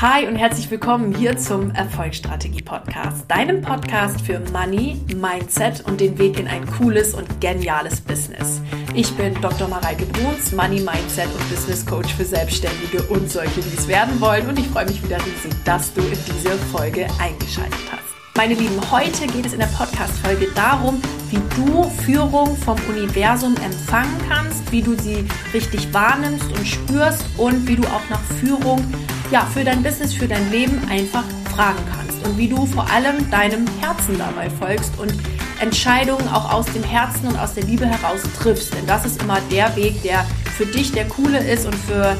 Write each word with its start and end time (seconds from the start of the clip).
Hi 0.00 0.28
und 0.28 0.36
herzlich 0.36 0.70
willkommen 0.70 1.12
hier 1.12 1.36
zum 1.36 1.72
Erfolgsstrategie 1.72 2.62
Podcast, 2.62 3.24
deinem 3.26 3.60
Podcast 3.60 4.20
für 4.20 4.38
Money, 4.52 4.96
Mindset 5.16 5.84
und 5.88 6.00
den 6.00 6.16
Weg 6.20 6.38
in 6.38 6.46
ein 6.46 6.64
cooles 6.66 7.14
und 7.14 7.40
geniales 7.40 8.00
Business. 8.00 8.60
Ich 8.94 9.12
bin 9.16 9.34
Dr. 9.40 9.66
Mareike 9.66 10.06
Bruns, 10.06 10.52
Money, 10.52 10.82
Mindset 10.82 11.26
und 11.26 11.50
Business 11.50 11.84
Coach 11.84 12.14
für 12.14 12.24
Selbstständige 12.24 13.02
und 13.08 13.28
solche, 13.28 13.60
die 13.60 13.76
es 13.76 13.88
werden 13.88 14.20
wollen. 14.20 14.46
Und 14.46 14.56
ich 14.60 14.68
freue 14.68 14.86
mich 14.86 15.02
wieder 15.02 15.16
riesig, 15.16 15.52
dass 15.64 15.92
du 15.92 16.00
in 16.02 16.10
diese 16.10 16.56
Folge 16.70 17.08
eingeschaltet 17.20 17.80
hast. 17.90 18.36
Meine 18.36 18.54
Lieben, 18.54 18.80
heute 18.92 19.26
geht 19.26 19.46
es 19.46 19.52
in 19.52 19.58
der 19.58 19.66
Podcast-Folge 19.66 20.46
darum, 20.54 21.02
wie 21.30 21.40
du 21.56 21.82
Führung 22.04 22.56
vom 22.58 22.76
Universum 22.88 23.56
empfangen 23.56 24.14
kannst, 24.28 24.70
wie 24.70 24.80
du 24.80 24.94
sie 24.96 25.26
richtig 25.52 25.92
wahrnimmst 25.92 26.52
und 26.52 26.64
spürst 26.68 27.24
und 27.36 27.66
wie 27.66 27.74
du 27.74 27.82
auch 27.88 28.08
nach 28.08 28.22
Führung 28.38 28.78
ja, 29.30 29.44
für 29.52 29.64
dein 29.64 29.82
Business, 29.82 30.14
für 30.14 30.26
dein 30.26 30.50
Leben 30.50 30.80
einfach 30.88 31.24
fragen 31.54 31.78
kannst 31.92 32.26
und 32.26 32.38
wie 32.38 32.48
du 32.48 32.64
vor 32.66 32.90
allem 32.90 33.30
deinem 33.30 33.66
Herzen 33.80 34.16
dabei 34.16 34.48
folgst 34.48 34.98
und 34.98 35.12
Entscheidungen 35.60 36.26
auch 36.28 36.52
aus 36.52 36.66
dem 36.66 36.82
Herzen 36.82 37.28
und 37.28 37.38
aus 37.38 37.54
der 37.54 37.64
Liebe 37.64 37.86
heraus 37.86 38.20
triffst. 38.40 38.74
Denn 38.74 38.86
das 38.86 39.04
ist 39.04 39.22
immer 39.22 39.38
der 39.50 39.74
Weg, 39.76 40.02
der 40.02 40.24
für 40.56 40.66
dich 40.66 40.92
der 40.92 41.06
coole 41.08 41.38
ist 41.38 41.66
und 41.66 41.74
für 41.74 42.16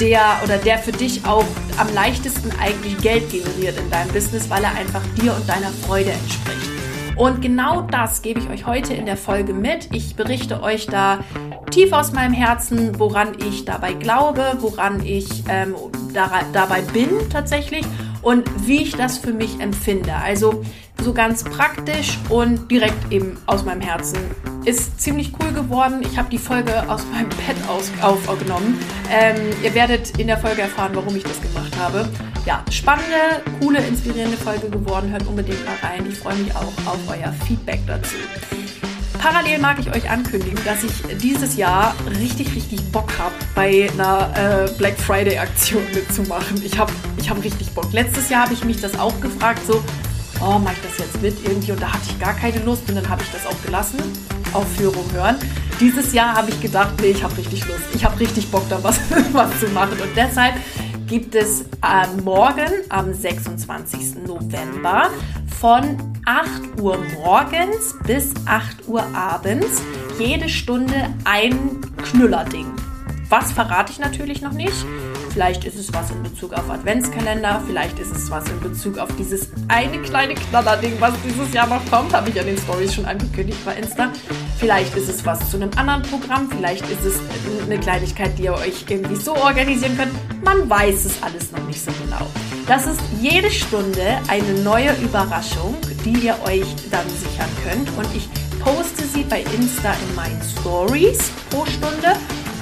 der 0.00 0.40
oder 0.42 0.58
der 0.58 0.78
für 0.78 0.92
dich 0.92 1.24
auch 1.24 1.44
am 1.78 1.92
leichtesten 1.94 2.50
eigentlich 2.60 2.98
Geld 2.98 3.30
generiert 3.30 3.78
in 3.78 3.90
deinem 3.90 4.10
Business, 4.10 4.50
weil 4.50 4.64
er 4.64 4.74
einfach 4.74 5.02
dir 5.20 5.34
und 5.34 5.48
deiner 5.48 5.70
Freude 5.86 6.10
entspricht. 6.10 6.73
Und 7.16 7.40
genau 7.40 7.82
das 7.82 8.22
gebe 8.22 8.40
ich 8.40 8.48
euch 8.50 8.66
heute 8.66 8.94
in 8.94 9.06
der 9.06 9.16
Folge 9.16 9.52
mit. 9.52 9.88
Ich 9.92 10.16
berichte 10.16 10.62
euch 10.62 10.86
da 10.86 11.20
tief 11.70 11.92
aus 11.92 12.12
meinem 12.12 12.32
Herzen, 12.32 12.98
woran 12.98 13.32
ich 13.38 13.64
dabei 13.64 13.94
glaube, 13.94 14.58
woran 14.60 15.04
ich 15.04 15.44
ähm, 15.48 15.74
da, 16.12 16.30
dabei 16.52 16.82
bin 16.82 17.08
tatsächlich 17.30 17.84
und 18.22 18.44
wie 18.66 18.82
ich 18.82 18.96
das 18.96 19.18
für 19.18 19.32
mich 19.32 19.60
empfinde. 19.60 20.14
Also 20.14 20.64
so 21.02 21.12
ganz 21.12 21.44
praktisch 21.44 22.18
und 22.28 22.70
direkt 22.70 23.12
eben 23.12 23.36
aus 23.46 23.64
meinem 23.64 23.80
Herzen. 23.80 24.18
Ist 24.64 25.00
ziemlich 25.00 25.32
cool 25.40 25.52
geworden. 25.52 26.00
Ich 26.02 26.16
habe 26.16 26.30
die 26.30 26.38
Folge 26.38 26.88
aus 26.88 27.04
meinem 27.12 27.28
Bett 27.28 27.56
aufgenommen. 28.00 28.78
Ähm, 29.10 29.36
ihr 29.62 29.74
werdet 29.74 30.18
in 30.18 30.26
der 30.26 30.38
Folge 30.38 30.62
erfahren, 30.62 30.92
warum 30.94 31.14
ich 31.14 31.22
das 31.22 31.40
gemacht 31.40 31.76
habe. 31.78 32.08
Ja, 32.46 32.62
spannende, 32.70 33.42
coole, 33.58 33.78
inspirierende 33.78 34.36
Folge 34.36 34.68
geworden. 34.68 35.10
Hört 35.10 35.26
unbedingt 35.26 35.64
mal 35.64 35.76
rein. 35.82 36.04
Ich 36.06 36.18
freue 36.18 36.34
mich 36.36 36.54
auch 36.54 36.72
auf 36.86 36.98
euer 37.08 37.32
Feedback 37.46 37.80
dazu. 37.86 38.16
Parallel 39.18 39.58
mag 39.60 39.78
ich 39.78 39.90
euch 39.90 40.10
ankündigen, 40.10 40.62
dass 40.66 40.84
ich 40.84 40.92
dieses 41.16 41.56
Jahr 41.56 41.94
richtig, 42.20 42.54
richtig 42.54 42.82
Bock 42.92 43.10
habe, 43.18 43.34
bei 43.54 43.88
einer 43.90 44.30
äh, 44.36 44.70
Black 44.76 44.98
Friday 44.98 45.38
Aktion 45.38 45.82
mitzumachen. 45.94 46.62
Ich 46.62 46.78
habe 46.78 46.92
ich 47.16 47.30
hab 47.30 47.42
richtig 47.42 47.70
Bock. 47.70 47.90
Letztes 47.94 48.28
Jahr 48.28 48.42
habe 48.42 48.52
ich 48.52 48.62
mich 48.62 48.78
das 48.78 48.98
auch 48.98 49.18
gefragt, 49.22 49.60
so, 49.66 49.82
oh, 50.42 50.58
mache 50.58 50.74
ich 50.74 50.90
das 50.90 50.98
jetzt 50.98 51.22
mit 51.22 51.42
irgendwie? 51.42 51.72
Und 51.72 51.80
da 51.80 51.94
hatte 51.94 52.04
ich 52.06 52.20
gar 52.20 52.34
keine 52.34 52.58
Lust 52.58 52.82
und 52.90 52.96
dann 52.96 53.08
habe 53.08 53.22
ich 53.22 53.30
das 53.30 53.46
auch 53.46 53.62
gelassen. 53.64 53.98
Auf 54.52 54.70
Führung 54.76 55.10
hören. 55.12 55.36
Dieses 55.80 56.12
Jahr 56.12 56.34
habe 56.34 56.50
ich 56.50 56.60
gedacht, 56.60 56.92
nee, 57.00 57.08
ich 57.08 57.24
habe 57.24 57.36
richtig 57.36 57.66
Lust. 57.66 57.84
Ich 57.94 58.04
habe 58.04 58.20
richtig 58.20 58.50
Bock, 58.50 58.68
da 58.68 58.82
was, 58.82 59.00
was 59.32 59.58
zu 59.58 59.68
machen. 59.68 59.98
Und 60.00 60.10
deshalb 60.14 60.54
gibt 61.06 61.34
es 61.34 61.62
äh, 61.62 62.06
morgen 62.22 62.70
am 62.88 63.12
26. 63.12 64.26
November 64.26 65.10
von 65.60 66.14
8 66.24 66.80
Uhr 66.80 66.98
morgens 67.22 67.94
bis 68.06 68.32
8 68.46 68.88
Uhr 68.88 69.04
abends 69.14 69.82
jede 70.18 70.48
Stunde 70.48 71.08
ein 71.24 71.80
Knüllerding. 71.96 72.66
Was 73.28 73.52
verrate 73.52 73.92
ich 73.92 73.98
natürlich 73.98 74.42
noch 74.42 74.52
nicht. 74.52 74.84
Vielleicht 75.34 75.64
ist 75.64 75.76
es 75.76 75.92
was 75.92 76.12
in 76.12 76.22
Bezug 76.22 76.52
auf 76.52 76.70
Adventskalender, 76.70 77.60
vielleicht 77.66 77.98
ist 77.98 78.14
es 78.14 78.30
was 78.30 78.48
in 78.48 78.60
Bezug 78.60 78.98
auf 78.98 79.08
dieses 79.16 79.48
eine 79.66 80.00
kleine 80.00 80.34
Knallerding, 80.36 80.92
was 81.00 81.12
dieses 81.26 81.52
Jahr 81.52 81.66
noch 81.66 81.84
kommt, 81.90 82.12
habe 82.12 82.28
ich 82.28 82.36
ja 82.36 82.44
den 82.44 82.56
Stories 82.56 82.94
schon 82.94 83.04
angekündigt 83.04 83.58
bei 83.64 83.74
Insta. 83.74 84.12
Vielleicht 84.60 84.96
ist 84.96 85.08
es 85.08 85.26
was 85.26 85.50
zu 85.50 85.56
einem 85.56 85.70
anderen 85.74 86.02
Programm, 86.02 86.48
vielleicht 86.48 86.88
ist 86.88 87.04
es 87.04 87.18
eine 87.66 87.80
Kleinigkeit, 87.80 88.38
die 88.38 88.44
ihr 88.44 88.54
euch 88.54 88.84
irgendwie 88.88 89.16
so 89.16 89.34
organisieren 89.34 89.96
könnt. 89.96 90.12
Man 90.44 90.70
weiß 90.70 91.04
es 91.04 91.20
alles 91.20 91.50
noch 91.50 91.66
nicht 91.66 91.84
so 91.84 91.90
genau. 92.06 92.30
Das 92.68 92.86
ist 92.86 93.00
jede 93.20 93.50
Stunde 93.50 94.20
eine 94.28 94.60
neue 94.62 94.92
Überraschung, 95.02 95.76
die 96.04 96.26
ihr 96.26 96.36
euch 96.44 96.76
dann 96.92 97.08
sichern 97.08 97.50
könnt 97.64 97.88
und 97.98 98.06
ich 98.14 98.28
poste 98.60 99.04
sie 99.04 99.24
bei 99.24 99.40
Insta 99.40 99.94
in 100.08 100.14
meinen 100.14 100.40
Stories 100.60 101.32
pro 101.50 101.66
Stunde 101.66 102.12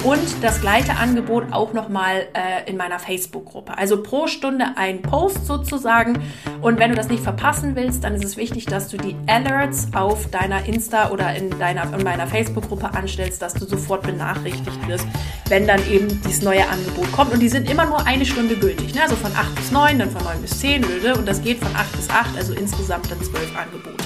und 0.03 0.43
das 0.43 0.59
gleiche 0.59 0.95
Angebot 0.97 1.45
auch 1.51 1.73
nochmal 1.73 2.27
äh, 2.33 2.69
in 2.69 2.75
meiner 2.77 2.99
Facebook-Gruppe. 2.99 3.77
Also 3.77 4.03
pro 4.03 4.27
Stunde 4.27 4.65
ein 4.75 5.01
Post 5.01 5.45
sozusagen. 5.45 6.19
Und 6.61 6.79
wenn 6.79 6.89
du 6.89 6.95
das 6.95 7.07
nicht 7.07 7.23
verpassen 7.23 7.75
willst, 7.75 8.03
dann 8.03 8.15
ist 8.15 8.25
es 8.25 8.37
wichtig, 8.37 8.65
dass 8.65 8.89
du 8.89 8.97
die 8.97 9.15
Alerts 9.27 9.87
auf 9.93 10.29
deiner 10.29 10.65
Insta 10.65 11.11
oder 11.11 11.35
in, 11.35 11.49
deiner, 11.57 11.93
in 11.97 12.03
meiner 12.03 12.27
Facebook-Gruppe 12.27 12.93
anstellst, 12.93 13.41
dass 13.41 13.53
du 13.53 13.65
sofort 13.65 14.03
benachrichtigt 14.03 14.87
wirst, 14.87 15.07
wenn 15.47 15.67
dann 15.67 15.79
eben 15.89 16.07
dieses 16.23 16.41
neue 16.41 16.67
Angebot 16.67 17.11
kommt. 17.13 17.33
Und 17.33 17.39
die 17.39 17.49
sind 17.49 17.69
immer 17.69 17.85
nur 17.85 18.05
eine 18.05 18.25
Stunde 18.25 18.57
gültig. 18.57 18.93
Ne? 18.93 19.01
Also 19.03 19.15
von 19.15 19.31
8 19.31 19.55
bis 19.55 19.71
9, 19.71 19.99
dann 19.99 20.11
von 20.11 20.23
9 20.23 20.41
bis 20.41 20.59
10 20.59 20.83
und 21.17 21.27
das 21.27 21.41
geht 21.41 21.59
von 21.59 21.73
8 21.75 21.91
bis 21.93 22.09
8, 22.09 22.37
also 22.37 22.53
insgesamt 22.53 23.09
dann 23.09 23.21
12 23.21 23.55
Angebote. 23.55 24.02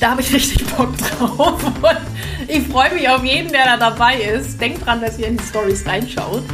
Da 0.00 0.10
habe 0.10 0.20
ich 0.20 0.32
richtig 0.32 0.64
Bock 0.76 0.96
drauf. 0.96 1.64
Und 1.64 1.98
ich 2.46 2.66
freue 2.68 2.94
mich 2.94 3.08
auf 3.08 3.24
jeden, 3.24 3.50
der 3.50 3.64
da 3.64 3.76
dabei 3.76 4.20
ist. 4.20 4.60
Denkt 4.60 4.86
dran, 4.86 5.00
dass 5.00 5.18
ihr 5.18 5.26
in 5.26 5.36
die 5.36 5.44
Stories 5.44 5.84
reinschaut. 5.86 6.44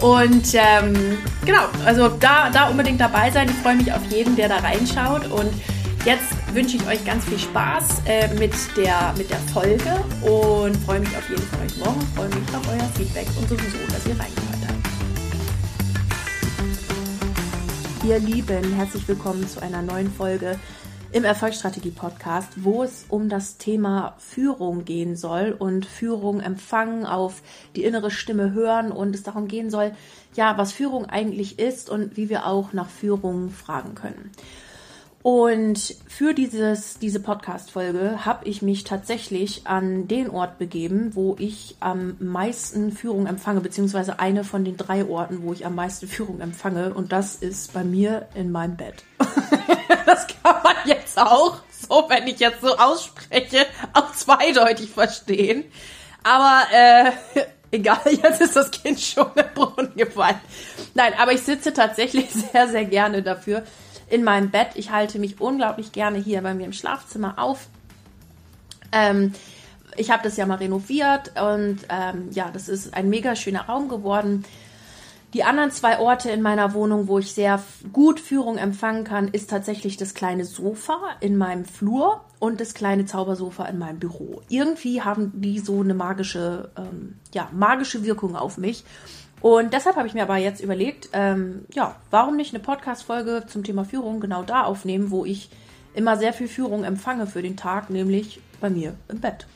Und 0.00 0.54
ähm, 0.54 1.18
genau, 1.44 1.64
also 1.84 2.08
da, 2.08 2.50
da 2.50 2.68
unbedingt 2.68 3.00
dabei 3.00 3.30
sein. 3.30 3.48
Ich 3.48 3.56
freue 3.56 3.76
mich 3.76 3.92
auf 3.92 4.04
jeden, 4.08 4.36
der 4.36 4.48
da 4.48 4.58
reinschaut. 4.58 5.30
Und 5.30 5.52
jetzt 6.04 6.32
wünsche 6.52 6.76
ich 6.76 6.86
euch 6.86 7.04
ganz 7.04 7.24
viel 7.24 7.38
Spaß 7.38 8.02
äh, 8.06 8.28
mit, 8.34 8.52
der, 8.76 9.14
mit 9.16 9.30
der 9.30 9.38
Folge 9.52 10.04
und 10.22 10.76
freue 10.84 11.00
mich 11.00 11.16
auf 11.16 11.28
jeden 11.28 11.42
Fall 11.42 11.66
euch 11.66 11.76
morgen. 11.78 12.00
Freue 12.14 12.28
mich 12.28 12.54
auf 12.54 12.68
euer 12.68 12.88
Feedback 12.96 13.26
und 13.36 13.48
sowieso, 13.48 13.78
dass 13.88 14.06
ihr 14.06 14.18
reingehört 14.18 14.62
habt. 14.68 14.78
Ihr 18.04 18.18
Lieben, 18.18 18.74
herzlich 18.74 19.06
willkommen 19.06 19.48
zu 19.48 19.60
einer 19.62 19.82
neuen 19.82 20.12
Folge 20.12 20.58
im 21.12 21.24
Erfolgsstrategie-Podcast, 21.24 22.64
wo 22.64 22.82
es 22.82 23.04
um 23.08 23.28
das 23.28 23.58
Thema 23.58 24.14
Führung 24.18 24.86
gehen 24.86 25.14
soll 25.14 25.54
und 25.56 25.84
Führung 25.84 26.40
empfangen, 26.40 27.04
auf 27.04 27.42
die 27.76 27.84
innere 27.84 28.10
Stimme 28.10 28.52
hören 28.52 28.90
und 28.90 29.14
es 29.14 29.22
darum 29.22 29.46
gehen 29.46 29.68
soll, 29.68 29.92
ja, 30.34 30.56
was 30.56 30.72
Führung 30.72 31.04
eigentlich 31.04 31.58
ist 31.58 31.90
und 31.90 32.16
wie 32.16 32.30
wir 32.30 32.46
auch 32.46 32.72
nach 32.72 32.88
Führung 32.88 33.50
fragen 33.50 33.94
können. 33.94 34.30
Und 35.22 35.94
für 36.08 36.34
dieses, 36.34 36.98
diese 36.98 37.20
Podcast-Folge 37.20 38.24
habe 38.24 38.48
ich 38.48 38.60
mich 38.60 38.82
tatsächlich 38.82 39.68
an 39.68 40.08
den 40.08 40.28
Ort 40.28 40.58
begeben, 40.58 41.14
wo 41.14 41.36
ich 41.38 41.76
am 41.78 42.16
meisten 42.18 42.90
Führung 42.90 43.26
empfange, 43.26 43.60
beziehungsweise 43.60 44.18
eine 44.18 44.42
von 44.42 44.64
den 44.64 44.76
drei 44.76 45.04
Orten, 45.04 45.44
wo 45.44 45.52
ich 45.52 45.64
am 45.64 45.76
meisten 45.76 46.08
Führung 46.08 46.40
empfange. 46.40 46.92
Und 46.92 47.12
das 47.12 47.36
ist 47.36 47.72
bei 47.72 47.84
mir 47.84 48.26
in 48.34 48.50
meinem 48.50 48.76
Bett. 48.76 49.04
das 50.06 50.26
kann 50.26 50.60
man 50.64 50.74
jetzt 50.86 51.16
auch, 51.16 51.58
so 51.70 52.04
wenn 52.08 52.26
ich 52.26 52.40
jetzt 52.40 52.60
so 52.60 52.76
ausspreche, 52.76 53.66
auch 53.92 54.12
zweideutig 54.14 54.90
verstehen. 54.90 55.62
Aber 56.24 56.62
äh, 56.72 57.12
egal, 57.70 58.00
jetzt 58.06 58.40
ist 58.40 58.56
das 58.56 58.72
Kind 58.72 58.98
schon 58.98 59.30
im 59.36 59.44
Brunnen 59.54 59.94
gefallen. 59.94 60.40
Nein, 60.94 61.12
aber 61.16 61.32
ich 61.32 61.42
sitze 61.42 61.72
tatsächlich 61.72 62.28
sehr, 62.52 62.66
sehr 62.66 62.86
gerne 62.86 63.22
dafür 63.22 63.62
in 64.12 64.24
meinem 64.24 64.50
Bett. 64.50 64.68
Ich 64.74 64.90
halte 64.90 65.18
mich 65.18 65.40
unglaublich 65.40 65.92
gerne 65.92 66.18
hier 66.18 66.42
bei 66.42 66.52
mir 66.52 66.66
im 66.66 66.74
Schlafzimmer 66.74 67.38
auf. 67.38 67.66
Ähm, 68.92 69.32
ich 69.96 70.10
habe 70.10 70.22
das 70.22 70.36
ja 70.36 70.44
mal 70.44 70.56
renoviert 70.56 71.32
und 71.40 71.78
ähm, 71.88 72.28
ja, 72.30 72.50
das 72.52 72.68
ist 72.68 72.92
ein 72.92 73.08
mega 73.08 73.34
schöner 73.34 73.62
Raum 73.62 73.88
geworden. 73.88 74.44
Die 75.32 75.44
anderen 75.44 75.70
zwei 75.70 75.98
Orte 75.98 76.30
in 76.30 76.42
meiner 76.42 76.74
Wohnung, 76.74 77.08
wo 77.08 77.18
ich 77.18 77.32
sehr 77.32 77.62
gut 77.90 78.20
Führung 78.20 78.58
empfangen 78.58 79.04
kann, 79.04 79.28
ist 79.28 79.48
tatsächlich 79.48 79.96
das 79.96 80.12
kleine 80.12 80.44
Sofa 80.44 80.98
in 81.20 81.38
meinem 81.38 81.64
Flur 81.64 82.20
und 82.38 82.60
das 82.60 82.74
kleine 82.74 83.06
Zaubersofa 83.06 83.64
in 83.64 83.78
meinem 83.78 83.98
Büro. 83.98 84.42
Irgendwie 84.50 85.00
haben 85.00 85.32
die 85.40 85.58
so 85.58 85.80
eine 85.80 85.94
magische, 85.94 86.70
ähm, 86.76 87.16
ja, 87.32 87.48
magische 87.50 88.04
Wirkung 88.04 88.36
auf 88.36 88.58
mich. 88.58 88.84
Und 89.42 89.74
deshalb 89.74 89.96
habe 89.96 90.06
ich 90.06 90.14
mir 90.14 90.22
aber 90.22 90.36
jetzt 90.36 90.62
überlegt, 90.62 91.08
ähm, 91.12 91.66
ja, 91.74 91.96
warum 92.10 92.36
nicht 92.36 92.54
eine 92.54 92.62
Podcast-Folge 92.62 93.44
zum 93.48 93.64
Thema 93.64 93.84
Führung 93.84 94.20
genau 94.20 94.44
da 94.44 94.62
aufnehmen, 94.62 95.10
wo 95.10 95.24
ich 95.24 95.50
immer 95.94 96.16
sehr 96.16 96.32
viel 96.32 96.46
Führung 96.48 96.84
empfange 96.84 97.26
für 97.26 97.42
den 97.42 97.56
Tag, 97.56 97.90
nämlich 97.90 98.40
bei 98.60 98.70
mir 98.70 98.94
im 99.08 99.20
Bett. 99.20 99.46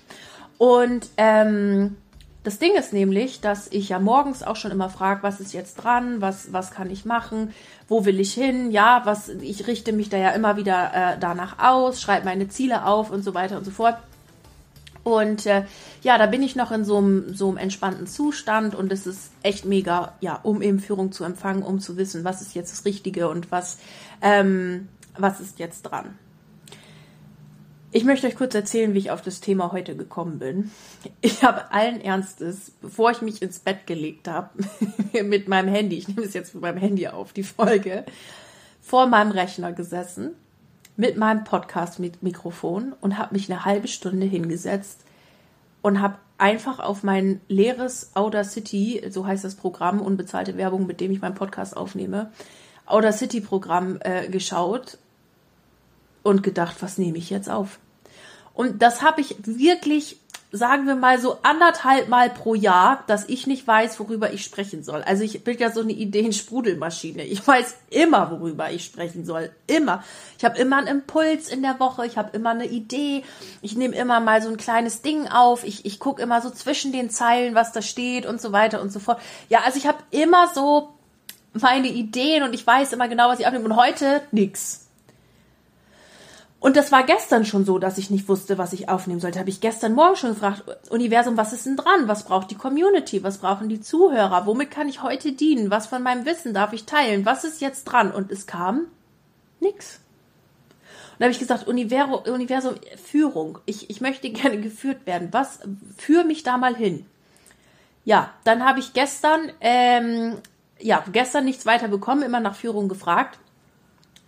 Und 0.59 1.09
ähm, 1.17 1.97
das 2.43 2.59
Ding 2.59 2.75
ist 2.77 2.93
nämlich, 2.93 3.41
dass 3.41 3.69
ich 3.73 3.88
ja 3.88 4.00
morgens 4.00 4.43
auch 4.43 4.56
schon 4.56 4.73
immer 4.73 4.91
frage, 4.91 5.23
was 5.23 5.41
ist 5.41 5.53
jetzt 5.53 5.77
dran, 5.77 6.21
was, 6.21 6.53
was 6.53 6.73
kann 6.73 6.91
ich 6.91 7.05
machen, 7.05 7.53
wo 7.88 8.05
will 8.05 8.19
ich 8.19 8.35
hin, 8.35 8.73
ja, 8.73 9.03
was, 9.05 9.29
ich 9.29 9.69
richte 9.69 9.93
mich 9.93 10.09
da 10.09 10.17
ja 10.17 10.31
immer 10.31 10.56
wieder 10.56 10.93
äh, 10.94 11.19
danach 11.19 11.59
aus, 11.61 12.00
schreibe 12.00 12.25
meine 12.25 12.49
Ziele 12.49 12.87
auf 12.87 13.11
und 13.11 13.23
so 13.23 13.35
weiter 13.35 13.56
und 13.56 13.65
so 13.65 13.71
fort. 13.71 13.97
Und 15.06 15.47
äh, 15.47 15.62
ja, 16.03 16.19
da 16.19 16.26
bin 16.26 16.43
ich 16.43 16.56
noch 16.56 16.73
in 16.73 16.85
so 16.85 16.97
einem, 16.97 17.32
so 17.32 17.49
einem 17.49 17.58
entspannten 17.58 18.08
Zustand 18.08 18.75
und 18.75 18.91
es 18.91 19.06
ist 19.06 19.31
echt 19.44 19.64
mega, 19.64 20.17
ja, 20.20 20.41
um 20.43 20.62
eben 20.62 20.81
Führung 20.81 21.12
zu 21.12 21.23
empfangen, 21.23 21.62
um 21.62 21.79
zu 21.79 21.97
wissen, 21.97 22.25
was 22.25 22.43
ist 22.43 22.56
jetzt 22.56 22.73
das 22.73 22.85
Richtige 22.85 23.29
und 23.29 23.53
was, 23.53 23.79
ähm, 24.20 24.88
was 25.17 25.38
ist 25.38 25.61
jetzt 25.61 25.82
dran. 25.82 26.19
Ich 27.93 28.03
möchte 28.03 28.26
euch 28.26 28.35
kurz 28.35 28.56
erzählen, 28.56 28.94
wie 28.94 28.99
ich 28.99 29.12
auf 29.12 29.23
das 29.23 29.41
Thema 29.41 29.70
heute 29.70 29.94
gekommen 29.94 30.41
bin. 30.41 30.73
Ich 31.20 31.44
habe 31.44 31.70
allen 31.70 32.00
Ernstes, 32.00 32.73
bevor 32.81 33.12
ich 33.12 33.23
mich 33.23 33.41
ins 33.41 33.61
Bett 33.61 33.87
gelegt 33.87 34.26
habe, 34.26 34.50
mit 35.23 35.47
meinem 35.47 35.69
Handy, 35.69 35.99
ich 35.99 36.09
nehme 36.09 36.23
es 36.23 36.35
jetzt 36.35 36.52
mit 36.52 36.62
meinem 36.62 36.79
Handy 36.79 37.06
auf, 37.06 37.32
die 37.32 37.44
Folge, 37.44 38.05
vor 38.81 39.06
meinem 39.06 39.31
Rechner 39.31 39.73
gesessen 39.73 40.35
mit 40.96 41.16
meinem 41.16 41.44
Podcast-Mikrofon 41.44 42.94
und 43.00 43.19
habe 43.19 43.34
mich 43.34 43.50
eine 43.50 43.64
halbe 43.64 43.88
Stunde 43.88 44.26
hingesetzt 44.26 45.00
und 45.82 46.00
habe 46.00 46.19
einfach 46.38 46.81
auf 46.81 47.02
mein 47.02 47.40
leeres 47.48 48.10
Audacity, 48.14 49.02
so 49.10 49.26
heißt 49.26 49.44
das 49.44 49.54
Programm, 49.54 50.00
unbezahlte 50.00 50.56
Werbung, 50.56 50.87
mit 50.87 51.00
dem 51.00 51.10
ich 51.10 51.20
meinen 51.20 51.34
Podcast 51.34 51.76
aufnehme, 51.76 52.31
Audacity-Programm 52.87 53.98
äh, 54.00 54.28
geschaut 54.28 54.98
und 56.22 56.43
gedacht, 56.43 56.76
was 56.81 56.99
nehme 56.99 57.19
ich 57.19 57.31
jetzt 57.31 57.50
auf? 57.50 57.78
Und 58.54 58.81
das 58.81 59.02
habe 59.02 59.20
ich 59.20 59.37
wirklich 59.44 60.19
sagen 60.56 60.87
wir 60.87 60.97
mal 60.97 61.20
so 61.20 61.38
anderthalb 61.43 62.08
Mal 62.08 62.31
pro 62.31 62.55
Jahr, 62.55 63.05
dass 63.06 63.29
ich 63.29 63.47
nicht 63.47 63.67
weiß, 63.67 64.00
worüber 64.00 64.32
ich 64.32 64.44
sprechen 64.44 64.82
soll. 64.82 65.03
Also 65.03 65.23
ich 65.23 65.44
bin 65.44 65.58
ja 65.58 65.70
so 65.70 65.81
eine 65.81 65.93
Ideen-Sprudelmaschine. 65.93 67.25
Ich 67.25 67.47
weiß 67.47 67.76
immer, 67.91 68.31
worüber 68.31 68.70
ich 68.70 68.85
sprechen 68.85 69.25
soll. 69.25 69.50
Immer. 69.67 70.03
Ich 70.38 70.44
habe 70.44 70.58
immer 70.58 70.79
einen 70.79 70.88
Impuls 70.88 71.49
in 71.49 71.62
der 71.62 71.79
Woche. 71.81 72.06
Ich 72.06 72.19
habe 72.19 72.37
immer 72.37 72.50
eine 72.50 72.67
Idee. 72.67 73.25
Ich 73.62 73.76
nehme 73.76 73.94
immer 73.94 74.20
mal 74.20 74.43
so 74.43 74.49
ein 74.49 74.56
kleines 74.56 75.03
Ding 75.03 75.29
auf. 75.29 75.64
Ich, 75.64 75.85
ich 75.85 75.99
gucke 76.00 76.23
immer 76.23 76.41
so 76.41 76.50
zwischen 76.50 76.93
den 76.93 77.11
Zeilen, 77.11 77.55
was 77.55 77.73
da 77.73 77.82
steht 77.82 78.26
und 78.26 78.41
so 78.41 78.52
weiter 78.52 78.81
und 78.81 78.93
so 78.93 78.99
fort. 78.99 79.20
Ja, 79.49 79.61
also 79.64 79.79
ich 79.79 79.87
habe 79.87 79.99
immer 80.11 80.49
so 80.55 80.94
meine 81.52 81.88
Ideen 81.88 82.43
und 82.43 82.55
ich 82.55 82.67
weiß 82.67 82.93
immer 82.93 83.09
genau, 83.09 83.29
was 83.29 83.41
ich 83.41 83.47
aufnehme. 83.47 83.64
Und 83.64 83.76
heute 83.76 84.23
nix. 84.32 84.86
Und 86.58 86.76
das 86.76 86.91
war 86.91 87.05
gestern 87.05 87.44
schon 87.44 87.64
so, 87.64 87.79
dass 87.79 87.99
ich 87.99 88.11
nicht 88.11 88.29
wusste, 88.29 88.58
was 88.58 88.73
ich 88.73 88.88
aufnehmen 88.88 89.20
sollte. 89.20 89.38
Habe 89.38 89.50
ich 89.50 89.61
gestern 89.61 89.94
Morgen 89.94 90.17
schon 90.17 90.31
gefragt, 90.31 90.64
Universum, 90.91 91.37
was 91.37 91.53
ist 91.53 91.67
denn 91.67 91.76
dran? 91.76 92.08
Was 92.08 92.25
braucht 92.25 92.50
die 92.50 92.56
Community? 92.56 93.23
Was 93.23 93.38
brauchen 93.38 93.69
die 93.69 93.81
Zuhörer? 93.81 94.47
Womit 94.47 94.70
kann 94.70 94.88
ich 94.88 95.03
heute 95.03 95.32
dienen? 95.32 95.70
Was 95.70 95.87
von 95.87 96.03
meinem 96.03 96.25
Wissen 96.25 96.55
darf 96.55 96.73
ich 96.73 96.87
teilen? 96.87 97.26
Was 97.26 97.44
ist 97.44 97.61
jetzt 97.61 97.85
dran? 97.85 98.11
Und 98.11 98.32
es 98.32 98.47
kam 98.47 98.87
nix. 99.61 100.00
Und 101.12 101.20
da 101.20 101.25
habe 101.26 101.32
ich 101.32 101.38
gesagt, 101.38 101.67
Universum, 101.69 102.75
Führung. 103.02 103.59
Ich, 103.67 103.91
ich 103.91 104.00
möchte 104.00 104.31
gerne 104.31 104.59
geführt 104.59 105.06
werden. 105.06 105.29
Was, 105.32 105.61
führ 105.97 106.25
mich 106.25 106.43
da 106.43 106.56
mal 106.56 106.75
hin. 106.75 107.06
Ja, 108.05 108.31
dann 108.44 108.64
habe 108.64 108.79
ich 108.79 108.93
gestern, 108.93 109.52
ähm, 109.61 110.38
ja, 110.79 111.05
gestern 111.12 111.44
nichts 111.44 111.67
weiter 111.67 111.88
bekommen, 111.88 112.23
immer 112.23 112.41
nach 112.41 112.55
Führung 112.55 112.88
gefragt. 112.88 113.38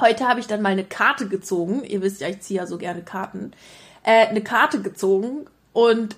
Heute 0.00 0.29
habe 0.29 0.39
ich 0.39 0.47
dann 0.47 0.62
mal 0.62 0.71
eine 0.71 0.85
Karte 0.85 1.29
gezogen. 1.29 1.83
Ihr 1.85 2.03
wisst 2.03 2.21
ja, 2.21 2.29
ich 2.29 2.41
ziehe 2.41 2.61
ja 2.61 2.67
so 2.67 2.79
gerne 2.79 3.03
Karten. 3.03 3.53
Äh, 4.05 4.27
eine 4.27 4.43
Karte 4.43 4.81
gezogen 4.81 5.47
und 5.73 6.17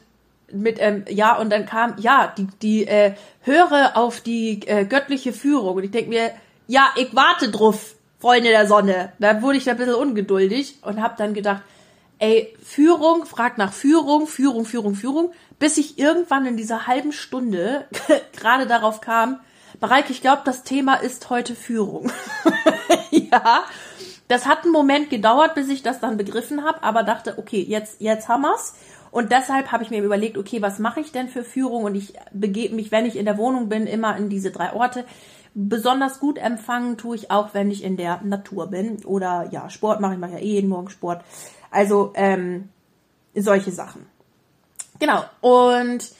mit 0.52 0.78
ähm, 0.80 1.04
ja 1.08 1.36
und 1.36 1.50
dann 1.50 1.66
kam 1.66 1.94
ja 1.98 2.32
die 2.36 2.48
die 2.60 2.86
äh, 2.86 3.14
höre 3.42 3.96
auf 3.96 4.20
die 4.20 4.60
äh, 4.66 4.84
göttliche 4.84 5.32
Führung 5.32 5.76
und 5.76 5.84
ich 5.84 5.90
denke 5.90 6.10
mir 6.10 6.32
ja 6.66 6.88
ich 6.96 7.14
warte 7.14 7.50
drauf 7.50 7.94
Freunde 8.18 8.50
der 8.50 8.66
Sonne 8.66 9.12
da 9.18 9.40
wurde 9.42 9.58
ich 9.58 9.70
ein 9.70 9.76
bisschen 9.76 9.94
ungeduldig 9.94 10.78
und 10.82 11.00
habe 11.00 11.14
dann 11.16 11.34
gedacht 11.34 11.62
ey 12.18 12.54
Führung 12.62 13.26
fragt 13.26 13.58
nach 13.58 13.72
Führung 13.72 14.26
Führung 14.26 14.64
Führung 14.64 14.94
Führung 14.94 15.32
bis 15.58 15.78
ich 15.78 15.98
irgendwann 15.98 16.46
in 16.46 16.56
dieser 16.56 16.86
halben 16.86 17.12
Stunde 17.12 17.86
gerade 18.36 18.66
darauf 18.66 19.00
kam 19.00 19.38
Mareike, 19.80 20.12
ich 20.12 20.20
glaube, 20.20 20.42
das 20.44 20.62
Thema 20.62 20.94
ist 20.96 21.30
heute 21.30 21.54
Führung. 21.54 22.12
ja, 23.10 23.64
das 24.28 24.46
hat 24.46 24.64
einen 24.64 24.72
Moment 24.72 25.08
gedauert, 25.08 25.54
bis 25.54 25.68
ich 25.68 25.82
das 25.82 26.00
dann 26.00 26.18
begriffen 26.18 26.64
habe, 26.64 26.82
aber 26.82 27.02
dachte, 27.02 27.38
okay, 27.38 27.62
jetzt, 27.62 28.00
jetzt 28.00 28.28
haben 28.28 28.42
wir's. 28.42 28.74
Und 29.10 29.32
deshalb 29.32 29.72
habe 29.72 29.82
ich 29.82 29.90
mir 29.90 30.02
überlegt, 30.02 30.38
okay, 30.38 30.62
was 30.62 30.78
mache 30.78 31.00
ich 31.00 31.12
denn 31.12 31.28
für 31.28 31.42
Führung? 31.42 31.84
Und 31.84 31.94
ich 31.94 32.12
begebe 32.32 32.76
mich, 32.76 32.92
wenn 32.92 33.06
ich 33.06 33.16
in 33.16 33.24
der 33.24 33.38
Wohnung 33.38 33.68
bin, 33.68 33.86
immer 33.86 34.16
in 34.16 34.28
diese 34.28 34.50
drei 34.50 34.72
Orte. 34.72 35.04
Besonders 35.54 36.20
gut 36.20 36.38
empfangen 36.38 36.96
tue 36.96 37.16
ich 37.16 37.30
auch, 37.30 37.54
wenn 37.54 37.70
ich 37.70 37.82
in 37.82 37.96
der 37.96 38.20
Natur 38.22 38.68
bin. 38.68 39.04
Oder 39.04 39.48
ja, 39.50 39.68
Sport 39.68 40.00
mache 40.00 40.12
ich, 40.12 40.20
mache 40.20 40.32
ja 40.32 40.38
eh 40.38 40.52
jeden 40.52 40.68
Morgen 40.68 40.90
Sport. 40.90 41.24
Also 41.70 42.12
ähm, 42.14 42.68
solche 43.34 43.72
Sachen. 43.72 44.06
Genau. 45.00 45.24
Und 45.40 46.12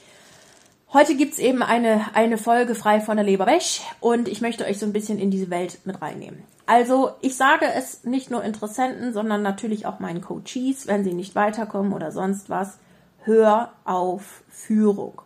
Heute 0.93 1.15
gibt's 1.15 1.39
eben 1.39 1.63
eine, 1.63 2.07
eine 2.15 2.37
Folge 2.37 2.75
frei 2.75 2.99
von 2.99 3.15
der 3.15 3.25
Leber 3.25 3.45
weg 3.45 3.63
und 4.01 4.27
ich 4.27 4.41
möchte 4.41 4.65
euch 4.65 4.77
so 4.77 4.85
ein 4.85 4.91
bisschen 4.91 5.19
in 5.19 5.31
diese 5.31 5.49
Welt 5.49 5.79
mit 5.85 6.01
reinnehmen. 6.01 6.43
Also 6.65 7.11
ich 7.21 7.37
sage 7.37 7.65
es 7.73 8.03
nicht 8.03 8.29
nur 8.29 8.43
Interessenten, 8.43 9.13
sondern 9.13 9.41
natürlich 9.41 9.85
auch 9.85 9.99
meinen 10.01 10.19
Coaches, 10.19 10.87
wenn 10.87 11.05
sie 11.05 11.13
nicht 11.13 11.33
weiterkommen 11.33 11.93
oder 11.93 12.11
sonst 12.11 12.49
was, 12.49 12.77
hör 13.23 13.71
auf 13.85 14.43
Führung. 14.49 15.21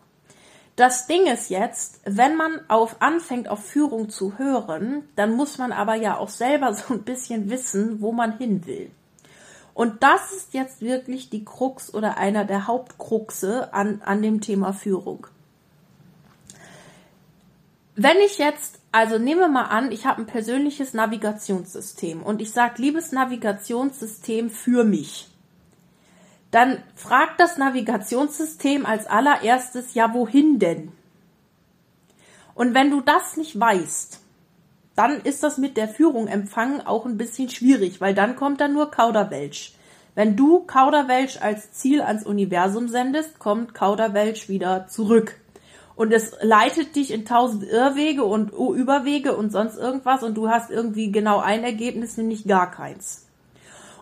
Das 0.76 1.08
Ding 1.08 1.26
ist 1.26 1.50
jetzt, 1.50 2.00
wenn 2.04 2.36
man 2.36 2.60
auf 2.68 3.02
anfängt 3.02 3.48
auf 3.48 3.64
Führung 3.64 4.08
zu 4.08 4.38
hören, 4.38 5.02
dann 5.16 5.34
muss 5.34 5.58
man 5.58 5.72
aber 5.72 5.96
ja 5.96 6.16
auch 6.16 6.28
selber 6.28 6.74
so 6.74 6.94
ein 6.94 7.02
bisschen 7.02 7.50
wissen, 7.50 8.00
wo 8.00 8.12
man 8.12 8.38
hin 8.38 8.66
will. 8.66 8.92
Und 9.74 10.04
das 10.04 10.30
ist 10.30 10.54
jetzt 10.54 10.80
wirklich 10.80 11.28
die 11.28 11.44
Krux 11.44 11.92
oder 11.92 12.18
einer 12.18 12.44
der 12.44 12.68
Hauptkruxe 12.68 13.74
an, 13.74 14.00
an 14.04 14.22
dem 14.22 14.40
Thema 14.40 14.72
Führung. 14.72 15.26
Wenn 17.98 18.18
ich 18.18 18.36
jetzt, 18.36 18.78
also 18.92 19.16
nehmen 19.16 19.40
wir 19.40 19.48
mal 19.48 19.64
an, 19.64 19.90
ich 19.90 20.04
habe 20.04 20.20
ein 20.20 20.26
persönliches 20.26 20.92
Navigationssystem 20.92 22.22
und 22.22 22.42
ich 22.42 22.52
sage, 22.52 22.82
liebes 22.82 23.10
Navigationssystem 23.10 24.50
für 24.50 24.84
mich, 24.84 25.28
dann 26.50 26.82
fragt 26.94 27.40
das 27.40 27.56
Navigationssystem 27.56 28.84
als 28.84 29.06
allererstes, 29.06 29.94
ja, 29.94 30.12
wohin 30.12 30.58
denn? 30.58 30.92
Und 32.54 32.74
wenn 32.74 32.90
du 32.90 33.00
das 33.00 33.38
nicht 33.38 33.58
weißt, 33.58 34.20
dann 34.94 35.22
ist 35.22 35.42
das 35.42 35.56
mit 35.56 35.78
der 35.78 35.88
Führung 35.88 36.28
empfangen 36.28 36.86
auch 36.86 37.06
ein 37.06 37.16
bisschen 37.16 37.48
schwierig, 37.48 38.02
weil 38.02 38.14
dann 38.14 38.36
kommt 38.36 38.60
da 38.60 38.68
nur 38.68 38.90
Kauderwelsch. 38.90 39.72
Wenn 40.14 40.36
du 40.36 40.60
Kauderwelsch 40.60 41.38
als 41.40 41.72
Ziel 41.72 42.02
ans 42.02 42.26
Universum 42.26 42.88
sendest, 42.88 43.38
kommt 43.38 43.72
Kauderwelsch 43.72 44.50
wieder 44.50 44.86
zurück 44.86 45.40
und 45.96 46.12
es 46.12 46.32
leitet 46.42 46.94
dich 46.94 47.10
in 47.10 47.24
tausend 47.24 47.64
Irrwege 47.64 48.24
und 48.24 48.52
Überwege 48.52 49.34
und 49.34 49.50
sonst 49.50 49.78
irgendwas 49.78 50.22
und 50.22 50.34
du 50.34 50.48
hast 50.48 50.70
irgendwie 50.70 51.10
genau 51.10 51.38
ein 51.40 51.64
Ergebnis, 51.64 52.16
nämlich 52.18 52.46
gar 52.46 52.70
keins. 52.70 53.26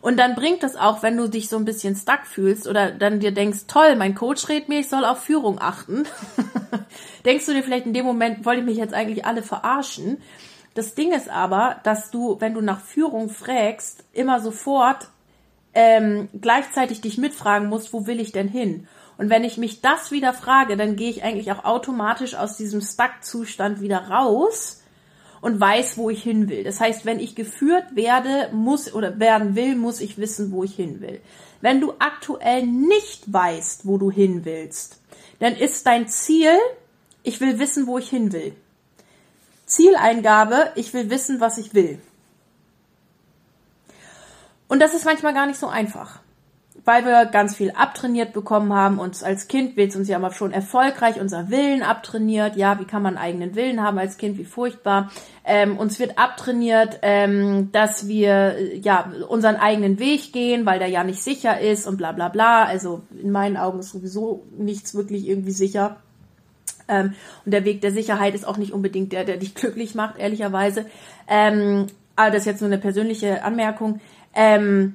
Und 0.01 0.19
dann 0.19 0.35
bringt 0.35 0.63
das 0.63 0.77
auch, 0.77 1.03
wenn 1.03 1.17
du 1.17 1.29
dich 1.29 1.49
so 1.49 1.57
ein 1.57 1.65
bisschen 1.65 1.97
stuck 1.97 2.27
fühlst 2.27 2.69
oder 2.69 2.91
dann 2.91 3.21
dir 3.21 3.33
denkst, 3.33 3.61
toll, 3.69 3.97
mein 3.97 4.15
Coach 4.15 4.51
redet 4.51 4.69
mir, 4.69 4.81
ich 4.81 4.91
soll 4.91 5.05
auf 5.05 5.21
Führung 5.21 5.59
achten. 5.59 6.05
denkst 7.25 7.47
du 7.47 7.55
dir 7.55 7.63
vielleicht 7.63 7.87
in 7.87 7.95
dem 7.95 8.05
Moment, 8.05 8.45
wollte 8.45 8.61
ich 8.61 8.67
mich 8.67 8.77
jetzt 8.77 8.93
eigentlich 8.93 9.25
alle 9.25 9.43
verarschen. 9.43 10.19
Das 10.75 10.95
Ding 10.95 11.13
ist 11.13 11.31
aber, 11.31 11.77
dass 11.85 12.11
du, 12.11 12.39
wenn 12.41 12.53
du 12.53 12.61
nach 12.61 12.81
Führung 12.81 13.31
fragst, 13.31 14.05
immer 14.13 14.41
sofort 14.41 15.09
ähm, 15.73 16.29
gleichzeitig 16.39 17.01
dich 17.01 17.17
mitfragen 17.17 17.69
musst, 17.69 17.93
wo 17.93 18.07
will 18.07 18.21
ich 18.21 18.33
denn 18.33 18.49
hin? 18.49 18.89
Und 19.16 19.30
wenn 19.30 19.44
ich 19.44 19.59
mich 19.59 19.80
das 19.80 20.11
wieder 20.11 20.33
frage, 20.33 20.76
dann 20.76 20.97
gehe 20.97 21.11
ich 21.11 21.23
eigentlich 21.23 21.52
auch 21.52 21.64
automatisch 21.64 22.35
aus 22.35 22.56
diesem 22.56 22.80
Stuck-Zustand 22.80 23.80
wieder 23.80 24.09
raus 24.09 24.83
und 25.40 25.61
weiß, 25.61 25.99
wo 25.99 26.11
ich 26.11 26.23
hin 26.23 26.49
will. 26.49 26.64
Das 26.64 26.80
heißt, 26.80 27.04
wenn 27.04 27.21
ich 27.21 27.35
geführt 27.35 27.94
werde, 27.94 28.49
muss 28.52 28.92
oder 28.92 29.21
werden 29.21 29.54
will, 29.54 29.76
muss 29.76 30.00
ich 30.00 30.18
wissen, 30.18 30.50
wo 30.50 30.64
ich 30.64 30.75
hin 30.75 31.00
will. 31.00 31.21
Wenn 31.61 31.80
du 31.80 31.94
aktuell 31.99 32.66
nicht 32.66 33.33
weißt, 33.33 33.87
wo 33.87 33.99
du 33.99 34.11
hin 34.11 34.44
willst, 34.44 35.00
dann 35.38 35.54
ist 35.54 35.87
dein 35.87 36.09
Ziel, 36.09 36.56
ich 37.23 37.40
will 37.40 37.59
wissen, 37.59 37.87
wo 37.87 37.99
ich 37.99 38.09
hin 38.09 38.33
will. 38.33 38.54
Zieleingabe, 39.66 40.73
ich 40.75 40.92
will 40.92 41.09
wissen, 41.09 41.40
was 41.40 41.59
ich 41.59 41.73
will. 41.73 42.00
Und 44.66 44.80
das 44.80 44.94
ist 44.94 45.04
manchmal 45.04 45.35
gar 45.35 45.47
nicht 45.47 45.59
so 45.59 45.68
einfach 45.68 46.21
weil 46.85 47.05
wir 47.05 47.26
ganz 47.26 47.57
viel 47.57 47.71
abtrainiert 47.71 48.33
bekommen 48.33 48.73
haben. 48.73 48.99
Uns 48.99 49.23
als 49.23 49.49
Kind 49.49 49.76
wird 49.76 49.97
uns 49.97 50.09
ja 50.09 50.19
mal 50.19 50.33
schon 50.33 50.53
erfolgreich 50.53 51.21
unser 51.21 51.50
Willen 51.50 51.83
abtrainiert. 51.83 52.57
Ja, 52.57 52.79
wie 52.79 52.85
kann 52.85 53.03
man 53.03 53.17
eigenen 53.17 53.55
Willen 53.55 53.83
haben 53.83 53.99
als 53.99 54.19
Kind? 54.19 54.38
Wie 54.38 54.45
furchtbar. 54.45 55.11
Ähm, 55.45 55.79
uns 55.79 55.99
wird 55.99 56.19
abtrainiert, 56.19 56.99
ähm, 57.03 57.71
dass 57.73 58.07
wir 58.07 58.76
ja 58.76 59.11
unseren 59.29 59.57
eigenen 59.57 59.99
Weg 59.99 60.33
gehen, 60.33 60.67
weil 60.67 60.79
der 60.79 60.88
ja 60.88 61.05
nicht 61.05 61.23
sicher 61.23 61.61
ist 61.61 61.87
und 61.87 61.97
bla 61.97 62.12
bla 62.12 62.29
bla. 62.29 62.64
Also 62.64 63.03
in 63.23 63.31
meinen 63.31 63.57
Augen 63.57 63.79
ist 63.79 63.91
sowieso 63.91 64.45
nichts 64.57 64.95
wirklich 64.95 65.26
irgendwie 65.26 65.53
sicher. 65.53 65.97
Ähm, 66.87 67.14
und 67.47 67.53
der 67.53 67.64
Weg 67.64 67.81
der 67.81 67.93
Sicherheit 67.93 68.35
ist 68.35 68.47
auch 68.47 68.59
nicht 68.59 68.73
unbedingt 68.73 69.12
der, 69.12 69.25
der 69.25 69.38
dich 69.38 69.55
glücklich 69.55 69.95
macht, 69.95 70.19
ehrlicherweise. 70.19 70.87
Ähm, 71.29 71.87
aber 72.17 72.31
das 72.31 72.41
ist 72.41 72.47
jetzt 72.47 72.61
nur 72.61 72.69
eine 72.71 72.79
persönliche 72.79 73.43
Anmerkung. 73.43 74.00
Ähm, 74.35 74.95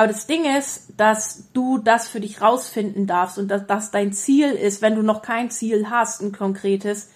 Aber 0.00 0.08
das 0.08 0.26
Ding 0.26 0.46
ist, 0.46 0.94
dass 0.96 1.52
du 1.52 1.76
das 1.76 2.08
für 2.08 2.20
dich 2.20 2.40
rausfinden 2.40 3.06
darfst 3.06 3.36
und 3.36 3.48
dass 3.48 3.66
das 3.66 3.90
dein 3.90 4.14
Ziel 4.14 4.52
ist, 4.52 4.80
wenn 4.80 4.94
du 4.94 5.02
noch 5.02 5.20
kein 5.20 5.50
Ziel 5.50 5.90
hast, 5.90 6.22
ein 6.22 6.32
konkretes. 6.32 7.10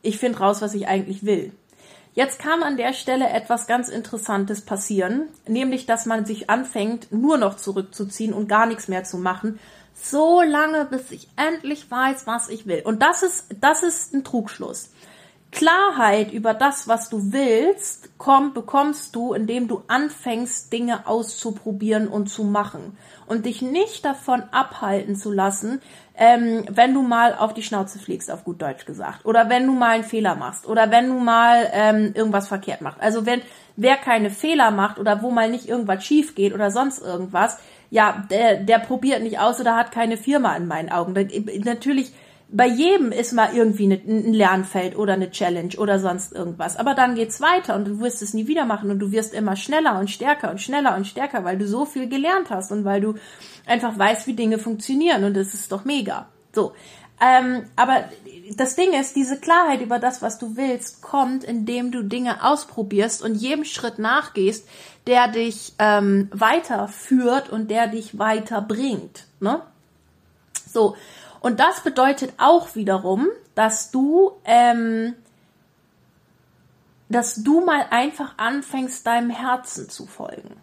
Ich 0.00 0.16
finde 0.16 0.38
raus, 0.38 0.62
was 0.62 0.72
ich 0.72 0.88
eigentlich 0.88 1.26
will. 1.26 1.52
Jetzt 2.14 2.38
kann 2.38 2.62
an 2.62 2.78
der 2.78 2.94
Stelle 2.94 3.28
etwas 3.28 3.66
ganz 3.66 3.90
Interessantes 3.90 4.62
passieren, 4.62 5.28
nämlich 5.46 5.84
dass 5.84 6.06
man 6.06 6.24
sich 6.24 6.48
anfängt, 6.48 7.12
nur 7.12 7.36
noch 7.36 7.58
zurückzuziehen 7.58 8.32
und 8.32 8.48
gar 8.48 8.64
nichts 8.64 8.88
mehr 8.88 9.04
zu 9.04 9.18
machen, 9.18 9.58
so 9.92 10.40
lange, 10.40 10.86
bis 10.86 11.10
ich 11.10 11.28
endlich 11.36 11.90
weiß, 11.90 12.26
was 12.26 12.48
ich 12.48 12.66
will. 12.66 12.80
Und 12.82 13.02
das 13.02 13.22
ist, 13.22 13.48
das 13.60 13.82
ist 13.82 14.14
ein 14.14 14.24
Trugschluss. 14.24 14.88
Klarheit 15.52 16.32
über 16.32 16.54
das, 16.54 16.88
was 16.88 17.10
du 17.10 17.32
willst, 17.32 18.08
komm, 18.16 18.54
bekommst 18.54 19.14
du, 19.14 19.34
indem 19.34 19.68
du 19.68 19.82
anfängst, 19.86 20.72
Dinge 20.72 21.06
auszuprobieren 21.06 22.08
und 22.08 22.28
zu 22.28 22.42
machen. 22.42 22.96
Und 23.26 23.44
dich 23.44 23.60
nicht 23.60 24.04
davon 24.04 24.42
abhalten 24.50 25.14
zu 25.14 25.30
lassen, 25.30 25.82
ähm, 26.16 26.64
wenn 26.70 26.94
du 26.94 27.02
mal 27.02 27.34
auf 27.34 27.52
die 27.52 27.62
Schnauze 27.62 27.98
fliegst, 27.98 28.30
auf 28.30 28.44
gut 28.44 28.62
Deutsch 28.62 28.86
gesagt. 28.86 29.26
Oder 29.26 29.50
wenn 29.50 29.66
du 29.66 29.72
mal 29.74 29.90
einen 29.90 30.04
Fehler 30.04 30.36
machst. 30.36 30.66
Oder 30.66 30.90
wenn 30.90 31.08
du 31.08 31.18
mal 31.18 31.68
ähm, 31.72 32.12
irgendwas 32.14 32.48
verkehrt 32.48 32.80
machst. 32.80 33.00
Also 33.00 33.26
wenn 33.26 33.42
wer 33.76 33.96
keine 33.96 34.30
Fehler 34.30 34.70
macht 34.70 34.98
oder 34.98 35.22
wo 35.22 35.30
mal 35.30 35.50
nicht 35.50 35.68
irgendwas 35.68 36.04
schief 36.04 36.34
geht 36.34 36.54
oder 36.54 36.70
sonst 36.70 37.02
irgendwas, 37.02 37.58
ja, 37.90 38.24
der, 38.30 38.56
der 38.56 38.78
probiert 38.78 39.22
nicht 39.22 39.38
aus 39.38 39.60
oder 39.60 39.76
hat 39.76 39.92
keine 39.92 40.16
Firma 40.16 40.56
in 40.56 40.66
meinen 40.66 40.90
Augen. 40.90 41.12
Natürlich 41.64 42.14
bei 42.52 42.66
jedem 42.66 43.12
ist 43.12 43.32
mal 43.32 43.54
irgendwie 43.54 43.90
ein 43.90 44.32
Lernfeld 44.32 44.96
oder 44.96 45.14
eine 45.14 45.30
Challenge 45.30 45.74
oder 45.78 45.98
sonst 45.98 46.32
irgendwas. 46.32 46.76
Aber 46.76 46.94
dann 46.94 47.14
geht's 47.14 47.40
weiter 47.40 47.74
und 47.74 47.86
du 47.86 48.00
wirst 48.00 48.20
es 48.20 48.34
nie 48.34 48.46
wieder 48.46 48.66
machen 48.66 48.90
und 48.90 48.98
du 48.98 49.10
wirst 49.10 49.32
immer 49.32 49.56
schneller 49.56 49.98
und 49.98 50.10
stärker 50.10 50.50
und 50.50 50.60
schneller 50.60 50.94
und 50.94 51.06
stärker, 51.06 51.44
weil 51.44 51.56
du 51.56 51.66
so 51.66 51.86
viel 51.86 52.08
gelernt 52.08 52.50
hast 52.50 52.70
und 52.70 52.84
weil 52.84 53.00
du 53.00 53.14
einfach 53.64 53.98
weißt, 53.98 54.26
wie 54.26 54.34
Dinge 54.34 54.58
funktionieren 54.58 55.24
und 55.24 55.34
das 55.34 55.54
ist 55.54 55.72
doch 55.72 55.86
mega. 55.86 56.28
So. 56.54 56.72
Ähm, 57.22 57.64
aber 57.74 58.04
das 58.56 58.76
Ding 58.76 58.92
ist, 58.92 59.16
diese 59.16 59.40
Klarheit 59.40 59.80
über 59.80 59.98
das, 59.98 60.20
was 60.20 60.38
du 60.38 60.56
willst, 60.56 61.00
kommt, 61.00 61.44
indem 61.44 61.90
du 61.90 62.02
Dinge 62.02 62.44
ausprobierst 62.44 63.22
und 63.22 63.34
jedem 63.34 63.64
Schritt 63.64 63.98
nachgehst, 63.98 64.68
der 65.06 65.28
dich 65.28 65.72
ähm, 65.78 66.28
weiterführt 66.32 67.48
und 67.48 67.70
der 67.70 67.86
dich 67.86 68.18
weiterbringt. 68.18 69.24
Ne? 69.40 69.62
So. 70.70 70.96
Und 71.42 71.58
das 71.58 71.80
bedeutet 71.80 72.32
auch 72.38 72.76
wiederum, 72.76 73.26
dass 73.56 73.90
du, 73.90 74.32
ähm, 74.44 75.14
dass 77.08 77.42
du 77.42 77.60
mal 77.60 77.84
einfach 77.90 78.38
anfängst, 78.38 79.04
deinem 79.06 79.30
Herzen 79.30 79.90
zu 79.90 80.06
folgen. 80.06 80.56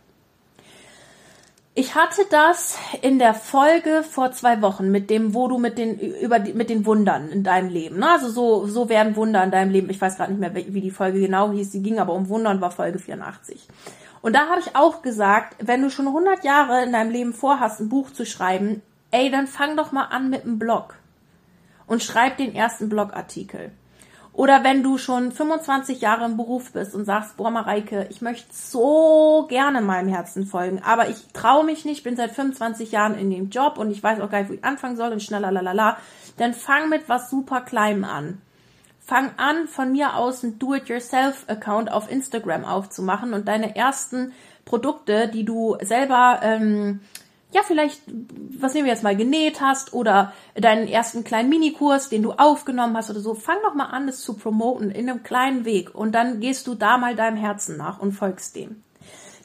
Ich 1.76 1.96
hatte 1.96 2.22
das 2.30 2.78
in 3.02 3.20
der 3.20 3.34
Folge 3.34 4.04
vor 4.04 4.32
zwei 4.32 4.62
Wochen 4.62 4.90
mit 4.90 5.10
dem, 5.10 5.34
wo 5.34 5.48
du 5.48 5.58
mit 5.60 5.78
den 5.78 6.00
über 6.00 6.40
die, 6.40 6.54
mit 6.54 6.70
den 6.70 6.86
Wundern 6.86 7.30
in 7.30 7.44
deinem 7.44 7.70
Leben. 7.70 8.00
Ne? 8.00 8.10
Also 8.10 8.30
so 8.30 8.66
so 8.66 8.90
werden 8.90 9.16
Wunder 9.18 9.44
in 9.44 9.52
deinem 9.52 9.72
Leben. 9.72 9.90
Ich 9.90 10.02
weiß 10.02 10.16
gerade 10.16 10.32
nicht 10.34 10.40
mehr, 10.40 10.56
wie 10.56 10.82
die 10.82 10.92
Folge 10.92 11.20
genau 11.20 11.52
hieß. 11.52 11.72
Die 11.72 11.84
ging 11.84 12.00
aber 12.00 12.14
um 12.14 12.30
Wundern, 12.30 12.62
war 12.62 12.72
Folge 12.72 13.00
84. 13.00 13.68
Und 14.22 14.36
da 14.36 14.48
habe 14.48 14.62
ich 14.62 14.76
auch 14.76 15.02
gesagt, 15.02 15.56
wenn 15.60 15.82
du 15.82 15.90
schon 15.90 16.08
100 16.08 16.44
Jahre 16.44 16.84
in 16.84 16.92
deinem 16.92 17.12
Leben 17.12 17.34
vorhast, 17.34 17.80
ein 17.80 17.90
Buch 17.90 18.12
zu 18.12 18.26
schreiben, 18.26 18.82
ey, 19.12 19.32
dann 19.32 19.48
fang 19.48 19.78
doch 19.78 19.92
mal 19.92 20.06
an 20.06 20.30
mit 20.30 20.44
einem 20.44 20.60
Blog 20.60 20.96
und 21.88 22.04
schreib 22.04 22.38
den 22.38 22.54
ersten 22.56 22.90
Blogartikel. 22.90 23.72
Oder 24.32 24.64
wenn 24.64 24.84
du 24.84 24.98
schon 24.98 25.32
25 25.34 26.00
Jahre 26.00 26.24
im 26.24 26.38
Beruf 26.38 26.72
bist 26.72 26.96
und 26.96 27.04
sagst, 27.04 27.36
boah, 27.36 27.52
Mareike, 27.52 28.08
ich 28.10 28.22
möchte 28.22 28.48
so 28.54 29.48
gerne 29.50 29.82
meinem 29.82 30.08
Herzen 30.08 30.46
folgen, 30.46 30.82
aber 30.82 31.10
ich 31.10 31.28
traue 31.34 31.66
mich 31.66 31.84
nicht, 31.84 32.04
bin 32.04 32.16
seit 32.16 32.32
25 32.32 32.92
Jahren 32.92 33.18
in 33.18 33.32
dem 33.32 33.50
Job 33.50 33.78
und 33.78 33.92
ich 33.92 34.02
weiß 34.02 34.22
auch 34.22 34.30
gar 34.30 34.40
nicht, 34.40 34.50
wo 34.50 34.54
ich 34.54 34.64
anfangen 34.64 34.96
soll 34.96 35.12
und 35.12 35.22
schneller, 35.22 35.52
lalala, 35.52 35.98
dann 36.38 36.54
fang 36.54 36.88
mit 36.88 37.10
was 37.10 37.30
super 37.30 37.62
Kleinem 37.62 38.06
an. 38.06 38.42
Fang 39.00 39.32
an, 39.38 39.68
von 39.68 39.92
mir 39.92 40.16
aus 40.16 40.44
ein 40.44 40.60
Do-it-yourself-Account 40.60 41.92
auf 41.92 42.10
Instagram 42.10 42.64
aufzumachen 42.64 43.34
und 43.34 43.48
deine 43.48 43.76
ersten 43.76 44.34
Produkte, 44.64 45.28
die 45.28 45.44
du 45.44 45.76
selber 45.82 46.40
ähm, 46.44 47.02
ja, 47.52 47.62
vielleicht, 47.66 48.02
was 48.60 48.74
nehmen 48.74 48.86
wir 48.86 48.94
jetzt 48.94 49.04
mal, 49.04 49.16
genäht 49.16 49.60
hast 49.60 49.94
oder 49.94 50.34
deinen 50.56 50.88
ersten 50.88 51.24
kleinen 51.24 51.50
Minikurs, 51.50 52.10
den 52.10 52.22
du 52.22 52.34
aufgenommen 52.34 52.96
hast 52.96 53.10
oder 53.10 53.22
so, 53.22 53.34
fang 53.34 53.58
doch 53.64 53.74
mal 53.74 53.86
an, 53.86 54.06
das 54.06 54.22
zu 54.22 54.36
promoten 54.36 54.92
in 54.92 55.10
einem 55.10 55.24
kleinen 55.24 55.66
Weg 55.66 55.96
und 55.96 56.14
dann 56.14 56.40
gehst 56.42 56.68
du 56.68 56.76
da 56.76 56.98
mal 56.98 57.16
deinem 57.16 57.38
Herzen 57.38 57.78
nach 57.78 58.00
und 58.00 58.12
folgst 58.12 58.56
dem. 58.56 58.84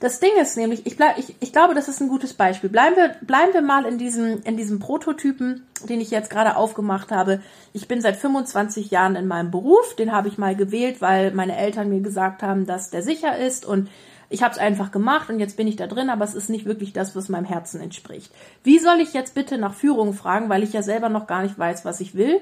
Das 0.01 0.21
Ding 0.21 0.33
ist 0.39 0.59
nämlich, 0.59 0.87
ich, 0.87 0.99
bleib, 0.99 1.19
ich, 1.19 1.35
ich 1.41 1.51
glaube, 1.51 1.73
das 1.73 1.89
ist 1.89 2.03
ein 2.03 2.09
gutes 2.09 2.35
Beispiel. 2.35 2.69
Bleiben 2.69 2.95
wir, 2.97 3.17
bleiben 3.23 3.55
wir 3.55 3.63
mal 3.63 3.87
in 3.87 3.97
diesem, 3.97 4.43
in 4.43 4.59
diesem 4.59 4.81
Prototypen, 4.81 5.67
den 5.89 5.99
ich 5.99 6.11
jetzt 6.11 6.29
gerade 6.29 6.57
aufgemacht 6.57 7.11
habe. 7.11 7.41
Ich 7.73 7.89
bin 7.89 8.03
seit 8.03 8.17
25 8.17 8.91
Jahren 8.91 9.17
in 9.17 9.27
meinem 9.27 9.51
Beruf. 9.51 9.97
Den 9.97 10.13
habe 10.13 10.29
ich 10.29 10.37
mal 10.37 10.57
gewählt, 10.57 11.01
weil 11.01 11.33
meine 11.33 11.57
Eltern 11.57 11.89
mir 11.89 12.01
gesagt 12.01 12.43
haben, 12.43 12.67
dass 12.67 12.91
der 12.91 13.03
sicher 13.03 13.39
ist 13.39 13.65
und 13.65 13.89
ich 14.29 14.43
habe 14.43 14.53
es 14.53 14.59
einfach 14.59 14.91
gemacht 14.91 15.29
und 15.31 15.41
jetzt 15.41 15.57
bin 15.57 15.67
ich 15.67 15.77
da 15.77 15.87
drin, 15.87 16.11
aber 16.11 16.25
es 16.25 16.35
ist 16.35 16.51
nicht 16.51 16.67
wirklich 16.67 16.93
das, 16.93 17.15
was 17.17 17.29
meinem 17.29 17.45
Herzen 17.45 17.81
entspricht. 17.81 18.33
Wie 18.63 18.79
soll 18.79 19.01
ich 19.01 19.13
jetzt 19.13 19.35
bitte 19.35 19.59
nach 19.59 19.75
Führung 19.75 20.13
fragen, 20.13 20.49
weil 20.49 20.63
ich 20.63 20.73
ja 20.73 20.83
selber 20.83 21.09
noch 21.09 21.27
gar 21.27 21.43
nicht 21.43 21.59
weiß, 21.59 21.85
was 21.85 22.01
ich 22.01 22.15
will? 22.15 22.41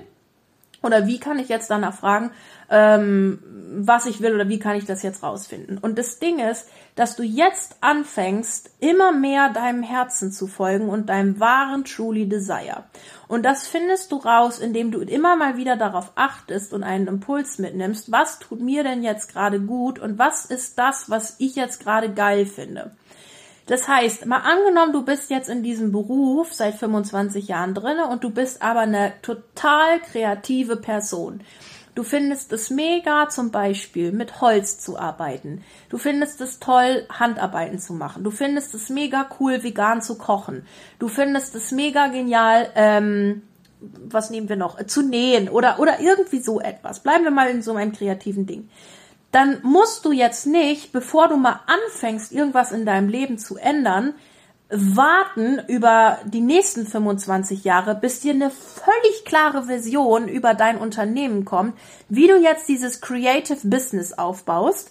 Oder 0.83 1.07
wie 1.07 1.21
kann 1.21 1.39
ich 1.39 1.49
jetzt 1.49 1.71
danach 1.71 1.95
fragen, 1.95 2.31
ähm, 2.71 3.39
was 3.75 4.07
ich 4.07 4.21
will 4.21 4.35
oder 4.35 4.49
wie 4.49 4.59
kann 4.59 4.77
ich 4.77 4.85
das 4.85 5.03
jetzt 5.03 5.23
rausfinden? 5.23 5.79
Und 5.79 5.99
das 5.99 6.19
Ding 6.19 6.39
ist, 6.39 6.69
dass 6.95 7.17
du 7.17 7.23
jetzt 7.23 7.77
anfängst, 7.81 8.71
immer 8.81 9.13
mehr 9.13 9.51
deinem 9.51 9.83
Herzen 9.83 10.33
zu 10.33 10.47
folgen 10.47 10.89
und 10.89 11.09
deinem 11.09 11.41
wahren 11.41 11.85
Truly 11.85 12.29
Desire. 12.29 12.85
Und 13.29 13.45
das 13.45 13.67
findest 13.67 14.13
du 14.13 14.17
raus, 14.17 14.59
indem 14.59 14.91
du 14.91 15.01
immer 15.01 15.37
mal 15.37 15.57
wieder 15.57 15.77
darauf 15.77 16.13
achtest 16.17 16.73
und 16.75 16.83
einen 16.83 17.07
Impuls 17.07 17.59
mitnimmst, 17.59 18.13
was 18.13 18.39
tut 18.41 18.61
mir 18.61 18.83
denn 18.83 19.03
jetzt 19.03 19.33
gerade 19.33 19.61
gut 19.61 19.99
und 19.99 20.19
was 20.19 20.45
ist 20.45 20.79
das, 20.79 21.09
was 21.09 21.37
ich 21.39 21.57
jetzt 21.57 21.83
gerade 21.83 22.13
geil 22.13 22.45
finde. 22.45 22.91
Das 23.67 23.87
heißt, 23.89 24.27
mal 24.27 24.39
angenommen, 24.39 24.93
du 24.93 25.05
bist 25.05 25.31
jetzt 25.31 25.49
in 25.49 25.63
diesem 25.63 25.93
Beruf 25.93 26.53
seit 26.53 26.75
25 26.75 27.49
Jahren 27.49 27.75
drinne 27.75 28.09
und 28.09 28.25
du 28.25 28.31
bist 28.31 28.63
aber 28.63 28.81
eine 28.81 29.13
total 29.23 30.01
kreative 30.01 30.77
Person. 30.77 31.43
Du 31.95 32.05
findest 32.05 32.53
es 32.53 32.71
mega, 32.71 33.29
zum 33.29 33.51
Beispiel 33.51 34.13
mit 34.13 34.41
Holz 34.41 34.79
zu 34.79 34.99
arbeiten. 34.99 35.63
Du 35.91 35.99
findest 35.99 36.41
es 36.41 36.59
toll, 36.59 37.07
Handarbeiten 37.11 37.79
zu 37.79 37.93
machen. 37.93 38.25
Du 38.25 38.31
findest 38.31 38.75
es 38.75 38.89
mega 38.89 39.29
cool, 39.39 39.63
vegan 39.63 40.01
zu 40.01 40.17
kochen. 40.17 40.67
Du 40.99 41.09
findest 41.09 41.55
es 41.55 41.71
mega 41.71 42.07
genial, 42.07 42.71
ähm, 42.77 43.43
was 43.81 44.31
nehmen 44.31 44.49
wir 44.49 44.57
noch, 44.57 44.83
zu 44.87 45.03
nähen 45.03 45.51
oder, 45.51 45.81
oder 45.81 46.01
irgendwie 46.01 46.41
so 46.41 46.61
etwas. 46.61 47.01
Bleiben 47.01 47.25
wir 47.25 47.31
mal 47.31 47.51
in 47.51 47.63
so 47.63 47.75
einem 47.75 47.93
kreativen 47.93 48.47
Ding 48.47 48.71
dann 49.33 49.61
musst 49.63 50.05
du 50.05 50.13
jetzt 50.13 50.47
nicht, 50.47 50.93
bevor 50.93 51.29
du 51.29 51.37
mal 51.37 51.61
anfängst, 51.67 52.33
irgendwas 52.33 52.71
in 52.71 52.87
deinem 52.87 53.09
Leben 53.09 53.39
zu 53.39 53.57
ändern, 53.57 54.15
warten 54.69 55.61
über 55.69 56.19
die 56.25 56.41
nächsten 56.41 56.87
25 56.87 57.65
Jahre, 57.65 57.95
bis 57.95 58.21
dir 58.21 58.33
eine 58.33 58.51
völlig 58.51 59.25
klare 59.25 59.69
Vision 59.69 60.29
über 60.29 60.55
dein 60.55 60.79
Unternehmen 60.79 61.45
kommt, 61.45 61.79
wie 62.09 62.27
du 62.27 62.39
jetzt 62.39 62.69
dieses 62.69 63.01
Creative 63.01 63.59
Business 63.65 64.13
aufbaust, 64.13 64.91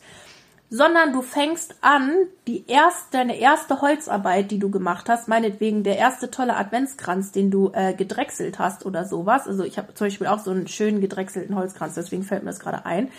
sondern 0.70 1.14
du 1.14 1.22
fängst 1.22 1.76
an, 1.82 2.12
die 2.48 2.68
erste, 2.68 3.18
deine 3.18 3.38
erste 3.38 3.82
Holzarbeit, 3.82 4.52
die 4.52 4.60
du 4.60 4.72
gemacht 4.72 5.10
hast, 5.10 5.28
meinetwegen 5.28 5.84
der 5.84 5.98
erste 5.98 6.32
tolle 6.32 6.56
Adventskranz, 6.56 7.32
den 7.32 7.52
du 7.52 7.72
äh, 7.74 7.94
gedrechselt 7.94 8.58
hast 8.58 8.86
oder 8.86 9.06
sowas. 9.06 9.48
Also 9.48 9.64
ich 9.64 9.78
habe 9.78 9.94
zum 9.94 10.08
Beispiel 10.08 10.28
auch 10.28 10.40
so 10.40 10.52
einen 10.52 10.68
schönen 10.68 11.02
gedrechselten 11.02 11.56
Holzkranz, 11.56 11.96
deswegen 11.96 12.24
fällt 12.24 12.44
mir 12.44 12.52
das 12.52 12.60
gerade 12.60 12.86
ein 12.86 13.12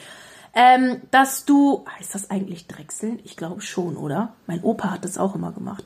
ähm, 0.54 1.00
dass 1.10 1.44
du, 1.44 1.84
heißt 1.98 2.14
das 2.14 2.30
eigentlich 2.30 2.66
Drechseln? 2.66 3.20
Ich 3.24 3.36
glaube 3.36 3.62
schon, 3.62 3.96
oder? 3.96 4.34
Mein 4.46 4.62
Opa 4.62 4.90
hat 4.90 5.04
das 5.04 5.18
auch 5.18 5.34
immer 5.34 5.52
gemacht. 5.52 5.84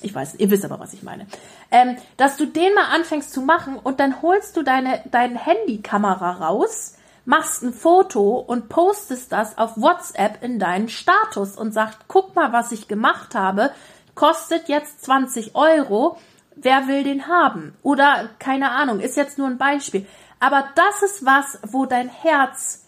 Ich 0.00 0.14
weiß, 0.14 0.36
ihr 0.36 0.50
wisst 0.50 0.64
aber, 0.64 0.78
was 0.78 0.92
ich 0.92 1.02
meine. 1.02 1.26
Ähm, 1.70 1.96
dass 2.16 2.36
du 2.36 2.46
den 2.46 2.72
mal 2.74 2.94
anfängst 2.94 3.32
zu 3.32 3.42
machen 3.42 3.76
und 3.76 4.00
dann 4.00 4.22
holst 4.22 4.56
du 4.56 4.62
deine, 4.62 5.02
deine 5.10 5.38
Handykamera 5.38 6.32
raus, 6.32 6.94
machst 7.24 7.62
ein 7.62 7.74
Foto 7.74 8.38
und 8.38 8.68
postest 8.68 9.32
das 9.32 9.58
auf 9.58 9.76
WhatsApp 9.76 10.42
in 10.42 10.58
deinen 10.58 10.88
Status 10.88 11.56
und 11.56 11.72
sagst, 11.72 11.98
guck 12.06 12.34
mal, 12.34 12.52
was 12.52 12.72
ich 12.72 12.88
gemacht 12.88 13.34
habe, 13.34 13.72
kostet 14.14 14.68
jetzt 14.68 15.04
20 15.04 15.54
Euro, 15.54 16.16
wer 16.54 16.88
will 16.88 17.02
den 17.04 17.26
haben? 17.26 17.76
Oder 17.82 18.30
keine 18.38 18.70
Ahnung, 18.70 19.00
ist 19.00 19.16
jetzt 19.16 19.36
nur 19.36 19.48
ein 19.48 19.58
Beispiel. 19.58 20.06
Aber 20.40 20.64
das 20.74 21.02
ist 21.02 21.26
was, 21.26 21.58
wo 21.66 21.84
dein 21.84 22.08
Herz 22.08 22.87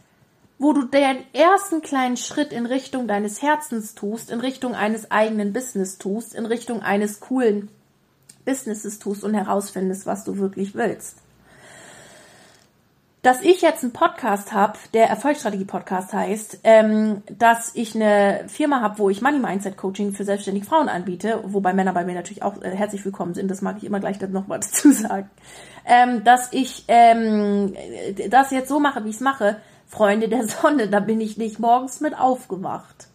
wo 0.60 0.74
du 0.74 0.84
den 0.84 1.16
ersten 1.32 1.80
kleinen 1.80 2.18
Schritt 2.18 2.52
in 2.52 2.66
Richtung 2.66 3.08
deines 3.08 3.40
Herzens 3.40 3.94
tust, 3.94 4.30
in 4.30 4.40
Richtung 4.40 4.74
eines 4.74 5.10
eigenen 5.10 5.54
Business 5.54 5.96
tust, 5.96 6.34
in 6.34 6.44
Richtung 6.44 6.82
eines 6.82 7.18
coolen 7.18 7.70
Businesses 8.44 8.98
tust 8.98 9.24
und 9.24 9.32
herausfindest, 9.32 10.04
was 10.04 10.22
du 10.22 10.36
wirklich 10.36 10.74
willst. 10.74 11.16
dass 13.22 13.42
ich 13.42 13.60
jetzt 13.60 13.82
einen 13.82 13.92
Podcast 13.92 14.52
habe, 14.54 14.78
der 14.94 15.08
Erfolgsstrategie-Podcast 15.08 16.14
heißt, 16.14 16.60
ähm, 16.64 17.22
dass 17.30 17.74
ich 17.74 17.94
eine 17.94 18.44
Firma 18.48 18.80
habe, 18.80 18.98
wo 18.98 19.10
ich 19.10 19.20
Money 19.20 19.38
Mindset 19.38 19.76
Coaching 19.76 20.12
für 20.12 20.24
selbstständige 20.24 20.64
Frauen 20.64 20.88
anbiete, 20.88 21.40
wobei 21.44 21.74
Männer 21.74 21.92
bei 21.92 22.04
mir 22.04 22.14
natürlich 22.14 22.42
auch 22.42 22.62
äh, 22.62 22.70
herzlich 22.70 23.04
willkommen 23.04 23.34
sind, 23.34 23.50
das 23.50 23.60
mag 23.60 23.76
ich 23.76 23.84
immer 23.84 24.00
gleich 24.00 24.20
noch 24.20 24.46
mal 24.46 24.58
dazu 24.60 24.90
sagen, 24.92 25.28
ähm, 25.84 26.24
dass 26.24 26.52
ich 26.52 26.84
ähm, 26.88 27.74
das 28.30 28.50
jetzt 28.52 28.70
so 28.70 28.80
mache, 28.80 29.04
wie 29.04 29.10
ich 29.10 29.16
es 29.16 29.20
mache, 29.20 29.56
Freunde 29.90 30.28
der 30.28 30.46
Sonne, 30.48 30.88
da 30.88 31.00
bin 31.00 31.20
ich 31.20 31.36
nicht 31.36 31.58
morgens 31.58 32.00
mit 32.00 32.16
aufgewacht, 32.16 33.08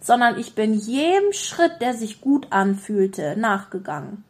sondern 0.00 0.38
ich 0.38 0.54
bin 0.54 0.74
jedem 0.74 1.32
Schritt, 1.32 1.80
der 1.80 1.94
sich 1.94 2.20
gut 2.20 2.48
anfühlte, 2.50 3.36
nachgegangen. 3.38 4.22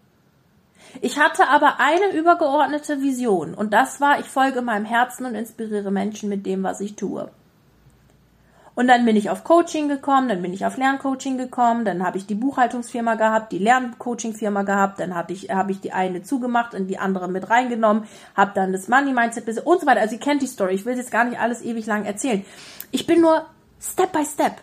Ich 1.01 1.19
hatte 1.19 1.49
aber 1.49 1.81
eine 1.81 2.17
übergeordnete 2.17 3.03
Vision 3.03 3.55
und 3.55 3.75
das 3.75 4.01
war, 4.01 4.21
ich 4.21 4.27
folge 4.27 4.63
meinem 4.63 4.85
Herzen 4.85 5.27
und 5.27 5.35
inspiriere 5.35 5.91
Menschen 5.91 6.29
mit 6.29 6.47
dem, 6.47 6.63
was 6.63 6.81
ich 6.81 6.95
tue. 6.95 7.29
Und 8.75 8.89
dann 8.89 9.05
bin 9.05 9.15
ich 9.15 9.31
auf 9.31 9.45
Coaching 9.45 9.89
gekommen, 9.89 10.29
dann 10.29 10.43
bin 10.43 10.53
ich 10.53 10.67
auf 10.67 10.77
Lerncoaching 10.77 11.39
gekommen, 11.39 11.85
dann 11.85 12.05
habe 12.05 12.19
ich 12.19 12.27
die 12.27 12.35
Buchhaltungsfirma 12.35 13.15
gehabt, 13.15 13.53
die 13.53 13.59
Lerncoaching-Firma 13.59 14.63
gehabt, 14.63 14.99
dann 14.99 15.15
habe 15.15 15.33
ich, 15.33 15.51
hab 15.51 15.71
ich 15.71 15.81
die 15.81 15.93
eine 15.93 16.23
zugemacht 16.23 16.75
und 16.75 16.89
die 16.89 16.99
andere 16.99 17.29
mit 17.29 17.51
reingenommen, 17.51 18.05
habe 18.37 18.51
dann 18.55 18.73
das 18.73 18.89
Money 18.89 19.13
Mindset 19.13 19.47
Business 19.47 19.65
und 19.65 19.81
so 19.81 19.87
weiter. 19.87 20.01
Also 20.01 20.15
ihr 20.15 20.21
kennt 20.21 20.43
die 20.43 20.49
Story, 20.49 20.75
ich 20.75 20.85
will 20.85 20.97
jetzt 20.97 21.13
gar 21.13 21.25
nicht 21.25 21.39
alles 21.39 21.63
ewig 21.63 21.87
lang 21.87 22.05
erzählen. 22.05 22.45
Ich 22.91 23.07
bin 23.07 23.21
nur 23.21 23.47
Step 23.81 24.13
by 24.13 24.25
Step. 24.25 24.55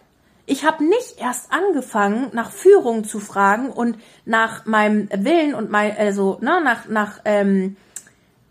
Ich 0.45 0.65
habe 0.65 0.83
nicht 0.83 1.19
erst 1.19 1.53
angefangen, 1.53 2.31
nach 2.33 2.51
Führung 2.51 3.05
zu 3.05 3.19
fragen 3.19 3.69
und 3.69 3.97
nach 4.25 4.65
meinem 4.65 5.07
Willen 5.13 5.55
und 5.55 5.71
mein, 5.71 5.95
also, 5.95 6.37
ne, 6.41 6.59
nach, 6.61 6.89
nach, 6.89 7.19
ähm, 7.23 7.77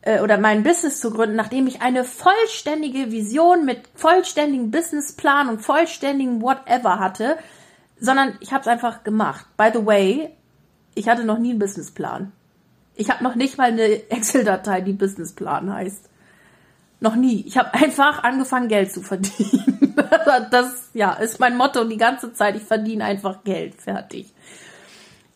äh, 0.03 0.21
oder 0.21 0.39
mein 0.39 0.63
Business 0.63 1.01
zu 1.01 1.11
gründen, 1.11 1.37
nachdem 1.37 1.67
ich 1.67 1.83
eine 1.83 2.05
vollständige 2.05 3.11
Vision 3.13 3.65
mit 3.65 3.89
vollständigen 3.95 4.71
Businessplan 4.71 5.49
und 5.49 5.61
vollständigen 5.61 6.43
Whatever 6.43 6.99
hatte, 6.99 7.37
sondern 7.99 8.37
ich 8.41 8.53
habe 8.53 8.63
es 8.63 8.69
einfach 8.69 9.05
gemacht. 9.05 9.47
By 9.57 9.71
the 9.73 9.85
way, 9.85 10.31
ich 10.95 11.09
hatte 11.09 11.25
noch 11.25 11.39
nie 11.39 11.51
einen 11.51 11.59
Businessplan. 11.59 12.33
Ich 12.95 13.11
habe 13.11 13.25
noch 13.25 13.35
nicht 13.35 13.59
mal 13.59 13.69
eine 13.69 14.11
Excel-Datei, 14.11 14.81
die 14.81 14.93
Businessplan 14.93 15.73
heißt. 15.73 16.09
Noch 17.01 17.17
nie. 17.17 17.45
Ich 17.47 17.57
habe 17.57 17.73
einfach 17.73 18.23
angefangen, 18.25 18.69
Geld 18.69 18.93
zu 18.93 19.01
verdienen. 19.01 19.95
das 20.51 20.91
ja 20.93 21.15
ist 21.15 21.41
mein 21.41 21.57
Motto 21.57 21.85
die 21.85 21.97
ganze 21.97 22.33
Zeit. 22.35 22.57
Ich 22.57 22.63
verdiene 22.63 23.05
einfach 23.05 23.43
Geld. 23.43 23.75
Fertig. 23.77 24.33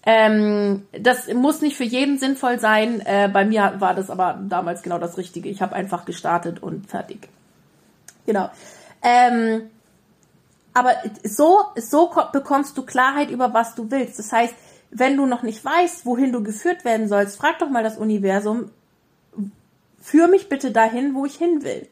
Ähm, 0.07 0.87
das 0.93 1.33
muss 1.33 1.63
nicht 1.63 1.77
für 1.77 1.85
jeden 1.85 2.19
sinnvoll 2.19 2.59
sein. 2.59 3.01
Äh, 3.01 3.29
bei 3.33 3.45
mir 3.45 3.75
war 3.79 3.95
das 3.95 4.11
aber 4.11 4.39
damals 4.49 4.83
genau 4.83 4.99
das 4.99 5.17
Richtige. 5.17 5.49
Ich 5.49 5.63
habe 5.63 5.75
einfach 5.75 6.05
gestartet 6.05 6.63
und 6.63 6.91
fertig. 6.91 7.29
Genau. 8.27 8.51
Ähm, 9.03 9.71
aber 10.75 10.93
so, 11.23 11.61
so 11.77 12.11
bekommst 12.33 12.77
du 12.77 12.83
Klarheit 12.83 13.31
über 13.31 13.55
was 13.55 13.75
du 13.75 13.91
willst. 13.91 14.19
Das 14.19 14.33
heißt, 14.33 14.55
wenn 14.91 15.17
du 15.17 15.27
noch 15.27 15.43
nicht 15.43 15.65
weißt, 15.65 16.05
wohin 16.05 16.33
du 16.33 16.43
geführt 16.43 16.85
werden 16.85 17.09
sollst, 17.09 17.37
frag 17.37 17.59
doch 17.59 17.71
mal 17.71 17.83
das 17.83 17.97
Universum, 17.97 18.71
führ 20.01 20.29
mich 20.29 20.49
bitte 20.49 20.71
dahin, 20.71 21.15
wo 21.15 21.25
ich 21.25 21.37
hin 21.37 21.65
will. 21.65 21.89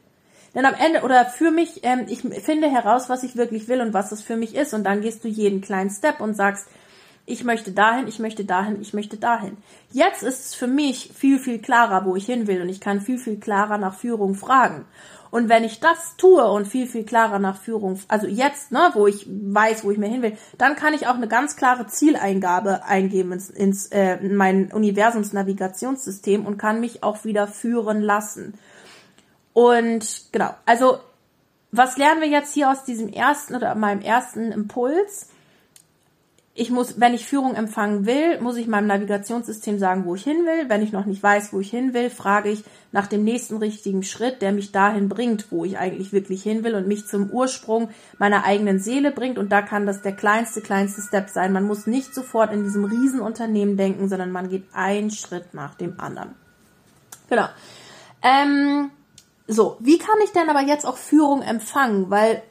Denn 0.53 0.65
am 0.65 0.75
Ende, 0.75 1.01
oder 1.01 1.25
für 1.25 1.49
mich, 1.49 1.79
ähm, 1.83 2.05
ich 2.07 2.21
finde 2.21 2.69
heraus, 2.69 3.09
was 3.09 3.23
ich 3.23 3.35
wirklich 3.35 3.67
will 3.67 3.81
und 3.81 3.93
was 3.93 4.11
es 4.11 4.21
für 4.21 4.35
mich 4.35 4.55
ist. 4.55 4.73
Und 4.73 4.83
dann 4.83 5.01
gehst 5.01 5.23
du 5.23 5.27
jeden 5.27 5.61
kleinen 5.61 5.89
Step 5.89 6.21
und 6.21 6.35
sagst, 6.35 6.67
ich 7.25 7.43
möchte 7.43 7.71
dahin, 7.71 8.07
ich 8.07 8.19
möchte 8.19 8.43
dahin, 8.43 8.81
ich 8.81 8.93
möchte 8.93 9.17
dahin. 9.17 9.57
Jetzt 9.91 10.23
ist 10.23 10.47
es 10.47 10.55
für 10.55 10.67
mich 10.67 11.11
viel, 11.15 11.39
viel 11.39 11.59
klarer, 11.59 12.05
wo 12.05 12.15
ich 12.15 12.25
hin 12.25 12.47
will 12.47 12.61
und 12.61 12.69
ich 12.69 12.81
kann 12.81 12.99
viel, 12.99 13.17
viel 13.17 13.39
klarer 13.39 13.77
nach 13.77 13.95
Führung 13.95 14.35
fragen. 14.35 14.85
Und 15.31 15.49
wenn 15.49 15.63
ich 15.63 15.79
das 15.79 16.15
tue 16.17 16.45
und 16.45 16.67
viel, 16.67 16.85
viel 16.85 17.05
klarer 17.05 17.39
nach 17.39 17.57
Führung, 17.57 17.99
also 18.07 18.27
jetzt, 18.27 18.71
ne, 18.71 18.91
wo 18.93 19.07
ich 19.07 19.25
weiß, 19.27 19.83
wo 19.83 19.89
ich 19.89 19.97
mir 19.97 20.07
hin 20.07 20.21
will, 20.21 20.37
dann 20.59 20.75
kann 20.75 20.93
ich 20.93 21.07
auch 21.07 21.15
eine 21.15 21.27
ganz 21.27 21.55
klare 21.55 21.87
Zieleingabe 21.87 22.83
eingeben 22.83 23.31
ins, 23.31 23.49
ins 23.49 23.87
äh, 23.87 24.17
in 24.17 24.35
mein 24.35 24.71
Universumsnavigationssystem 24.71 26.45
und 26.45 26.59
kann 26.59 26.81
mich 26.81 27.01
auch 27.01 27.23
wieder 27.23 27.47
führen 27.47 28.01
lassen. 28.01 28.53
Und 29.53 30.25
genau, 30.31 30.53
also 30.67 30.99
was 31.71 31.97
lernen 31.97 32.21
wir 32.21 32.29
jetzt 32.29 32.53
hier 32.53 32.69
aus 32.69 32.83
diesem 32.83 33.09
ersten 33.09 33.55
oder 33.55 33.73
meinem 33.73 34.01
ersten 34.01 34.51
Impuls? 34.51 35.29
Ich 36.55 36.69
muss, 36.69 36.99
wenn 36.99 37.15
ich 37.15 37.25
Führung 37.25 37.55
empfangen 37.55 38.05
will, 38.05 38.39
muss 38.39 38.57
ich 38.57 38.67
meinem 38.67 38.85
Navigationssystem 38.85 39.79
sagen, 39.79 40.05
wo 40.05 40.13
ich 40.13 40.23
hin 40.23 40.45
will. 40.45 40.69
Wenn 40.69 40.83
ich 40.83 40.91
noch 40.91 41.05
nicht 41.05 41.23
weiß, 41.23 41.51
wo 41.51 41.59
ich 41.59 41.71
hin 41.71 41.95
will, 41.95 42.11
frage 42.11 42.49
ich 42.49 42.63
nach 42.91 43.07
dem 43.07 43.23
nächsten 43.23 43.57
richtigen 43.57 44.03
Schritt, 44.03 44.43
der 44.43 44.51
mich 44.51 44.71
dahin 44.71 45.09
bringt, 45.09 45.51
wo 45.51 45.65
ich 45.65 45.79
eigentlich 45.79 46.13
wirklich 46.13 46.43
hin 46.43 46.63
will 46.63 46.75
und 46.75 46.87
mich 46.87 47.07
zum 47.07 47.31
Ursprung 47.31 47.89
meiner 48.19 48.43
eigenen 48.43 48.79
Seele 48.79 49.11
bringt. 49.11 49.39
Und 49.39 49.51
da 49.51 49.63
kann 49.63 49.87
das 49.87 50.03
der 50.03 50.15
kleinste, 50.15 50.61
kleinste 50.61 51.01
Step 51.01 51.29
sein. 51.29 51.53
Man 51.53 51.65
muss 51.65 51.87
nicht 51.87 52.13
sofort 52.13 52.53
in 52.53 52.63
diesem 52.63 52.85
Riesenunternehmen 52.85 53.75
denken, 53.75 54.07
sondern 54.07 54.31
man 54.31 54.49
geht 54.49 54.65
einen 54.73 55.09
Schritt 55.09 55.55
nach 55.55 55.73
dem 55.73 55.99
anderen. 55.99 56.35
Genau. 57.29 57.47
Ähm, 58.21 58.91
so, 59.47 59.77
wie 59.79 59.97
kann 59.97 60.19
ich 60.23 60.31
denn 60.33 60.49
aber 60.49 60.61
jetzt 60.61 60.85
auch 60.85 60.97
Führung 60.97 61.41
empfangen? 61.41 62.11
Weil 62.11 62.43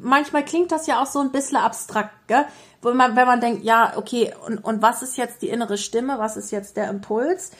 manchmal 0.00 0.44
klingt 0.44 0.72
das 0.72 0.86
ja 0.86 1.00
auch 1.00 1.06
so 1.06 1.20
ein 1.20 1.30
bisschen 1.30 1.58
abstrakt, 1.58 2.26
gell? 2.26 2.46
Wo 2.86 2.94
man, 2.94 3.16
wenn 3.16 3.26
man 3.26 3.40
denkt, 3.40 3.64
ja, 3.64 3.94
okay, 3.96 4.32
und, 4.46 4.58
und 4.58 4.80
was 4.80 5.02
ist 5.02 5.16
jetzt 5.16 5.42
die 5.42 5.48
innere 5.48 5.76
Stimme, 5.76 6.20
was 6.20 6.36
ist 6.36 6.52
jetzt 6.52 6.76
der 6.76 6.88
Impuls? 6.88 7.50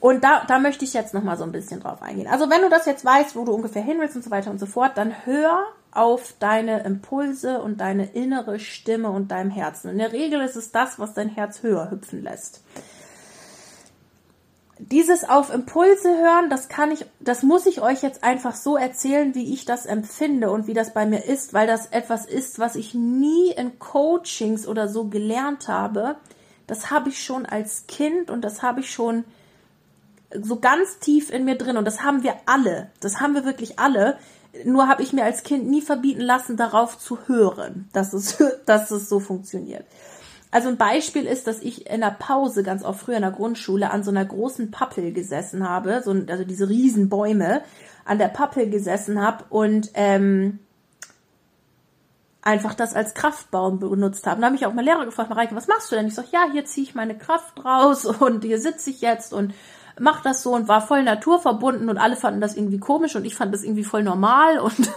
Und 0.00 0.22
da, 0.22 0.44
da 0.46 0.58
möchte 0.58 0.84
ich 0.84 0.92
jetzt 0.92 1.14
nochmal 1.14 1.38
so 1.38 1.44
ein 1.44 1.52
bisschen 1.52 1.80
drauf 1.80 2.02
eingehen. 2.02 2.26
Also 2.26 2.50
wenn 2.50 2.60
du 2.60 2.68
das 2.68 2.84
jetzt 2.84 3.02
weißt, 3.02 3.36
wo 3.36 3.46
du 3.46 3.54
ungefähr 3.54 3.80
hin 3.80 3.96
willst 4.00 4.16
und 4.16 4.22
so 4.22 4.30
weiter 4.30 4.50
und 4.50 4.60
so 4.60 4.66
fort, 4.66 4.98
dann 4.98 5.24
hör 5.24 5.64
auf 5.92 6.34
deine 6.40 6.80
Impulse 6.80 7.62
und 7.62 7.80
deine 7.80 8.12
innere 8.12 8.58
Stimme 8.58 9.08
und 9.08 9.30
deinem 9.30 9.50
Herzen. 9.50 9.92
In 9.92 9.98
der 9.98 10.12
Regel 10.12 10.42
ist 10.42 10.56
es 10.56 10.70
das, 10.72 10.98
was 10.98 11.14
dein 11.14 11.30
Herz 11.30 11.62
höher 11.62 11.90
hüpfen 11.90 12.22
lässt 12.22 12.60
dieses 14.80 15.28
auf 15.28 15.52
Impulse 15.52 16.08
hören, 16.08 16.48
das 16.48 16.68
kann 16.68 16.90
ich, 16.90 17.04
das 17.20 17.42
muss 17.42 17.66
ich 17.66 17.82
euch 17.82 18.02
jetzt 18.02 18.24
einfach 18.24 18.54
so 18.54 18.76
erzählen, 18.76 19.34
wie 19.34 19.52
ich 19.52 19.64
das 19.64 19.84
empfinde 19.84 20.50
und 20.50 20.66
wie 20.66 20.74
das 20.74 20.94
bei 20.94 21.06
mir 21.06 21.24
ist, 21.24 21.52
weil 21.52 21.66
das 21.66 21.86
etwas 21.86 22.26
ist, 22.26 22.58
was 22.58 22.76
ich 22.76 22.94
nie 22.94 23.50
in 23.50 23.78
Coachings 23.78 24.66
oder 24.66 24.88
so 24.88 25.04
gelernt 25.04 25.68
habe. 25.68 26.16
Das 26.66 26.90
habe 26.90 27.10
ich 27.10 27.22
schon 27.22 27.46
als 27.46 27.86
Kind 27.88 28.30
und 28.30 28.42
das 28.42 28.62
habe 28.62 28.80
ich 28.80 28.90
schon 28.90 29.24
so 30.32 30.60
ganz 30.60 30.98
tief 30.98 31.30
in 31.30 31.44
mir 31.44 31.56
drin 31.56 31.76
und 31.76 31.84
das 31.84 32.02
haben 32.02 32.22
wir 32.22 32.36
alle. 32.46 32.90
Das 33.00 33.20
haben 33.20 33.34
wir 33.34 33.44
wirklich 33.44 33.78
alle. 33.78 34.18
Nur 34.64 34.88
habe 34.88 35.02
ich 35.02 35.12
mir 35.12 35.24
als 35.24 35.42
Kind 35.42 35.68
nie 35.68 35.82
verbieten 35.82 36.22
lassen, 36.22 36.56
darauf 36.56 36.98
zu 36.98 37.18
hören, 37.26 37.88
dass 37.92 38.12
es, 38.12 38.38
dass 38.66 38.90
es 38.90 39.08
so 39.08 39.20
funktioniert. 39.20 39.84
Also 40.50 40.68
ein 40.68 40.76
Beispiel 40.76 41.26
ist, 41.26 41.46
dass 41.46 41.60
ich 41.60 41.88
in 41.88 42.00
der 42.00 42.10
Pause 42.10 42.62
ganz 42.62 42.84
oft 42.84 43.00
früher 43.00 43.16
in 43.16 43.22
der 43.22 43.30
Grundschule 43.30 43.90
an 43.90 44.02
so 44.02 44.10
einer 44.10 44.24
großen 44.24 44.70
Pappel 44.70 45.12
gesessen 45.12 45.68
habe, 45.68 46.02
so, 46.04 46.10
also 46.28 46.44
diese 46.44 46.68
riesen 46.68 47.08
Bäume 47.08 47.62
an 48.04 48.18
der 48.18 48.28
Pappel 48.28 48.68
gesessen 48.68 49.22
habe 49.22 49.44
und 49.50 49.90
ähm, 49.94 50.58
einfach 52.42 52.74
das 52.74 52.94
als 52.94 53.14
Kraftbaum 53.14 53.78
benutzt 53.78 54.26
habe. 54.26 54.40
Da 54.40 54.46
habe 54.46 54.56
ich 54.56 54.66
auch 54.66 54.72
mal 54.72 54.84
Lehrer 54.84 55.04
gefragt, 55.04 55.30
Mareike, 55.30 55.54
was 55.54 55.68
machst 55.68 55.92
du 55.92 55.96
denn? 55.96 56.08
Ich 56.08 56.14
sag, 56.14 56.32
ja, 56.32 56.46
hier 56.50 56.64
ziehe 56.64 56.84
ich 56.84 56.94
meine 56.94 57.16
Kraft 57.16 57.64
raus 57.64 58.04
und 58.20 58.44
hier 58.44 58.60
sitze 58.60 58.90
ich 58.90 59.00
jetzt 59.00 59.32
und 59.32 59.54
mach 60.00 60.22
das 60.22 60.42
so 60.42 60.54
und 60.54 60.66
war 60.66 60.80
voll 60.80 61.02
naturverbunden 61.02 61.88
und 61.88 61.98
alle 61.98 62.16
fanden 62.16 62.40
das 62.40 62.56
irgendwie 62.56 62.78
komisch 62.78 63.14
und 63.14 63.24
ich 63.24 63.34
fand 63.34 63.52
das 63.52 63.62
irgendwie 63.62 63.84
voll 63.84 64.02
normal 64.02 64.58
und 64.58 64.72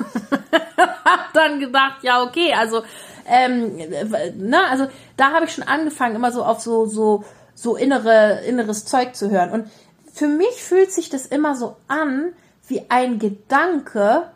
hab 0.78 1.34
dann 1.34 1.60
gedacht, 1.60 2.04
ja, 2.04 2.24
okay, 2.24 2.54
also 2.54 2.84
ähm, 3.26 3.78
ne, 3.78 4.60
also 4.70 4.88
da 5.18 5.32
habe 5.32 5.46
ich 5.46 5.54
schon 5.54 5.64
angefangen, 5.64 6.16
immer 6.16 6.32
so 6.32 6.44
auf 6.44 6.62
so, 6.62 6.86
so, 6.86 7.24
so 7.56 7.76
innere, 7.76 8.42
inneres 8.46 8.86
Zeug 8.86 9.16
zu 9.16 9.30
hören. 9.30 9.52
Und 9.52 9.70
für 10.14 10.28
mich 10.28 10.62
fühlt 10.64 10.92
sich 10.92 11.10
das 11.10 11.26
immer 11.26 11.56
so 11.56 11.76
an 11.88 12.34
wie 12.68 12.86
ein 12.90 13.20
Gedanke, 13.20 14.30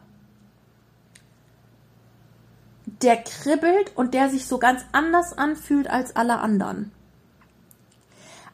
der 3.02 3.18
kribbelt 3.18 3.96
und 3.96 4.14
der 4.14 4.30
sich 4.30 4.48
so 4.48 4.58
ganz 4.58 4.82
anders 4.92 5.38
anfühlt 5.38 5.90
als 5.90 6.16
alle 6.16 6.40
anderen. 6.40 6.92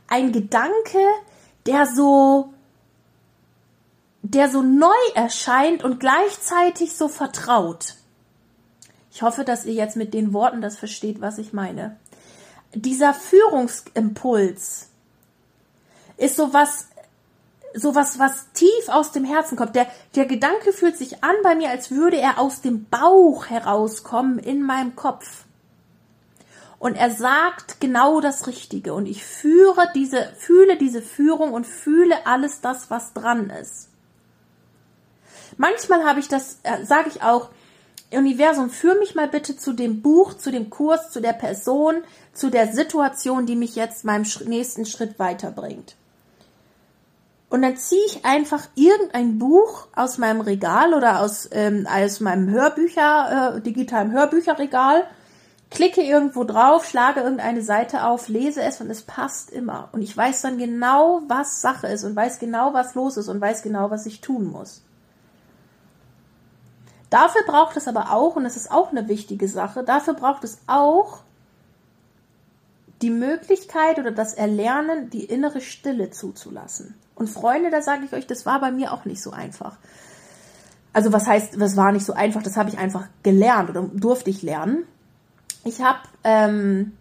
Ein 0.08 0.32
Gedanke, 0.32 1.00
der 1.66 1.86
so, 1.86 2.54
der 4.22 4.50
so 4.50 4.62
neu 4.62 4.90
erscheint 5.16 5.84
und 5.84 6.00
gleichzeitig 6.00 6.96
so 6.96 7.08
vertraut. 7.08 7.96
Ich 9.14 9.22
hoffe, 9.22 9.44
dass 9.44 9.66
ihr 9.66 9.74
jetzt 9.74 9.96
mit 9.96 10.16
den 10.16 10.34
Worten 10.34 10.62
das 10.62 10.76
versteht, 10.76 11.22
was 11.22 11.38
ich 11.38 11.54
meine. 11.54 11.98
Dieser 12.74 13.14
Führungsimpuls 13.14 14.90
ist 16.18 16.36
sowas, 16.36 16.88
sowas, 17.76 18.18
was 18.18 18.52
tief 18.54 18.90
aus 18.90 19.12
dem 19.12 19.24
Herzen 19.24 19.56
kommt. 19.56 19.76
Der, 19.76 19.86
der 20.16 20.26
Gedanke 20.26 20.74
fühlt 20.74 20.98
sich 20.98 21.24
an 21.24 21.36
bei 21.44 21.54
mir, 21.54 21.70
als 21.70 21.92
würde 21.92 22.18
er 22.18 22.40
aus 22.40 22.62
dem 22.62 22.86
Bauch 22.90 23.46
herauskommen 23.46 24.40
in 24.40 24.64
meinem 24.64 24.96
Kopf. 24.96 25.46
Und 26.80 26.96
er 26.96 27.12
sagt 27.12 27.80
genau 27.80 28.20
das 28.20 28.48
Richtige. 28.48 28.96
Und 28.96 29.06
ich 29.06 29.24
führe 29.24 29.90
diese, 29.94 30.34
fühle 30.40 30.76
diese 30.76 31.04
Führung 31.04 31.54
und 31.54 31.68
fühle 31.68 32.26
alles 32.26 32.62
das, 32.62 32.90
was 32.90 33.14
dran 33.14 33.52
ist. 33.52 33.90
Manchmal 35.58 36.04
habe 36.04 36.20
ich 36.20 36.28
das, 36.30 36.58
äh, 36.64 36.84
sage 36.84 37.10
ich 37.10 37.22
auch, 37.22 37.52
Universum, 38.16 38.70
führ 38.70 38.98
mich 39.00 39.16
mal 39.16 39.28
bitte 39.28 39.58
zu 39.58 39.74
dem 39.74 40.02
Buch, 40.02 40.34
zu 40.36 40.52
dem 40.52 40.70
Kurs, 40.70 41.12
zu 41.12 41.22
der 41.22 41.34
Person, 41.34 42.04
zu 42.34 42.50
der 42.50 42.74
Situation, 42.74 43.46
die 43.46 43.56
mich 43.56 43.76
jetzt 43.76 44.06
meinem 44.06 44.26
nächsten 44.46 44.86
Schritt 44.86 45.20
weiterbringt. 45.20 45.96
Und 47.50 47.62
dann 47.62 47.78
ziehe 47.78 48.04
ich 48.08 48.26
einfach 48.26 48.68
irgendein 48.74 49.38
Buch 49.38 49.88
aus 49.96 50.18
meinem 50.18 50.42
Regal 50.42 50.96
oder 50.96 51.20
aus, 51.22 51.48
ähm, 51.52 51.88
aus 51.88 52.20
meinem 52.20 52.50
Hörbücher, 52.50 53.58
äh, 53.58 53.62
digitalen 53.62 54.12
Hörbücherregal, 54.12 55.04
klicke 55.70 56.02
irgendwo 56.02 56.46
drauf, 56.46 56.86
schlage 56.86 57.22
irgendeine 57.22 57.62
Seite 57.62 58.06
auf, 58.06 58.28
lese 58.28 58.64
es 58.64 58.82
und 58.82 58.90
es 58.90 59.04
passt 59.04 59.52
immer. 59.52 59.90
Und 59.92 60.02
ich 60.02 60.18
weiß 60.18 60.42
dann 60.42 60.58
genau, 60.58 61.22
was 61.28 61.62
Sache 61.62 61.88
ist 61.88 62.04
und 62.04 62.16
weiß 62.16 62.40
genau, 62.40 62.74
was 62.74 62.96
los 62.96 63.18
ist 63.18 63.28
und 63.28 63.40
weiß 63.40 63.62
genau, 63.62 63.92
was 63.92 64.08
ich 64.08 64.22
tun 64.22 64.52
muss. 64.52 64.82
Dafür 67.14 67.44
braucht 67.46 67.78
es 67.78 67.88
aber 67.88 68.12
auch, 68.12 68.38
und 68.38 68.44
das 68.44 68.58
ist 68.58 68.72
auch 68.72 68.90
eine 68.90 69.08
wichtige 69.08 69.48
Sache, 69.48 69.84
dafür 69.84 70.16
braucht 70.16 70.44
es 70.44 70.58
auch 70.66 71.20
die 73.04 73.12
Möglichkeit 73.12 74.00
oder 74.00 74.10
das 74.10 74.34
Erlernen, 74.34 75.12
die 75.12 75.24
innere 75.24 75.62
Stille 75.62 76.10
zuzulassen. 76.10 76.96
Und 77.14 77.30
Freunde, 77.30 77.70
da 77.70 77.84
sage 77.84 78.06
ich 78.06 78.14
euch, 78.14 78.26
das 78.26 78.48
war 78.48 78.60
bei 78.60 78.72
mir 78.72 78.94
auch 78.94 79.06
nicht 79.06 79.22
so 79.22 79.30
einfach. 79.30 79.78
Also 80.92 81.14
was 81.14 81.28
heißt, 81.28 81.62
das 81.62 81.78
war 81.78 81.92
nicht 81.92 82.04
so 82.04 82.14
einfach, 82.14 82.42
das 82.42 82.58
habe 82.58 82.70
ich 82.70 82.80
einfach 82.80 83.08
gelernt 83.22 83.70
oder 83.70 83.84
durfte 83.94 84.32
ich 84.32 84.42
lernen. 84.42 84.88
Ich 85.66 85.84
habe 85.84 86.00
ähm, 86.24 86.94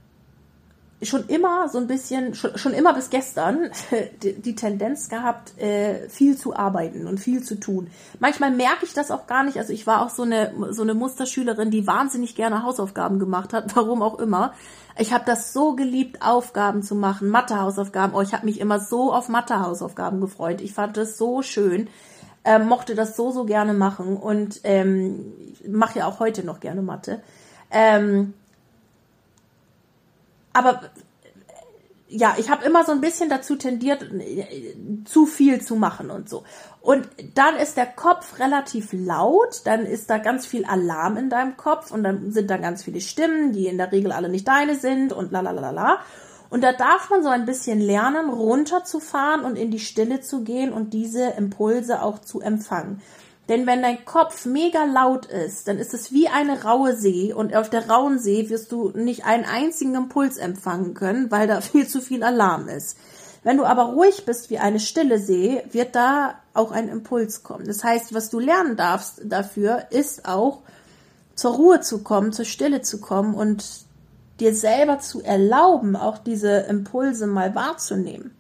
schon 1.02 1.26
immer 1.28 1.68
so 1.68 1.78
ein 1.78 1.86
bisschen, 1.86 2.34
schon, 2.34 2.56
schon 2.56 2.72
immer 2.72 2.94
bis 2.94 3.10
gestern, 3.10 3.70
die, 4.22 4.34
die 4.34 4.54
Tendenz 4.54 5.08
gehabt, 5.08 5.58
äh, 5.58 6.08
viel 6.08 6.36
zu 6.36 6.54
arbeiten 6.56 7.06
und 7.06 7.18
viel 7.18 7.42
zu 7.42 7.56
tun. 7.56 7.88
Manchmal 8.20 8.50
merke 8.50 8.84
ich 8.84 8.94
das 8.94 9.10
auch 9.10 9.26
gar 9.26 9.44
nicht. 9.44 9.58
Also 9.58 9.72
ich 9.72 9.86
war 9.86 10.02
auch 10.02 10.10
so 10.10 10.22
eine, 10.22 10.52
so 10.70 10.82
eine 10.82 10.94
Musterschülerin, 10.94 11.70
die 11.70 11.86
wahnsinnig 11.86 12.34
gerne 12.34 12.62
Hausaufgaben 12.62 13.18
gemacht 13.18 13.52
hat, 13.52 13.74
warum 13.76 14.02
auch 14.02 14.18
immer. 14.18 14.52
Ich 14.98 15.12
habe 15.12 15.24
das 15.24 15.52
so 15.52 15.74
geliebt, 15.74 16.22
Aufgaben 16.22 16.82
zu 16.82 16.94
machen, 16.94 17.28
Mathehausaufgaben. 17.28 18.14
Oh, 18.14 18.20
ich 18.20 18.34
habe 18.34 18.46
mich 18.46 18.60
immer 18.60 18.78
so 18.78 19.12
auf 19.12 19.28
Mathehausaufgaben 19.28 20.20
gefreut. 20.20 20.60
Ich 20.60 20.74
fand 20.74 20.96
das 20.96 21.16
so 21.16 21.42
schön, 21.42 21.88
äh, 22.44 22.58
mochte 22.58 22.94
das 22.94 23.16
so, 23.16 23.30
so 23.30 23.44
gerne 23.44 23.72
machen 23.72 24.16
und 24.16 24.60
ähm, 24.64 25.32
mache 25.66 26.00
ja 26.00 26.06
auch 26.06 26.20
heute 26.20 26.44
noch 26.44 26.60
gerne 26.60 26.82
Mathe. 26.82 27.22
Ähm, 27.70 28.34
aber 30.52 30.90
ja, 32.08 32.34
ich 32.38 32.50
habe 32.50 32.64
immer 32.64 32.84
so 32.84 32.92
ein 32.92 33.00
bisschen 33.00 33.30
dazu 33.30 33.56
tendiert, 33.56 34.04
zu 35.06 35.24
viel 35.24 35.62
zu 35.62 35.76
machen 35.76 36.10
und 36.10 36.28
so. 36.28 36.44
Und 36.82 37.08
dann 37.34 37.56
ist 37.56 37.76
der 37.76 37.86
Kopf 37.86 38.38
relativ 38.38 38.92
laut, 38.92 39.62
dann 39.64 39.86
ist 39.86 40.10
da 40.10 40.18
ganz 40.18 40.44
viel 40.44 40.64
Alarm 40.66 41.16
in 41.16 41.30
deinem 41.30 41.56
Kopf 41.56 41.90
und 41.90 42.02
dann 42.02 42.30
sind 42.30 42.50
da 42.50 42.58
ganz 42.58 42.82
viele 42.84 43.00
Stimmen, 43.00 43.52
die 43.52 43.66
in 43.66 43.78
der 43.78 43.92
Regel 43.92 44.12
alle 44.12 44.28
nicht 44.28 44.46
deine 44.46 44.76
sind 44.76 45.12
und 45.12 45.32
la 45.32 45.40
la 45.40 45.52
la 45.52 45.70
la. 45.70 45.98
Und 46.50 46.62
da 46.62 46.74
darf 46.74 47.08
man 47.08 47.22
so 47.22 47.30
ein 47.30 47.46
bisschen 47.46 47.80
lernen, 47.80 48.28
runterzufahren 48.28 49.42
und 49.46 49.56
in 49.56 49.70
die 49.70 49.78
Stille 49.78 50.20
zu 50.20 50.44
gehen 50.44 50.70
und 50.70 50.92
diese 50.92 51.28
Impulse 51.30 52.02
auch 52.02 52.18
zu 52.18 52.42
empfangen. 52.42 53.00
Denn 53.48 53.66
wenn 53.66 53.82
dein 53.82 54.04
Kopf 54.04 54.46
mega 54.46 54.84
laut 54.84 55.26
ist, 55.26 55.66
dann 55.66 55.78
ist 55.78 55.94
es 55.94 56.12
wie 56.12 56.28
eine 56.28 56.62
raue 56.62 56.96
See 56.96 57.32
und 57.32 57.54
auf 57.54 57.68
der 57.68 57.88
rauen 57.88 58.18
See 58.18 58.48
wirst 58.48 58.70
du 58.70 58.90
nicht 58.94 59.24
einen 59.24 59.44
einzigen 59.44 59.96
Impuls 59.96 60.38
empfangen 60.38 60.94
können, 60.94 61.30
weil 61.30 61.48
da 61.48 61.60
viel 61.60 61.88
zu 61.88 62.00
viel 62.00 62.22
Alarm 62.22 62.68
ist. 62.68 62.96
Wenn 63.42 63.56
du 63.56 63.64
aber 63.64 63.84
ruhig 63.84 64.24
bist 64.24 64.50
wie 64.50 64.58
eine 64.58 64.78
stille 64.78 65.18
See, 65.18 65.62
wird 65.72 65.96
da 65.96 66.34
auch 66.54 66.70
ein 66.70 66.88
Impuls 66.88 67.42
kommen. 67.42 67.66
Das 67.66 67.82
heißt, 67.82 68.14
was 68.14 68.30
du 68.30 68.38
lernen 68.38 68.76
darfst 68.76 69.20
dafür, 69.24 69.86
ist 69.90 70.28
auch 70.28 70.60
zur 71.34 71.54
Ruhe 71.54 71.80
zu 71.80 72.04
kommen, 72.04 72.32
zur 72.32 72.44
Stille 72.44 72.82
zu 72.82 73.00
kommen 73.00 73.34
und 73.34 73.64
dir 74.38 74.54
selber 74.54 75.00
zu 75.00 75.22
erlauben, 75.22 75.96
auch 75.96 76.18
diese 76.18 76.50
Impulse 76.68 77.26
mal 77.26 77.54
wahrzunehmen 77.56 78.36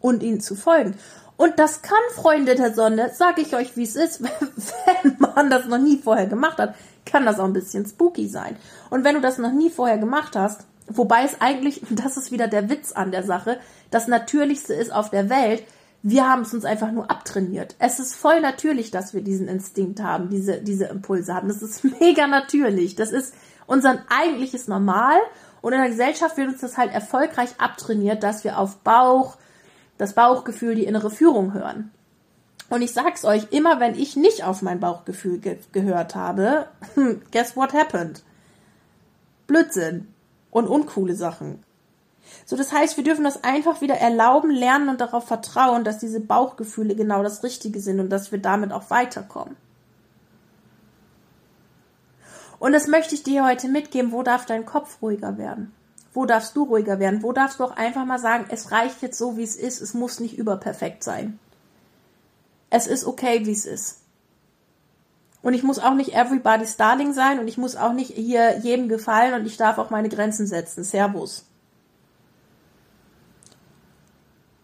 und 0.00 0.22
ihnen 0.22 0.40
zu 0.40 0.54
folgen. 0.54 0.94
Und 1.38 1.60
das 1.60 1.82
kann, 1.82 1.96
Freunde 2.16 2.56
der 2.56 2.74
Sonne, 2.74 3.14
sage 3.14 3.40
ich 3.40 3.54
euch, 3.54 3.76
wie 3.76 3.84
es 3.84 3.94
ist, 3.94 4.22
wenn 5.02 5.16
man 5.18 5.48
das 5.48 5.66
noch 5.66 5.78
nie 5.78 5.96
vorher 5.96 6.26
gemacht 6.26 6.58
hat, 6.58 6.74
kann 7.06 7.24
das 7.24 7.38
auch 7.38 7.44
ein 7.44 7.52
bisschen 7.52 7.86
spooky 7.86 8.28
sein. 8.28 8.56
Und 8.90 9.04
wenn 9.04 9.14
du 9.14 9.20
das 9.20 9.38
noch 9.38 9.52
nie 9.52 9.70
vorher 9.70 9.98
gemacht 9.98 10.34
hast, 10.34 10.66
wobei 10.88 11.22
es 11.22 11.40
eigentlich, 11.40 11.80
das 11.90 12.16
ist 12.16 12.32
wieder 12.32 12.48
der 12.48 12.68
Witz 12.68 12.90
an 12.90 13.12
der 13.12 13.22
Sache, 13.22 13.60
das 13.92 14.08
Natürlichste 14.08 14.74
ist 14.74 14.92
auf 14.92 15.10
der 15.10 15.30
Welt, 15.30 15.62
wir 16.02 16.28
haben 16.28 16.42
es 16.42 16.52
uns 16.52 16.64
einfach 16.64 16.90
nur 16.90 17.08
abtrainiert. 17.08 17.76
Es 17.78 18.00
ist 18.00 18.16
voll 18.16 18.40
natürlich, 18.40 18.90
dass 18.90 19.14
wir 19.14 19.22
diesen 19.22 19.46
Instinkt 19.46 20.02
haben, 20.02 20.30
diese, 20.30 20.60
diese 20.60 20.86
Impulse 20.86 21.34
haben. 21.34 21.48
Das 21.48 21.62
ist 21.62 21.84
mega 22.00 22.26
natürlich. 22.26 22.96
Das 22.96 23.12
ist 23.12 23.32
unser 23.66 24.04
eigentliches 24.08 24.66
Normal. 24.66 25.18
Und 25.60 25.72
in 25.72 25.80
der 25.80 25.90
Gesellschaft 25.90 26.36
wird 26.36 26.48
uns 26.48 26.60
das 26.60 26.76
halt 26.76 26.92
erfolgreich 26.92 27.50
abtrainiert, 27.58 28.24
dass 28.24 28.42
wir 28.42 28.58
auf 28.58 28.78
Bauch, 28.78 29.36
das 29.98 30.14
Bauchgefühl, 30.14 30.74
die 30.74 30.84
innere 30.84 31.10
Führung 31.10 31.52
hören. 31.52 31.90
Und 32.70 32.82
ich 32.82 32.92
sag's 32.92 33.24
euch, 33.24 33.48
immer 33.50 33.80
wenn 33.80 33.98
ich 33.98 34.16
nicht 34.16 34.44
auf 34.44 34.62
mein 34.62 34.80
Bauchgefühl 34.80 35.38
ge 35.38 35.58
gehört 35.72 36.14
habe, 36.14 36.68
guess 37.32 37.56
what 37.56 37.72
happened? 37.72 38.22
Blödsinn 39.46 40.08
und 40.50 40.66
uncoole 40.66 41.14
Sachen. 41.14 41.64
So, 42.44 42.56
das 42.56 42.72
heißt, 42.72 42.96
wir 42.96 43.04
dürfen 43.04 43.24
das 43.24 43.42
einfach 43.42 43.80
wieder 43.80 43.94
erlauben, 43.94 44.50
lernen 44.50 44.90
und 44.90 45.00
darauf 45.00 45.26
vertrauen, 45.26 45.84
dass 45.84 45.98
diese 45.98 46.20
Bauchgefühle 46.20 46.94
genau 46.94 47.22
das 47.22 47.42
Richtige 47.42 47.80
sind 47.80 48.00
und 48.00 48.10
dass 48.10 48.32
wir 48.32 48.38
damit 48.38 48.72
auch 48.72 48.90
weiterkommen. 48.90 49.56
Und 52.58 52.72
das 52.72 52.86
möchte 52.86 53.14
ich 53.14 53.22
dir 53.22 53.46
heute 53.46 53.68
mitgeben. 53.68 54.12
Wo 54.12 54.22
darf 54.22 54.44
dein 54.44 54.66
Kopf 54.66 55.00
ruhiger 55.00 55.38
werden? 55.38 55.72
Wo 56.14 56.26
darfst 56.26 56.56
du 56.56 56.64
ruhiger 56.64 56.98
werden? 56.98 57.22
Wo 57.22 57.32
darfst 57.32 57.60
du 57.60 57.64
auch 57.64 57.76
einfach 57.76 58.04
mal 58.04 58.18
sagen, 58.18 58.46
es 58.50 58.72
reicht 58.72 59.02
jetzt 59.02 59.18
so, 59.18 59.36
wie 59.36 59.42
es 59.42 59.56
ist. 59.56 59.80
Es 59.80 59.94
muss 59.94 60.20
nicht 60.20 60.38
überperfekt 60.38 61.04
sein. 61.04 61.38
Es 62.70 62.86
ist 62.86 63.04
okay, 63.04 63.46
wie 63.46 63.52
es 63.52 63.66
ist. 63.66 64.02
Und 65.40 65.54
ich 65.54 65.62
muss 65.62 65.78
auch 65.78 65.94
nicht 65.94 66.14
everybody's 66.14 66.76
darling 66.76 67.12
sein 67.12 67.38
und 67.38 67.48
ich 67.48 67.58
muss 67.58 67.76
auch 67.76 67.92
nicht 67.92 68.12
hier 68.12 68.58
jedem 68.58 68.88
gefallen 68.88 69.34
und 69.34 69.46
ich 69.46 69.56
darf 69.56 69.78
auch 69.78 69.90
meine 69.90 70.08
Grenzen 70.08 70.46
setzen. 70.46 70.82
Servus. 70.82 71.44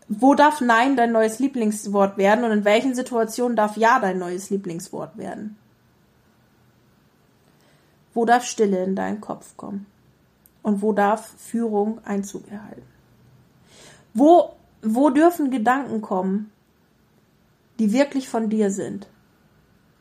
Wo 0.09 0.35
darf 0.35 0.61
Nein 0.61 0.97
dein 0.97 1.13
neues 1.13 1.39
Lieblingswort 1.39 2.19
werden 2.19 2.45
und 2.45 2.51
in 2.51 2.65
welchen 2.65 2.95
Situationen 2.95 3.57
darf 3.57 3.77
Ja 3.77 4.01
dein 4.01 4.19
neues 4.19 4.51
Lieblingswort 4.51 5.17
werden? 5.17 5.57
Wo 8.13 8.25
darf 8.25 8.45
Stille 8.45 8.85
in 8.85 8.97
deinen 8.97 9.21
Kopf 9.21 9.57
kommen? 9.57 9.87
Und 10.65 10.83
wo 10.83 10.93
darf 10.93 11.35
Führung 11.37 12.01
Einzug 12.05 12.51
erhalten? 12.51 12.83
Wo, 14.15 14.57
wo 14.83 15.11
dürfen 15.11 15.51
Gedanken 15.51 16.01
kommen, 16.01 16.51
die 17.79 17.93
wirklich 17.93 18.29
von 18.29 18.49
dir 18.49 18.71
sind? 18.71 19.07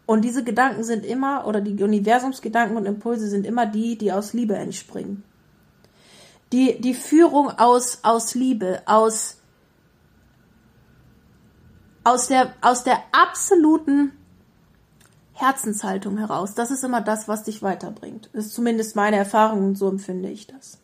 Und 0.06 0.22
diese 0.22 0.44
Gedanken 0.44 0.84
sind 0.84 1.06
immer, 1.06 1.46
oder 1.48 1.60
die 1.60 1.84
Universumsgedanken 1.84 2.78
und 2.78 2.86
Impulse 2.86 3.28
sind 3.28 3.46
immer 3.46 3.66
die, 3.66 3.98
die 3.98 4.12
aus 4.12 4.34
Liebe 4.34 4.56
entspringen. 4.56 5.24
Die, 6.54 6.80
die 6.80 6.94
Führung 6.94 7.50
aus, 7.50 8.00
aus 8.04 8.34
Liebe, 8.34 8.84
aus, 8.86 9.38
aus 12.06 12.28
der, 12.28 12.54
aus 12.62 12.84
der 12.86 13.00
absoluten 13.12 14.14
Herzenshaltung 15.34 16.18
heraus. 16.18 16.54
Das 16.54 16.72
ist 16.72 16.84
immer 16.84 17.02
das, 17.02 17.28
was 17.28 17.44
dich 17.44 17.62
weiterbringt. 17.62 18.30
Das 18.34 18.46
ist 18.46 18.54
zumindest 18.54 18.96
meine 18.96 19.18
Erfahrung 19.18 19.66
und 19.66 19.78
so 19.78 19.90
empfinde 19.90 20.30
ich 20.30 20.48
das. 20.48 20.83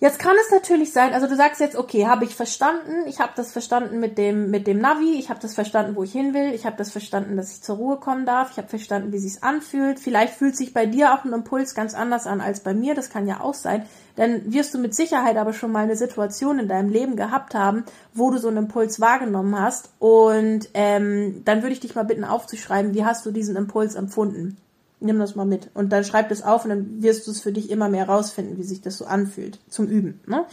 Jetzt 0.00 0.20
kann 0.20 0.36
es 0.40 0.52
natürlich 0.52 0.92
sein, 0.92 1.12
also 1.12 1.26
du 1.26 1.34
sagst 1.34 1.60
jetzt, 1.60 1.74
okay, 1.74 2.06
habe 2.06 2.24
ich 2.24 2.36
verstanden, 2.36 3.08
ich 3.08 3.18
habe 3.18 3.32
das 3.34 3.50
verstanden 3.50 3.98
mit 3.98 4.16
dem 4.16 4.48
mit 4.48 4.68
dem 4.68 4.78
Navi, 4.78 5.18
ich 5.18 5.28
habe 5.28 5.40
das 5.40 5.54
verstanden, 5.54 5.96
wo 5.96 6.04
ich 6.04 6.12
hin 6.12 6.34
will, 6.34 6.54
ich 6.54 6.66
habe 6.66 6.76
das 6.76 6.92
verstanden, 6.92 7.36
dass 7.36 7.50
ich 7.50 7.62
zur 7.62 7.78
Ruhe 7.78 7.96
kommen 7.96 8.24
darf, 8.24 8.52
ich 8.52 8.58
habe 8.58 8.68
verstanden, 8.68 9.10
wie 9.10 9.18
sich's 9.18 9.42
anfühlt. 9.42 9.98
Vielleicht 9.98 10.34
fühlt 10.34 10.56
sich 10.56 10.72
bei 10.72 10.86
dir 10.86 11.14
auch 11.14 11.24
ein 11.24 11.32
Impuls 11.32 11.74
ganz 11.74 11.94
anders 11.94 12.28
an 12.28 12.40
als 12.40 12.60
bei 12.60 12.74
mir, 12.74 12.94
das 12.94 13.10
kann 13.10 13.26
ja 13.26 13.40
auch 13.40 13.54
sein. 13.54 13.86
Dann 14.14 14.52
wirst 14.52 14.72
du 14.72 14.78
mit 14.78 14.94
Sicherheit 14.94 15.36
aber 15.36 15.52
schon 15.52 15.72
mal 15.72 15.82
eine 15.82 15.96
Situation 15.96 16.60
in 16.60 16.68
deinem 16.68 16.90
Leben 16.90 17.16
gehabt 17.16 17.56
haben, 17.56 17.84
wo 18.14 18.30
du 18.30 18.38
so 18.38 18.46
einen 18.48 18.58
Impuls 18.58 19.00
wahrgenommen 19.00 19.60
hast. 19.60 19.90
Und 19.98 20.68
ähm, 20.74 21.42
dann 21.44 21.62
würde 21.62 21.72
ich 21.72 21.80
dich 21.80 21.96
mal 21.96 22.04
bitten 22.04 22.24
aufzuschreiben, 22.24 22.94
wie 22.94 23.04
hast 23.04 23.26
du 23.26 23.32
diesen 23.32 23.56
Impuls 23.56 23.96
empfunden? 23.96 24.58
Nimm 25.00 25.18
das 25.18 25.34
mal 25.34 25.44
mit. 25.44 25.70
Und 25.74 25.90
dann 25.90 26.04
schreib 26.04 26.28
das 26.28 26.42
auf 26.42 26.64
und 26.64 26.70
dann 26.70 27.02
wirst 27.02 27.26
du 27.26 27.30
es 27.30 27.40
für 27.40 27.52
dich 27.52 27.70
immer 27.70 27.88
mehr 27.88 28.08
rausfinden, 28.08 28.56
wie 28.58 28.64
sich 28.64 28.80
das 28.80 28.98
so 28.98 29.06
anfühlt 29.06 29.58
zum 29.68 29.86
Üben. 29.86 30.20
Ne? 30.26 30.44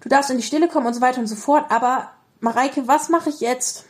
Du 0.00 0.08
darfst 0.08 0.30
in 0.30 0.36
die 0.36 0.42
Stille 0.42 0.68
kommen 0.68 0.86
und 0.86 0.94
so 0.94 1.00
weiter 1.00 1.20
und 1.20 1.26
so 1.26 1.36
fort. 1.36 1.70
Aber 1.70 2.10
Mareike, 2.40 2.86
was 2.86 3.08
mache 3.08 3.30
ich 3.30 3.40
jetzt? 3.40 3.84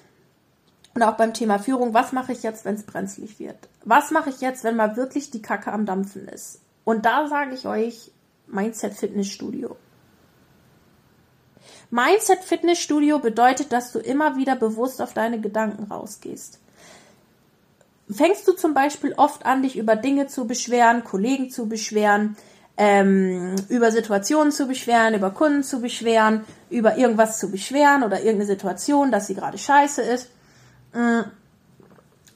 Und 0.94 1.02
auch 1.02 1.16
beim 1.16 1.34
Thema 1.34 1.58
Führung, 1.58 1.94
was 1.94 2.12
mache 2.12 2.32
ich 2.32 2.42
jetzt, 2.42 2.64
wenn 2.64 2.74
es 2.74 2.82
brenzlig 2.82 3.38
wird? 3.38 3.68
Was 3.84 4.10
mache 4.10 4.30
ich 4.30 4.40
jetzt, 4.40 4.64
wenn 4.64 4.74
mal 4.74 4.96
wirklich 4.96 5.30
die 5.30 5.42
Kacke 5.42 5.72
am 5.72 5.86
Dampfen 5.86 6.26
ist? 6.26 6.60
Und 6.84 7.04
da 7.04 7.28
sage 7.28 7.54
ich 7.54 7.66
euch, 7.66 8.10
Mindset 8.46 8.94
Fitnessstudio. 8.94 9.76
Mindset 11.90 12.40
Fitnessstudio 12.40 13.18
bedeutet, 13.18 13.72
dass 13.72 13.92
du 13.92 13.98
immer 13.98 14.36
wieder 14.36 14.56
bewusst 14.56 15.00
auf 15.00 15.14
deine 15.14 15.40
Gedanken 15.40 15.84
rausgehst. 15.84 16.58
Fängst 18.10 18.48
du 18.48 18.52
zum 18.52 18.74
Beispiel 18.74 19.14
oft 19.16 19.44
an, 19.44 19.62
dich 19.62 19.76
über 19.76 19.96
Dinge 19.96 20.26
zu 20.26 20.46
beschweren, 20.46 21.04
Kollegen 21.04 21.50
zu 21.50 21.68
beschweren, 21.68 22.36
ähm, 22.78 23.56
über 23.68 23.90
Situationen 23.90 24.52
zu 24.52 24.66
beschweren, 24.66 25.14
über 25.14 25.30
Kunden 25.30 25.62
zu 25.62 25.80
beschweren, 25.80 26.44
über 26.70 26.96
irgendwas 26.96 27.38
zu 27.38 27.50
beschweren 27.50 28.04
oder 28.04 28.18
irgendeine 28.18 28.46
Situation, 28.46 29.10
dass 29.10 29.26
sie 29.26 29.34
gerade 29.34 29.58
scheiße 29.58 30.00
ist. 30.00 30.28
Äh, 30.94 31.24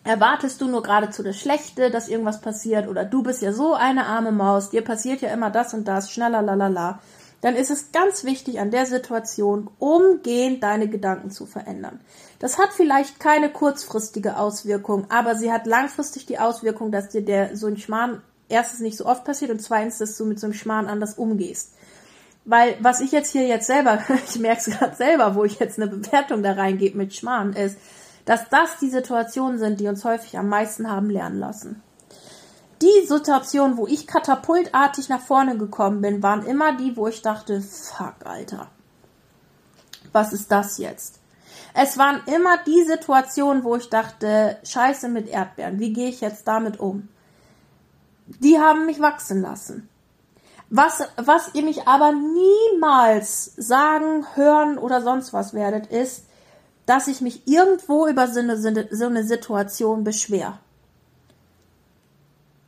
erwartest 0.05 0.61
du 0.61 0.67
nur 0.67 0.83
geradezu 0.83 1.23
das 1.23 1.39
Schlechte, 1.39 1.91
dass 1.91 2.09
irgendwas 2.09 2.41
passiert 2.41 2.89
oder 2.89 3.05
du 3.05 3.23
bist 3.23 3.41
ja 3.41 3.53
so 3.53 3.75
eine 3.75 4.07
arme 4.07 4.33
Maus, 4.33 4.71
dir 4.71 4.83
passiert 4.83 5.21
ja 5.21 5.31
immer 5.31 5.51
das 5.51 5.75
und 5.75 5.87
das, 5.87 6.11
schneller, 6.11 6.43
lalala, 6.43 6.99
dann 7.41 7.57
ist 7.57 7.71
es 7.71 7.93
ganz 7.93 8.25
wichtig 8.25 8.61
an 8.61 8.71
der 8.71 8.87
Situation 8.87 9.71
umgehend 9.79 10.63
deine 10.63 10.89
Gedanken 10.89 11.31
zu 11.31 11.47
verändern. 11.47 12.01
Das 12.43 12.59
hat 12.59 12.73
vielleicht 12.73 13.21
keine 13.21 13.53
kurzfristige 13.53 14.37
Auswirkung, 14.37 15.07
aber 15.11 15.37
sie 15.37 15.53
hat 15.53 15.65
langfristig 15.65 16.27
die 16.27 16.41
Auswirkung, 16.41 16.91
dass 16.91 17.09
dir 17.09 17.25
der 17.25 17.57
so 17.57 17.69
ein 17.69 17.77
Schmarrn 17.77 18.21
erstens 18.49 18.81
nicht 18.81 18.97
so 18.97 19.07
oft 19.07 19.23
passiert 19.23 19.53
und 19.53 19.63
zweitens, 19.63 19.99
dass 19.99 20.17
du 20.17 20.25
mit 20.25 20.41
so 20.41 20.49
einem 20.49 20.55
Schmarrn 20.55 20.89
anders 20.89 21.15
umgehst. 21.15 21.75
Weil 22.45 22.75
was 22.81 23.01
ich 23.01 23.13
jetzt 23.13 23.31
hier 23.31 23.47
jetzt 23.47 23.69
selber, 23.69 24.03
ich 24.29 24.41
merke 24.41 24.59
es 24.59 24.77
gerade 24.77 24.97
selber, 24.97 25.37
wo 25.37 25.45
ich 25.45 25.61
jetzt 25.61 25.79
eine 25.79 25.89
Bewertung 25.89 26.43
da 26.43 26.55
reingebe 26.55 26.99
mit 26.99 27.15
Schmarrn, 27.15 27.53
ist, 27.53 27.79
dass 28.25 28.49
das 28.49 28.77
die 28.81 28.91
Situationen 28.91 29.61
sind, 29.61 29.79
die 29.79 29.87
uns 29.87 30.05
häufig 30.05 30.37
am 30.37 30.49
meisten 30.49 30.91
haben 30.91 31.11
lernen 31.11 31.39
lassen. 31.39 31.81
Die 32.83 33.07
Situationen, 33.07 33.77
wo 33.77 33.87
ich 33.87 34.09
katapultartig 34.09 35.09
nach 35.09 35.21
vorne 35.21 35.57
gekommen 35.59 36.01
bin, 36.01 36.25
waren 36.25 36.45
immer 36.45 36.77
die, 36.77 36.97
wo 36.97 37.07
ich 37.07 37.23
dachte, 37.23 37.61
fuck, 37.61 38.17
Alter. 38.25 38.67
Was 40.11 40.33
ist 40.33 40.51
das 40.51 40.79
jetzt? 40.79 41.22
Es 41.75 41.97
waren 41.97 42.21
immer 42.27 42.59
die 42.67 42.85
Situationen, 42.85 43.65
wo 43.65 43.77
ich 43.77 43.89
dachte, 43.89 44.59
scheiße 44.63 45.09
mit 45.09 45.29
Erdbeeren, 45.29 45.79
wie 45.79 45.93
gehe 45.93 46.09
ich 46.09 46.21
jetzt 46.21 46.47
damit 46.47 46.79
um? 46.79 47.09
Die 48.27 48.59
haben 48.59 48.87
mich 48.87 49.01
wachsen 49.01 49.41
lassen. 49.41 49.89
Was, 50.69 51.03
was 51.17 51.55
ihr 51.55 51.63
mich 51.63 51.87
aber 51.87 52.13
niemals 52.13 53.53
sagen, 53.57 54.27
hören 54.35 54.79
oder 54.79 55.03
sonst 55.03 55.33
was 55.33 55.53
werdet, 55.55 55.87
ist, 55.89 56.25
dass 56.87 57.09
ich 57.09 57.21
mich 57.21 57.47
irgendwo 57.47 58.07
über 58.07 58.29
so 58.29 58.41
eine, 58.41 58.57
so 58.91 59.07
eine 59.07 59.25
Situation 59.25 60.05
beschwer. 60.05 60.59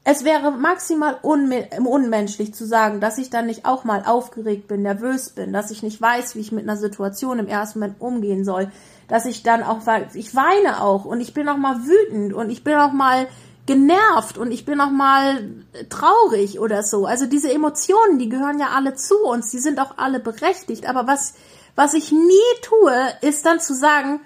Es 0.06 0.22
wäre 0.22 0.50
maximal 0.50 1.18
unmenschlich 1.22 2.52
zu 2.52 2.66
sagen, 2.66 3.00
dass 3.00 3.16
ich 3.16 3.30
dann 3.30 3.46
nicht 3.46 3.64
auch 3.64 3.84
mal 3.84 4.04
aufgeregt 4.04 4.68
bin, 4.68 4.82
nervös 4.82 5.30
bin, 5.30 5.54
dass 5.54 5.70
ich 5.70 5.82
nicht 5.82 5.98
weiß, 5.98 6.34
wie 6.34 6.40
ich 6.40 6.52
mit 6.52 6.64
einer 6.64 6.76
Situation 6.76 7.38
im 7.38 7.48
ersten 7.48 7.78
Moment 7.78 8.02
umgehen 8.02 8.44
soll, 8.44 8.70
dass 9.08 9.26
ich 9.26 9.42
dann 9.42 9.62
auch, 9.62 9.80
ich 10.14 10.34
weine 10.34 10.82
auch 10.82 11.04
und 11.04 11.20
ich 11.20 11.34
bin 11.34 11.48
auch 11.48 11.56
mal 11.56 11.80
wütend 11.86 12.32
und 12.32 12.50
ich 12.50 12.64
bin 12.64 12.74
auch 12.76 12.92
mal 12.92 13.26
genervt 13.66 14.36
und 14.36 14.52
ich 14.52 14.64
bin 14.64 14.80
auch 14.80 14.90
mal 14.90 15.48
traurig 15.88 16.60
oder 16.60 16.82
so. 16.82 17.06
Also 17.06 17.26
diese 17.26 17.52
Emotionen, 17.52 18.18
die 18.18 18.28
gehören 18.28 18.58
ja 18.58 18.70
alle 18.74 18.94
zu 18.94 19.16
uns, 19.24 19.50
die 19.50 19.58
sind 19.58 19.80
auch 19.80 19.96
alle 19.96 20.20
berechtigt. 20.20 20.88
Aber 20.88 21.06
was, 21.06 21.34
was 21.74 21.94
ich 21.94 22.12
nie 22.12 22.60
tue, 22.62 22.94
ist 23.22 23.46
dann 23.46 23.60
zu 23.60 23.74
sagen, 23.74 24.20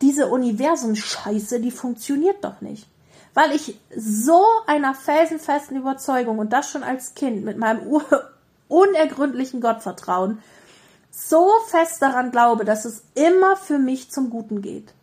diese 0.00 0.26
Universum-Scheiße, 0.28 1.60
die 1.60 1.70
funktioniert 1.70 2.42
doch 2.42 2.60
nicht. 2.60 2.88
Weil 3.32 3.52
ich 3.52 3.78
so 3.94 4.42
einer 4.66 4.94
felsenfesten 4.94 5.76
Überzeugung 5.76 6.38
und 6.38 6.52
das 6.52 6.70
schon 6.70 6.82
als 6.82 7.14
Kind 7.14 7.44
mit 7.44 7.58
meinem 7.58 8.00
unergründlichen 8.68 9.60
Gottvertrauen 9.60 10.42
so 11.10 11.50
fest 11.66 12.02
daran 12.02 12.30
glaube, 12.30 12.64
dass 12.64 12.84
es 12.84 13.02
immer 13.14 13.56
für 13.56 13.78
mich 13.78 14.10
zum 14.10 14.30
Guten 14.30 14.62
geht. 14.62 14.94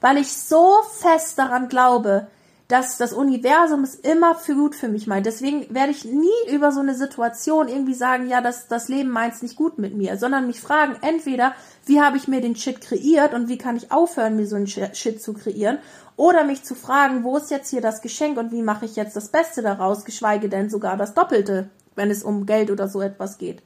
Weil 0.00 0.18
ich 0.18 0.32
so 0.32 0.82
fest 1.00 1.38
daran 1.38 1.68
glaube, 1.68 2.28
dass 2.68 2.96
das 2.96 3.12
Universum 3.12 3.84
es 3.84 3.94
immer 3.94 4.34
für 4.34 4.54
gut 4.54 4.74
für 4.74 4.88
mich 4.88 5.06
meint. 5.06 5.26
Deswegen 5.26 5.72
werde 5.74 5.92
ich 5.92 6.04
nie 6.04 6.28
über 6.50 6.72
so 6.72 6.80
eine 6.80 6.94
Situation 6.94 7.68
irgendwie 7.68 7.94
sagen, 7.94 8.28
ja, 8.28 8.40
das, 8.40 8.68
das 8.68 8.88
Leben 8.88 9.10
meint 9.10 9.34
es 9.34 9.42
nicht 9.42 9.56
gut 9.56 9.78
mit 9.78 9.94
mir, 9.94 10.16
sondern 10.16 10.46
mich 10.46 10.60
fragen, 10.60 10.96
entweder, 11.02 11.54
wie 11.84 12.00
habe 12.00 12.16
ich 12.16 12.26
mir 12.26 12.40
den 12.40 12.56
Shit 12.56 12.80
kreiert 12.80 13.34
und 13.34 13.48
wie 13.48 13.58
kann 13.58 13.76
ich 13.76 13.92
aufhören, 13.92 14.36
mir 14.36 14.46
so 14.46 14.56
einen 14.56 14.66
Shit 14.66 15.22
zu 15.22 15.34
kreieren, 15.34 15.78
oder 16.16 16.44
mich 16.44 16.62
zu 16.62 16.74
fragen, 16.74 17.24
wo 17.24 17.36
ist 17.36 17.50
jetzt 17.50 17.70
hier 17.70 17.80
das 17.80 18.00
Geschenk 18.00 18.38
und 18.38 18.52
wie 18.52 18.62
mache 18.62 18.84
ich 18.84 18.96
jetzt 18.96 19.16
das 19.16 19.28
Beste 19.28 19.62
daraus, 19.62 20.04
geschweige 20.04 20.48
denn 20.48 20.70
sogar 20.70 20.96
das 20.96 21.12
Doppelte, 21.14 21.70
wenn 21.96 22.10
es 22.10 22.22
um 22.22 22.46
Geld 22.46 22.70
oder 22.70 22.88
so 22.88 23.00
etwas 23.00 23.36
geht. 23.36 23.62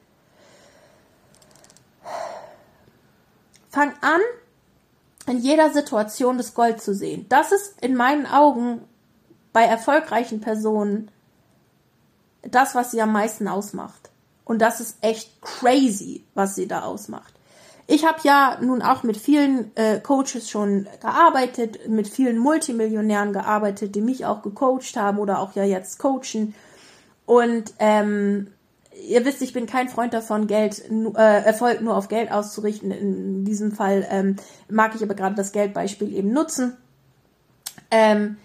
Fang 3.79 3.93
an, 4.01 4.19
in 5.25 5.37
jeder 5.37 5.69
Situation 5.69 6.37
das 6.37 6.53
Gold 6.53 6.81
zu 6.81 6.93
sehen. 6.93 7.27
Das 7.29 7.53
ist 7.53 7.79
in 7.79 7.95
meinen 7.95 8.25
Augen 8.25 8.81
bei 9.53 9.63
erfolgreichen 9.63 10.41
Personen 10.41 11.09
das, 12.41 12.75
was 12.75 12.91
sie 12.91 13.01
am 13.01 13.13
meisten 13.13 13.47
ausmacht. 13.47 14.09
Und 14.43 14.61
das 14.61 14.81
ist 14.81 14.97
echt 14.99 15.41
crazy, 15.41 16.25
was 16.33 16.55
sie 16.55 16.67
da 16.67 16.81
ausmacht. 16.81 17.33
Ich 17.87 18.05
habe 18.05 18.19
ja 18.23 18.57
nun 18.59 18.81
auch 18.81 19.03
mit 19.03 19.15
vielen 19.15 19.73
äh, 19.77 20.01
Coaches 20.01 20.49
schon 20.49 20.85
gearbeitet, 20.99 21.87
mit 21.87 22.09
vielen 22.09 22.37
Multimillionären 22.37 23.31
gearbeitet, 23.31 23.95
die 23.95 24.01
mich 24.01 24.25
auch 24.25 24.41
gecoacht 24.41 24.97
haben 24.97 25.19
oder 25.19 25.39
auch 25.39 25.55
ja 25.55 25.63
jetzt 25.63 25.99
coachen. 25.99 26.53
Und 27.25 27.73
ähm, 27.79 28.51
ihr 29.07 29.25
wisst, 29.25 29.41
ich 29.41 29.53
bin 29.53 29.65
kein 29.65 29.89
Freund 29.89 30.13
davon, 30.13 30.47
Geld, 30.47 30.83
äh, 30.89 31.43
Erfolg 31.43 31.81
nur 31.81 31.95
auf 31.95 32.07
Geld 32.07 32.31
auszurichten. 32.31 32.91
In 32.91 33.45
diesem 33.45 33.71
Fall 33.71 34.07
ähm, 34.09 34.35
mag 34.69 34.95
ich 34.95 35.03
aber 35.03 35.15
gerade 35.15 35.35
das 35.35 35.51
Geldbeispiel 35.51 36.13
eben 36.13 36.31
nutzen. 36.31 36.77
Ähm, 37.91 38.37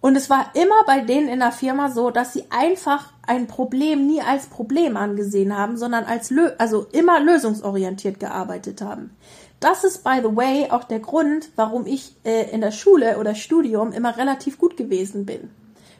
und 0.00 0.14
es 0.16 0.30
war 0.30 0.50
immer 0.54 0.84
bei 0.86 1.00
denen 1.00 1.28
in 1.28 1.40
der 1.40 1.52
Firma 1.52 1.90
so, 1.90 2.10
dass 2.10 2.32
sie 2.32 2.44
einfach 2.50 3.12
ein 3.26 3.46
Problem 3.46 4.06
nie 4.06 4.20
als 4.20 4.46
Problem 4.46 4.96
angesehen 4.96 5.56
haben, 5.56 5.76
sondern 5.76 6.04
als 6.04 6.30
Lö 6.30 6.50
also 6.58 6.86
immer 6.92 7.18
lösungsorientiert 7.18 8.20
gearbeitet 8.20 8.82
haben. 8.82 9.16
Das 9.58 9.84
ist, 9.84 10.04
by 10.04 10.20
the 10.22 10.36
way, 10.36 10.70
auch 10.70 10.84
der 10.84 11.00
Grund, 11.00 11.50
warum 11.56 11.86
ich 11.86 12.14
äh, 12.24 12.50
in 12.50 12.60
der 12.60 12.72
Schule 12.72 13.18
oder 13.18 13.34
Studium 13.34 13.92
immer 13.92 14.16
relativ 14.16 14.58
gut 14.58 14.76
gewesen 14.76 15.26
bin. 15.26 15.50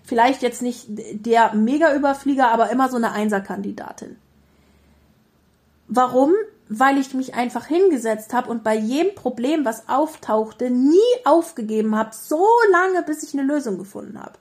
Vielleicht 0.06 0.40
jetzt 0.40 0.62
nicht 0.62 0.86
der 0.88 1.52
Mega-Überflieger, 1.54 2.50
aber 2.50 2.70
immer 2.70 2.88
so 2.88 2.96
eine 2.96 3.12
Einserkandidatin. 3.12 4.16
Warum? 5.88 6.32
weil 6.68 6.98
ich 6.98 7.14
mich 7.14 7.34
einfach 7.34 7.66
hingesetzt 7.66 8.32
habe 8.32 8.50
und 8.50 8.64
bei 8.64 8.74
jedem 8.74 9.14
Problem, 9.14 9.64
was 9.64 9.88
auftauchte, 9.88 10.70
nie 10.70 10.98
aufgegeben 11.24 11.96
habe, 11.96 12.10
so 12.12 12.44
lange, 12.72 13.02
bis 13.02 13.22
ich 13.22 13.34
eine 13.34 13.46
Lösung 13.46 13.78
gefunden 13.78 14.20
habe. 14.20 14.34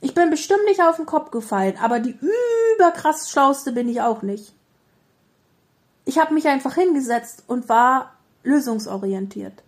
Ich 0.00 0.14
bin 0.14 0.30
bestimmt 0.30 0.64
nicht 0.64 0.82
auf 0.82 0.96
den 0.96 1.06
Kopf 1.06 1.30
gefallen, 1.30 1.74
aber 1.80 2.00
die 2.00 2.18
überkrass 2.76 3.30
schlauste 3.30 3.72
bin 3.72 3.88
ich 3.88 4.00
auch 4.00 4.22
nicht. 4.22 4.54
Ich 6.04 6.18
habe 6.18 6.34
mich 6.34 6.48
einfach 6.48 6.74
hingesetzt 6.74 7.44
und 7.46 7.68
war 7.68 8.14
lösungsorientiert. 8.42 9.62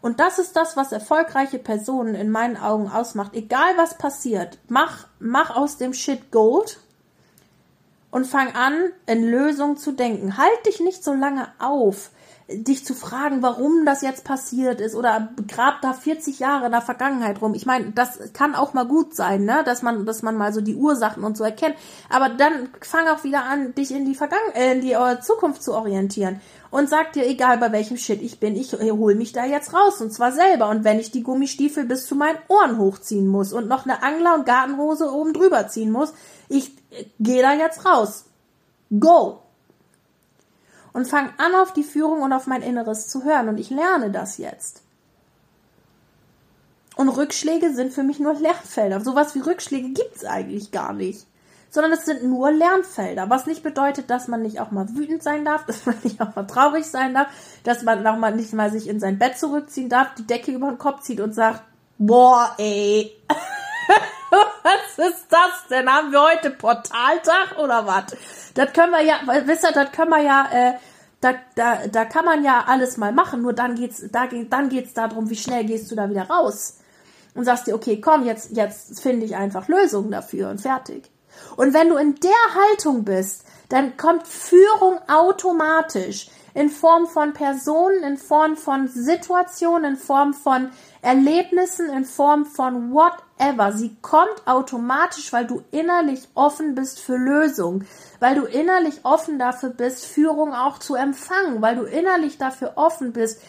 Und 0.00 0.20
das 0.20 0.38
ist 0.38 0.56
das, 0.56 0.76
was 0.76 0.92
erfolgreiche 0.92 1.58
Personen 1.58 2.14
in 2.14 2.30
meinen 2.30 2.56
Augen 2.56 2.88
ausmacht. 2.88 3.34
Egal 3.34 3.76
was 3.76 3.98
passiert, 3.98 4.58
mach, 4.68 5.06
mach 5.18 5.54
aus 5.54 5.76
dem 5.76 5.92
Shit 5.92 6.30
Gold 6.30 6.78
und 8.10 8.26
fang 8.26 8.54
an, 8.54 8.74
in 9.06 9.24
Lösungen 9.24 9.76
zu 9.76 9.92
denken. 9.92 10.36
Halt 10.36 10.66
dich 10.66 10.80
nicht 10.80 11.04
so 11.04 11.12
lange 11.12 11.48
auf, 11.58 12.10
dich 12.50 12.84
zu 12.86 12.94
fragen, 12.94 13.42
warum 13.42 13.84
das 13.84 14.00
jetzt 14.00 14.24
passiert 14.24 14.80
ist 14.80 14.94
oder 14.94 15.34
grab 15.48 15.82
da 15.82 15.92
40 15.92 16.38
Jahre 16.38 16.66
in 16.66 16.72
der 16.72 16.80
Vergangenheit 16.80 17.42
rum. 17.42 17.52
Ich 17.52 17.66
meine, 17.66 17.90
das 17.90 18.32
kann 18.32 18.54
auch 18.54 18.72
mal 18.72 18.86
gut 18.86 19.14
sein, 19.14 19.44
ne, 19.44 19.62
dass 19.64 19.82
man, 19.82 20.06
dass 20.06 20.22
man 20.22 20.36
mal 20.36 20.54
so 20.54 20.62
die 20.62 20.74
Ursachen 20.74 21.24
und 21.24 21.36
so 21.36 21.44
erkennt. 21.44 21.76
Aber 22.08 22.30
dann 22.30 22.70
fang 22.80 23.06
auch 23.08 23.22
wieder 23.22 23.44
an, 23.44 23.74
dich 23.74 23.90
in 23.90 24.06
die 24.06 24.14
Vergangenheit, 24.14 24.56
äh, 24.56 24.72
in 24.72 24.80
die 24.80 24.92
äh, 24.92 25.20
Zukunft 25.20 25.62
zu 25.62 25.74
orientieren 25.74 26.40
und 26.70 26.88
sag 26.88 27.12
dir, 27.14 27.26
egal 27.26 27.58
bei 27.58 27.72
welchem 27.72 27.96
Shit 27.96 28.20
ich 28.20 28.40
bin, 28.40 28.54
ich 28.54 28.72
hol 28.72 29.14
mich 29.14 29.32
da 29.32 29.46
jetzt 29.46 29.72
raus 29.72 30.00
und 30.00 30.12
zwar 30.12 30.32
selber. 30.32 30.68
Und 30.68 30.84
wenn 30.84 31.00
ich 31.00 31.10
die 31.10 31.22
Gummistiefel 31.22 31.84
bis 31.84 32.06
zu 32.06 32.14
meinen 32.14 32.38
Ohren 32.48 32.78
hochziehen 32.78 33.26
muss 33.26 33.52
und 33.52 33.68
noch 33.68 33.84
eine 33.84 34.02
Angler- 34.02 34.34
und 34.34 34.46
Gartenhose 34.46 35.10
oben 35.10 35.32
drüber 35.32 35.68
ziehen 35.68 35.90
muss, 35.90 36.12
ich 36.48 36.72
gehe 37.18 37.42
da 37.42 37.54
jetzt 37.54 37.86
raus. 37.86 38.24
Go! 38.98 39.42
Und 40.92 41.06
fang 41.06 41.30
an, 41.38 41.54
auf 41.54 41.72
die 41.72 41.84
Führung 41.84 42.22
und 42.22 42.32
auf 42.32 42.46
mein 42.46 42.62
Inneres 42.62 43.08
zu 43.08 43.24
hören. 43.24 43.48
Und 43.48 43.58
ich 43.58 43.70
lerne 43.70 44.10
das 44.10 44.36
jetzt. 44.38 44.82
Und 46.96 47.08
Rückschläge 47.08 47.72
sind 47.74 47.92
für 47.92 48.02
mich 48.02 48.18
nur 48.18 48.34
Lernfelder. 48.34 49.00
Sowas 49.00 49.34
wie 49.36 49.40
Rückschläge 49.40 49.90
gibt's 49.90 50.24
eigentlich 50.24 50.72
gar 50.72 50.92
nicht. 50.92 51.27
Sondern 51.70 51.92
es 51.92 52.04
sind 52.06 52.24
nur 52.24 52.50
Lernfelder. 52.50 53.28
Was 53.28 53.46
nicht 53.46 53.62
bedeutet, 53.62 54.10
dass 54.10 54.28
man 54.28 54.42
nicht 54.42 54.60
auch 54.60 54.70
mal 54.70 54.88
wütend 54.90 55.22
sein 55.22 55.44
darf, 55.44 55.64
dass 55.66 55.86
man 55.86 55.96
nicht 56.02 56.20
auch 56.20 56.34
mal 56.34 56.46
traurig 56.46 56.86
sein 56.86 57.14
darf, 57.14 57.28
dass 57.64 57.82
man 57.82 58.06
auch 58.06 58.16
mal 58.16 58.34
nicht 58.34 58.52
mal 58.52 58.70
sich 58.70 58.88
in 58.88 59.00
sein 59.00 59.18
Bett 59.18 59.38
zurückziehen 59.38 59.88
darf, 59.88 60.14
die 60.16 60.26
Decke 60.26 60.52
über 60.52 60.68
den 60.68 60.78
Kopf 60.78 61.02
zieht 61.02 61.20
und 61.20 61.34
sagt, 61.34 61.62
boah, 61.98 62.54
ey. 62.58 63.16
was 64.30 65.06
ist 65.08 65.26
das 65.30 65.66
denn? 65.70 65.88
Haben 65.88 66.12
wir 66.12 66.22
heute 66.22 66.50
Portaltag 66.50 67.58
oder 67.58 67.86
was? 67.86 68.16
Das 68.54 68.72
können 68.72 68.92
wir 68.92 69.02
ja, 69.02 69.20
wisst 69.46 69.64
ihr, 69.64 69.72
das 69.72 69.92
können 69.92 70.10
wir 70.10 70.22
ja, 70.22 70.48
äh, 70.52 70.74
Da, 71.20 71.34
da, 71.56 71.88
da 71.88 72.04
kann 72.04 72.24
man 72.24 72.44
ja 72.44 72.64
alles 72.68 72.96
mal 72.96 73.12
machen, 73.12 73.42
nur 73.42 73.52
dann 73.52 73.74
geht's, 73.74 74.04
da, 74.12 74.26
dann 74.26 74.68
geht's 74.68 74.94
darum, 74.94 75.28
wie 75.30 75.36
schnell 75.36 75.64
gehst 75.64 75.90
du 75.90 75.96
da 75.96 76.08
wieder 76.08 76.28
raus. 76.28 76.78
Und 77.34 77.44
sagst 77.44 77.66
dir, 77.66 77.74
okay, 77.74 78.00
komm, 78.00 78.24
jetzt, 78.24 78.56
jetzt 78.56 79.00
finde 79.00 79.26
ich 79.26 79.36
einfach 79.36 79.68
Lösungen 79.68 80.10
dafür 80.10 80.48
und 80.50 80.60
fertig. 80.60 81.10
Und 81.56 81.74
wenn 81.74 81.88
du 81.88 81.96
in 81.96 82.14
der 82.16 82.30
Haltung 82.54 83.04
bist, 83.04 83.44
dann 83.68 83.96
kommt 83.96 84.26
Führung 84.26 84.98
automatisch 85.08 86.28
in 86.54 86.70
Form 86.70 87.06
von 87.06 87.34
Personen, 87.34 88.02
in 88.02 88.16
Form 88.16 88.56
von 88.56 88.88
Situationen, 88.88 89.92
in 89.92 89.96
Form 89.96 90.34
von 90.34 90.70
Erlebnissen, 91.02 91.88
in 91.90 92.04
Form 92.04 92.46
von 92.46 92.92
whatever. 92.92 93.72
Sie 93.72 93.96
kommt 94.02 94.46
automatisch, 94.46 95.32
weil 95.32 95.46
du 95.46 95.62
innerlich 95.70 96.28
offen 96.34 96.74
bist 96.74 96.98
für 96.98 97.16
Lösung, 97.16 97.84
weil 98.18 98.34
du 98.34 98.44
innerlich 98.44 99.04
offen 99.04 99.38
dafür 99.38 99.70
bist, 99.70 100.06
Führung 100.06 100.52
auch 100.52 100.78
zu 100.78 100.94
empfangen, 100.94 101.62
weil 101.62 101.76
du 101.76 101.84
innerlich 101.84 102.38
dafür 102.38 102.72
offen 102.76 103.12
bist, 103.12 103.40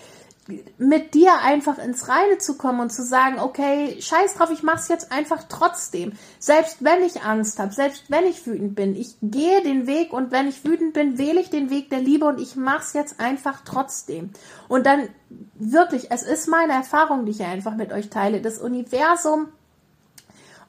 mit 0.78 1.14
dir 1.14 1.40
einfach 1.42 1.78
ins 1.78 2.08
Reine 2.08 2.38
zu 2.38 2.58
kommen 2.58 2.80
und 2.80 2.92
zu 2.92 3.04
sagen, 3.04 3.40
okay, 3.40 4.02
scheiß 4.02 4.36
drauf, 4.36 4.50
ich 4.52 4.64
mach's 4.64 4.88
jetzt 4.88 5.12
einfach 5.12 5.44
trotzdem. 5.50 6.14
Selbst 6.40 6.84
wenn 6.84 7.04
ich 7.04 7.24
Angst 7.24 7.60
habe, 7.60 7.74
selbst 7.74 8.06
wenn 8.10 8.26
ich 8.26 8.46
wütend 8.46 8.76
bin, 8.76 8.96
ich 8.96 9.16
gehe 9.22 9.62
den 9.62 9.88
Weg 9.88 10.14
und 10.14 10.32
wenn 10.32 10.48
ich 10.48 10.64
wütend 10.64 10.94
bin, 10.94 11.18
wähle 11.18 11.42
ich 11.42 11.50
den 11.50 11.70
Weg 11.70 11.90
der 11.90 12.00
Liebe 12.00 12.26
und 12.26 12.40
ich 12.40 12.56
mach's 12.56 12.94
jetzt 12.94 13.20
einfach 13.20 13.62
trotzdem. 13.66 14.32
Und 14.68 14.86
dann 14.86 15.10
wirklich, 15.56 16.12
es 16.12 16.24
ist 16.24 16.48
meine 16.48 16.74
Erfahrung, 16.74 17.26
die 17.26 17.32
ich 17.32 17.44
einfach 17.44 17.76
mit 17.76 17.92
euch 17.92 18.10
teile. 18.10 18.42
Das 18.42 18.60
Universum 18.60 19.48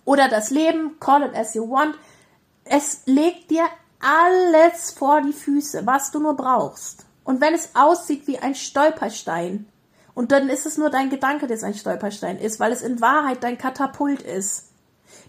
oder 0.05 0.29
das 0.29 0.51
Leben, 0.51 0.99
call 1.01 1.23
it 1.23 1.35
as 1.35 1.55
you 1.55 1.69
want, 1.69 1.95
es 2.65 3.03
legt 3.07 3.51
dir 3.51 3.65
alles 4.01 4.93
vor 4.93 5.21
die 5.21 5.33
Füße, 5.33 5.87
was 5.87 6.11
du 6.11 6.21
nur 6.21 6.37
brauchst. 6.37 7.07
Und 7.25 7.41
wenn 7.41 7.55
es 7.55 7.71
aussieht 7.75 8.27
wie 8.27 8.39
ein 8.39 8.55
Stolperstein, 8.55 9.67
und 10.15 10.33
dann 10.33 10.49
ist 10.49 10.67
es 10.67 10.77
nur 10.77 10.91
dein 10.91 11.11
Gedanke, 11.11 11.47
dass 11.47 11.63
ein 11.63 11.75
Stolperstein 11.75 12.39
ist, 12.39 12.61
weil 12.61 12.73
es 12.73 12.83
in 12.83 13.01
Wahrheit 13.01 13.43
dein 13.43 13.59
Katapult 13.59 14.23
ist. 14.23 14.67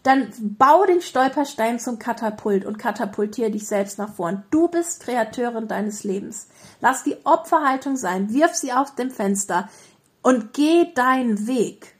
Dann 0.04 0.32
bau 0.40 0.86
den 0.86 1.02
Stolperstein 1.02 1.80
zum 1.80 2.00
Katapult 2.00 2.66
und 2.66 2.80
katapultiere 2.80 3.52
dich 3.52 3.68
selbst 3.68 4.00
nach 4.00 4.14
vorn. 4.14 4.44
Du 4.50 4.68
bist 4.68 5.04
Kreateurin 5.04 5.68
deines 5.68 6.04
Lebens. 6.04 6.48
Lass 6.80 7.04
die 7.04 7.18
Opferhaltung 7.24 7.96
sein, 7.96 8.34
wirf 8.34 8.56
sie 8.56 8.74
auf 8.74 8.96
dem 8.96 9.12
Fenster 9.12 9.70
und 10.22 10.54
geh 10.54 10.92
deinen 10.94 11.48
Weg. 11.48 11.96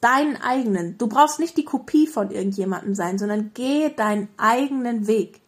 Deinen 0.00 0.36
eigenen. 0.36 0.98
Du 0.98 1.06
brauchst 1.06 1.38
nicht 1.38 1.56
die 1.56 1.64
Kopie 1.64 2.06
von 2.06 2.30
irgendjemandem 2.30 2.94
sein, 2.94 3.18
sondern 3.18 3.50
geh 3.54 3.90
deinen 3.90 4.28
eigenen 4.36 5.06
Weg. 5.06 5.40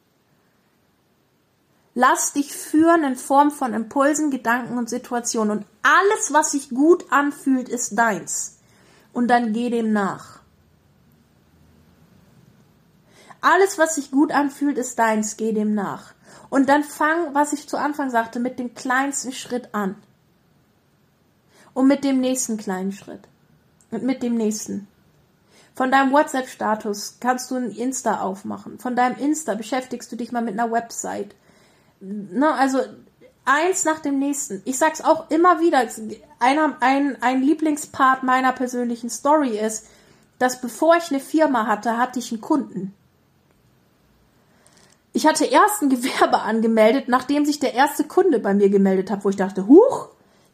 Lass 2.00 2.32
dich 2.32 2.54
führen 2.54 3.02
in 3.02 3.16
Form 3.16 3.50
von 3.50 3.74
Impulsen, 3.74 4.30
Gedanken 4.30 4.78
und 4.78 4.88
Situationen. 4.88 5.58
Und 5.58 5.66
alles, 5.82 6.32
was 6.32 6.52
sich 6.52 6.70
gut 6.70 7.10
anfühlt, 7.10 7.68
ist 7.68 7.98
deins. 7.98 8.60
Und 9.12 9.26
dann 9.26 9.52
geh 9.52 9.68
dem 9.68 9.92
nach. 9.92 10.38
Alles, 13.40 13.78
was 13.78 13.96
sich 13.96 14.12
gut 14.12 14.30
anfühlt, 14.30 14.78
ist 14.78 14.96
deins. 14.96 15.36
Geh 15.36 15.52
dem 15.52 15.74
nach. 15.74 16.14
Und 16.50 16.68
dann 16.68 16.84
fang, 16.84 17.34
was 17.34 17.52
ich 17.52 17.68
zu 17.68 17.76
Anfang 17.76 18.10
sagte, 18.10 18.38
mit 18.38 18.60
dem 18.60 18.74
kleinsten 18.74 19.32
Schritt 19.32 19.74
an. 19.74 19.96
Und 21.74 21.88
mit 21.88 22.04
dem 22.04 22.20
nächsten 22.20 22.58
kleinen 22.58 22.92
Schritt. 22.92 23.26
Und 23.90 24.04
mit 24.04 24.22
dem 24.22 24.36
nächsten. 24.36 24.86
Von 25.74 25.90
deinem 25.90 26.12
WhatsApp-Status 26.12 27.16
kannst 27.18 27.50
du 27.50 27.56
ein 27.56 27.72
Insta 27.72 28.20
aufmachen. 28.20 28.78
Von 28.78 28.94
deinem 28.94 29.18
Insta 29.18 29.56
beschäftigst 29.56 30.12
du 30.12 30.14
dich 30.14 30.30
mal 30.30 30.42
mit 30.42 30.56
einer 30.56 30.70
Website 30.70 31.34
ne, 32.00 32.52
also 32.54 32.80
eins 33.44 33.84
nach 33.84 34.00
dem 34.00 34.18
nächsten. 34.18 34.62
Ich 34.64 34.78
sag's 34.78 35.00
auch 35.00 35.30
immer 35.30 35.60
wieder. 35.60 35.86
Einer, 36.38 36.76
ein, 36.80 37.16
ein 37.22 37.42
Lieblingspart 37.42 38.22
meiner 38.22 38.52
persönlichen 38.52 39.10
Story 39.10 39.58
ist, 39.58 39.86
dass 40.38 40.60
bevor 40.60 40.96
ich 40.96 41.10
eine 41.10 41.20
Firma 41.20 41.66
hatte, 41.66 41.98
hatte 41.98 42.18
ich 42.18 42.30
einen 42.30 42.40
Kunden. 42.40 42.94
Ich 45.12 45.26
hatte 45.26 45.46
erst 45.46 45.82
ein 45.82 45.88
Gewerbe 45.90 46.40
angemeldet, 46.42 47.08
nachdem 47.08 47.44
sich 47.44 47.58
der 47.58 47.74
erste 47.74 48.04
Kunde 48.04 48.38
bei 48.38 48.54
mir 48.54 48.68
gemeldet 48.68 49.10
hat, 49.10 49.24
wo 49.24 49.30
ich 49.30 49.36
dachte, 49.36 49.66
huch, 49.66 50.08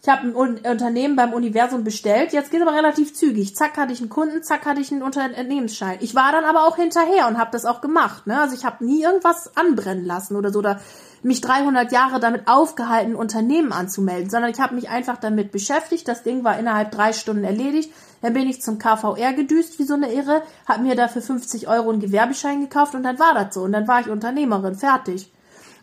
ich 0.05 0.09
habe 0.11 0.29
ein 0.29 0.35
Unternehmen 0.35 1.17
beim 1.17 1.33
Universum 1.33 1.83
bestellt, 1.83 2.35
jetzt 2.35 2.51
geht 2.51 2.61
aber 2.61 2.75
relativ 2.75 3.15
zügig. 3.15 3.57
Zack 3.57 3.79
hatte 3.79 3.95
ich 3.95 4.01
einen 4.01 4.11
Kunden, 4.11 4.43
zack 4.43 4.67
hatte 4.67 4.83
ich 4.83 4.93
einen 4.93 5.03
Unternehmensschein. 5.03 5.97
Ich 6.03 6.15
war 6.15 6.31
dann 6.31 6.45
aber 6.45 6.67
auch 6.67 6.77
hinterher 6.77 7.27
und 7.27 7.39
habe 7.39 7.51
das 7.53 7.65
auch 7.65 7.81
gemacht. 7.81 8.27
Ne? 8.27 8.39
Also 8.39 8.55
ich 8.55 8.67
habe 8.67 8.85
nie 8.85 9.03
irgendwas 9.03 9.57
anbrennen 9.57 10.05
lassen 10.05 10.37
oder 10.37 10.53
so 10.53 10.59
oder 10.59 10.79
mich 11.25 11.41
300 11.41 11.91
Jahre 11.91 12.21
damit 12.21 12.47
aufgehalten, 12.47 13.15
Unternehmen 13.15 13.73
anzumelden, 13.73 14.31
sondern 14.31 14.51
ich 14.51 14.61
habe 14.61 14.75
mich 14.75 14.89
einfach 14.89 15.17
damit 15.17 15.53
beschäftigt. 15.53 16.07
Das 16.07 16.23
Ding 16.23 16.45
war 16.45 16.59
innerhalb 16.59 16.91
drei 16.91 17.13
Stunden 17.13 17.45
erledigt. 17.45 17.93
Dann 18.23 18.35
bin 18.35 18.49
ich 18.49 18.63
zum 18.63 18.79
KVR 18.79 19.33
gedüst 19.33 19.79
wie 19.79 19.85
so 19.85 19.95
eine 19.95 20.13
Irre, 20.13 20.43
habe 20.67 20.83
mir 20.83 20.95
dafür 20.95 21.23
50 21.23 21.69
Euro 21.69 21.91
einen 21.91 22.01
Gewerbeschein 22.01 22.61
gekauft 22.61 22.95
und 22.95 23.03
dann 23.03 23.19
war 23.19 23.35
das 23.35 23.55
so. 23.55 23.63
Und 23.63 23.73
dann 23.73 23.89
war 23.89 24.01
ich 24.01 24.09
Unternehmerin, 24.09 24.75
fertig. 24.75 25.33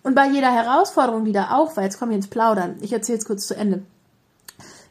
Und 0.04 0.16
bei 0.16 0.28
jeder 0.28 0.52
Herausforderung, 0.52 1.26
die 1.26 1.32
da 1.32 1.52
auch 1.52 1.76
war, 1.76 1.84
jetzt 1.84 2.00
komme 2.00 2.12
ich 2.12 2.18
ins 2.18 2.28
Plaudern, 2.28 2.78
ich 2.82 2.94
erzähle 2.94 3.20
es 3.20 3.26
kurz 3.26 3.48
zu 3.48 3.56
Ende 3.56 3.84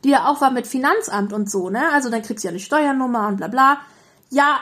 die 0.04 0.10
ja 0.10 0.28
auch 0.28 0.40
war 0.40 0.50
mit 0.50 0.66
Finanzamt 0.66 1.32
und 1.32 1.50
so, 1.50 1.70
ne? 1.70 1.82
Also 1.92 2.10
dann 2.10 2.22
kriegst 2.22 2.44
du 2.44 2.48
ja 2.48 2.50
eine 2.50 2.60
Steuernummer 2.60 3.28
und 3.28 3.36
bla 3.36 3.48
bla. 3.48 3.78
Ja, 4.30 4.60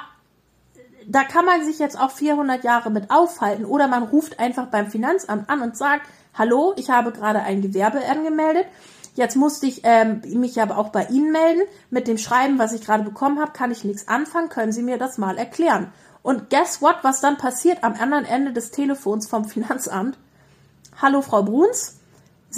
da 1.11 1.25
kann 1.25 1.47
man 1.47 1.65
sich 1.65 1.79
jetzt 1.79 1.99
auch 1.99 2.11
400 2.11 2.63
Jahre 2.65 2.91
mit 2.91 3.11
aufhalten 3.11 3.65
oder 3.65 3.89
man 3.89 4.03
ruft 4.03 4.39
einfach 4.39 4.67
beim 4.67 4.91
Finanzamt 4.91 5.49
an 5.49 5.63
und 5.63 5.77
sagt, 5.77 6.07
hallo, 6.35 6.75
ich 6.77 6.91
habe 6.91 7.13
gerade 7.13 7.41
ein 7.41 7.63
Gewerbe 7.63 8.07
angemeldet. 8.07 8.67
Jetzt 9.15 9.35
musste 9.35 9.67
ich 9.67 9.81
ähm, 9.85 10.21
mich 10.27 10.61
aber 10.61 10.77
auch 10.77 10.91
bei 10.91 11.07
Ihnen 11.07 11.33
melden. 11.33 11.63
Mit 11.91 12.09
dem 12.09 12.19
Schreiben, 12.19 12.59
was 12.59 12.73
ich 12.73 12.85
gerade 12.85 13.05
bekommen 13.05 13.41
habe, 13.41 13.53
kann 13.53 13.71
ich 13.71 13.85
nichts 13.85 14.07
anfangen. 14.07 14.51
Können 14.51 14.71
Sie 14.71 14.83
mir 14.83 14.99
das 14.99 15.17
mal 15.17 15.39
erklären? 15.39 15.91
Und 16.23 16.51
guess 16.51 16.83
what, 16.83 16.97
was 17.03 17.23
dann 17.23 17.39
passiert 17.39 17.83
am 17.83 17.95
anderen 17.95 18.27
Ende 18.27 18.53
des 18.53 18.71
Telefons 18.71 19.27
vom 19.27 19.47
Finanzamt? 19.47 20.19
Hallo, 21.01 21.23
Frau 21.23 21.43
Bruns 21.43 21.98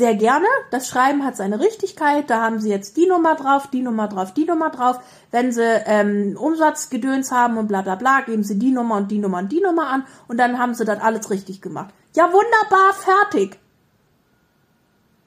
sehr 0.00 0.14
gerne. 0.14 0.46
Das 0.70 0.88
Schreiben 0.88 1.24
hat 1.24 1.36
seine 1.36 1.60
Richtigkeit. 1.60 2.28
Da 2.30 2.42
haben 2.42 2.58
Sie 2.58 2.70
jetzt 2.70 2.96
die 2.96 3.06
Nummer 3.06 3.36
drauf, 3.36 3.68
die 3.68 3.82
Nummer 3.82 4.08
drauf, 4.08 4.32
die 4.32 4.46
Nummer 4.46 4.70
drauf. 4.70 4.98
Wenn 5.30 5.52
Sie 5.52 5.62
ähm, 5.62 6.36
Umsatzgedöns 6.38 7.30
haben 7.30 7.58
und 7.58 7.68
bla 7.68 7.82
bla 7.82 7.96
bla, 7.96 8.22
geben 8.22 8.42
Sie 8.42 8.58
die 8.58 8.72
Nummer 8.72 8.96
und 8.96 9.10
die 9.10 9.18
Nummer 9.18 9.38
und 9.38 9.52
die 9.52 9.60
Nummer 9.60 9.88
an 9.88 10.04
und 10.26 10.38
dann 10.38 10.58
haben 10.58 10.74
Sie 10.74 10.84
das 10.84 11.00
alles 11.00 11.30
richtig 11.30 11.60
gemacht. 11.60 11.94
Ja, 12.16 12.32
wunderbar, 12.32 12.94
fertig. 12.94 13.60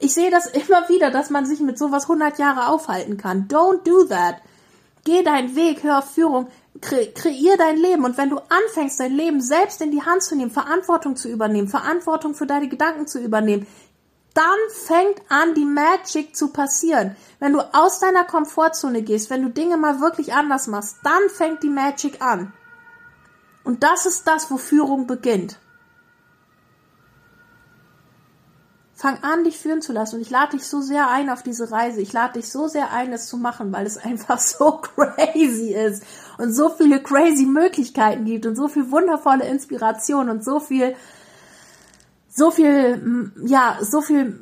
Ich 0.00 0.12
sehe 0.12 0.30
das 0.30 0.46
immer 0.68 0.88
wieder, 0.88 1.10
dass 1.10 1.30
man 1.30 1.46
sich 1.46 1.60
mit 1.60 1.78
sowas 1.78 2.02
100 2.02 2.38
Jahre 2.38 2.68
aufhalten 2.68 3.16
kann. 3.16 3.46
Don't 3.48 3.84
do 3.84 4.04
that. 4.04 4.42
Geh 5.04 5.22
deinen 5.22 5.54
Weg, 5.54 5.82
hör 5.82 5.98
auf 5.98 6.10
Führung, 6.10 6.48
kre 6.80 7.12
kreier 7.12 7.56
dein 7.58 7.76
Leben. 7.76 8.04
Und 8.04 8.16
wenn 8.16 8.30
du 8.30 8.38
anfängst, 8.38 8.98
dein 8.98 9.12
Leben 9.12 9.40
selbst 9.40 9.80
in 9.82 9.90
die 9.90 10.02
Hand 10.02 10.22
zu 10.22 10.34
nehmen, 10.34 10.50
Verantwortung 10.50 11.14
zu 11.14 11.28
übernehmen, 11.28 11.68
Verantwortung 11.68 12.34
für 12.34 12.46
deine 12.46 12.68
Gedanken 12.68 13.06
zu 13.06 13.20
übernehmen, 13.20 13.66
dann 14.34 14.58
fängt 14.68 15.22
an, 15.28 15.54
die 15.54 15.64
Magic 15.64 16.34
zu 16.36 16.48
passieren. 16.48 17.16
Wenn 17.38 17.52
du 17.52 17.60
aus 17.74 18.00
deiner 18.00 18.24
Komfortzone 18.24 19.02
gehst, 19.02 19.30
wenn 19.30 19.42
du 19.42 19.48
Dinge 19.48 19.76
mal 19.76 20.00
wirklich 20.00 20.34
anders 20.34 20.66
machst, 20.66 20.96
dann 21.04 21.28
fängt 21.28 21.62
die 21.62 21.70
Magic 21.70 22.20
an. 22.20 22.52
Und 23.62 23.82
das 23.82 24.06
ist 24.06 24.26
das, 24.26 24.50
wo 24.50 24.56
Führung 24.56 25.06
beginnt. 25.06 25.58
Fang 28.96 29.22
an, 29.22 29.44
dich 29.44 29.58
führen 29.58 29.82
zu 29.82 29.92
lassen. 29.92 30.16
Und 30.16 30.22
ich 30.22 30.30
lade 30.30 30.56
dich 30.56 30.66
so 30.66 30.80
sehr 30.80 31.10
ein 31.10 31.28
auf 31.30 31.42
diese 31.42 31.70
Reise. 31.70 32.00
Ich 32.00 32.12
lade 32.12 32.34
dich 32.34 32.50
so 32.50 32.68
sehr 32.68 32.92
ein, 32.92 33.12
es 33.12 33.26
zu 33.26 33.36
machen, 33.36 33.72
weil 33.72 33.86
es 33.86 33.98
einfach 34.04 34.38
so 34.38 34.78
crazy 34.78 35.74
ist 35.74 36.02
und 36.38 36.52
so 36.52 36.70
viele 36.70 37.02
crazy 37.02 37.46
Möglichkeiten 37.46 38.24
gibt 38.24 38.46
und 38.46 38.56
so 38.56 38.68
viel 38.68 38.90
wundervolle 38.90 39.46
Inspiration 39.46 40.28
und 40.28 40.44
so 40.44 40.58
viel 40.58 40.96
so 42.34 42.50
viel, 42.50 43.32
ja, 43.44 43.78
so 43.80 44.02
viel, 44.02 44.40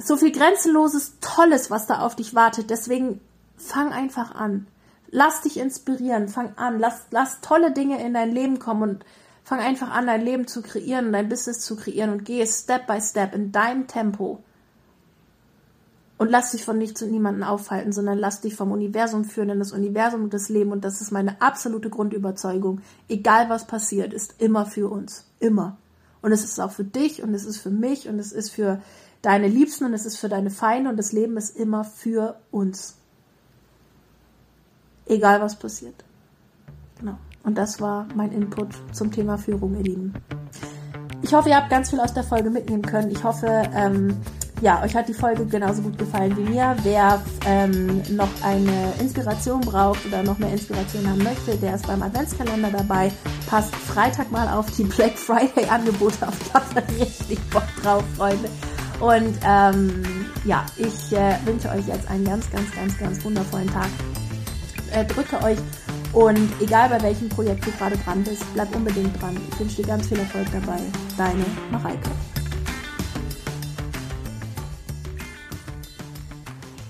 so 0.00 0.16
viel 0.16 0.30
grenzenloses 0.30 1.18
Tolles, 1.20 1.70
was 1.70 1.86
da 1.86 2.00
auf 2.00 2.14
dich 2.14 2.34
wartet. 2.34 2.70
Deswegen 2.70 3.20
fang 3.56 3.92
einfach 3.92 4.34
an. 4.34 4.68
Lass 5.10 5.42
dich 5.42 5.58
inspirieren, 5.58 6.28
fang 6.28 6.56
an, 6.56 6.78
lass, 6.78 7.06
lass 7.10 7.40
tolle 7.40 7.72
Dinge 7.72 8.02
in 8.04 8.14
dein 8.14 8.30
Leben 8.30 8.60
kommen 8.60 8.82
und 8.82 9.04
fang 9.42 9.58
einfach 9.58 9.90
an, 9.90 10.06
dein 10.06 10.24
Leben 10.24 10.46
zu 10.46 10.62
kreieren, 10.62 11.12
dein 11.12 11.28
Business 11.28 11.60
zu 11.60 11.74
kreieren 11.74 12.10
und 12.10 12.24
gehe 12.24 12.46
Step 12.46 12.86
by 12.86 13.00
Step 13.00 13.34
in 13.34 13.50
deinem 13.50 13.88
Tempo. 13.88 14.38
Und 16.18 16.30
lass 16.30 16.52
dich 16.52 16.64
von 16.64 16.78
nichts 16.78 17.02
und 17.02 17.10
niemanden 17.10 17.42
aufhalten, 17.42 17.92
sondern 17.92 18.18
lass 18.18 18.42
dich 18.42 18.54
vom 18.54 18.70
Universum 18.70 19.24
führen 19.24 19.50
in 19.50 19.58
das 19.58 19.72
Universum 19.72 20.22
und 20.24 20.34
das 20.34 20.50
Leben. 20.50 20.70
Und 20.70 20.84
das 20.84 21.00
ist 21.00 21.10
meine 21.10 21.40
absolute 21.40 21.90
Grundüberzeugung. 21.90 22.82
Egal 23.08 23.48
was 23.48 23.66
passiert, 23.66 24.12
ist 24.12 24.34
immer 24.38 24.66
für 24.66 24.88
uns. 24.88 25.24
Immer. 25.40 25.78
Und 26.22 26.32
es 26.32 26.44
ist 26.44 26.60
auch 26.60 26.70
für 26.70 26.84
dich 26.84 27.22
und 27.22 27.34
es 27.34 27.44
ist 27.44 27.58
für 27.58 27.70
mich 27.70 28.08
und 28.08 28.18
es 28.18 28.32
ist 28.32 28.50
für 28.50 28.80
deine 29.22 29.48
Liebsten 29.48 29.84
und 29.84 29.94
es 29.94 30.06
ist 30.06 30.16
für 30.18 30.28
deine 30.28 30.50
Feinde 30.50 30.90
und 30.90 30.96
das 30.96 31.12
Leben 31.12 31.36
ist 31.36 31.56
immer 31.56 31.84
für 31.84 32.40
uns. 32.50 32.96
Egal 35.06 35.40
was 35.40 35.58
passiert. 35.58 36.04
Genau. 36.98 37.16
Und 37.42 37.56
das 37.56 37.80
war 37.80 38.06
mein 38.14 38.32
Input 38.32 38.68
zum 38.92 39.10
Thema 39.10 39.38
Führung, 39.38 39.76
ihr 39.76 39.82
Lieben. 39.82 40.14
Ich 41.22 41.32
hoffe, 41.32 41.48
ihr 41.48 41.56
habt 41.56 41.70
ganz 41.70 41.90
viel 41.90 42.00
aus 42.00 42.12
der 42.12 42.24
Folge 42.24 42.50
mitnehmen 42.50 42.82
können. 42.82 43.10
Ich 43.10 43.24
hoffe, 43.24 43.46
ähm, 43.74 44.16
ja, 44.60 44.82
euch 44.82 44.94
hat 44.94 45.08
die 45.08 45.14
Folge 45.14 45.46
genauso 45.46 45.82
gut 45.82 45.98
gefallen 45.98 46.36
wie 46.36 46.50
mir. 46.50 46.76
Wer 46.82 47.22
ähm, 47.46 48.02
noch 48.10 48.28
eine 48.42 48.92
Inspiration 49.00 49.60
braucht 49.60 50.04
oder 50.06 50.22
noch 50.22 50.38
mehr 50.38 50.52
Inspiration 50.52 51.08
haben 51.08 51.22
möchte, 51.22 51.56
der 51.56 51.74
ist 51.76 51.86
beim 51.86 52.02
Adventskalender 52.02 52.70
dabei. 52.70 53.10
Passt 53.46 53.74
Freitag 53.74 54.30
mal 54.30 54.48
auf 54.48 54.66
die 54.76 54.84
Black 54.84 55.16
Friday 55.18 55.64
Angebote 55.68 56.28
auf. 56.28 56.34
Ich 56.40 56.54
habe 56.54 56.82
richtig 57.00 57.38
Bock 57.50 57.64
drauf, 57.82 58.04
Freunde. 58.16 58.48
Und 59.00 59.38
ähm, 59.46 60.02
ja, 60.44 60.66
ich 60.76 61.12
äh, 61.12 61.34
wünsche 61.44 61.70
euch 61.70 61.86
jetzt 61.86 62.08
einen 62.10 62.24
ganz, 62.24 62.50
ganz, 62.50 62.70
ganz, 62.74 62.98
ganz 62.98 63.24
wundervollen 63.24 63.68
Tag. 63.68 63.88
Äh, 64.92 65.04
drücke 65.06 65.42
euch 65.42 65.58
und 66.12 66.50
egal 66.60 66.88
bei 66.88 67.00
welchem 67.02 67.28
Projekt 67.28 67.66
du 67.66 67.70
gerade 67.72 67.96
dran 67.98 68.22
bist, 68.24 68.44
bleib 68.52 68.74
unbedingt 68.74 69.20
dran. 69.22 69.36
Ich 69.52 69.60
wünsche 69.60 69.76
dir 69.76 69.86
ganz 69.86 70.06
viel 70.08 70.18
Erfolg 70.18 70.46
dabei. 70.52 70.80
Deine 71.16 71.44
Mareike. 71.70 72.10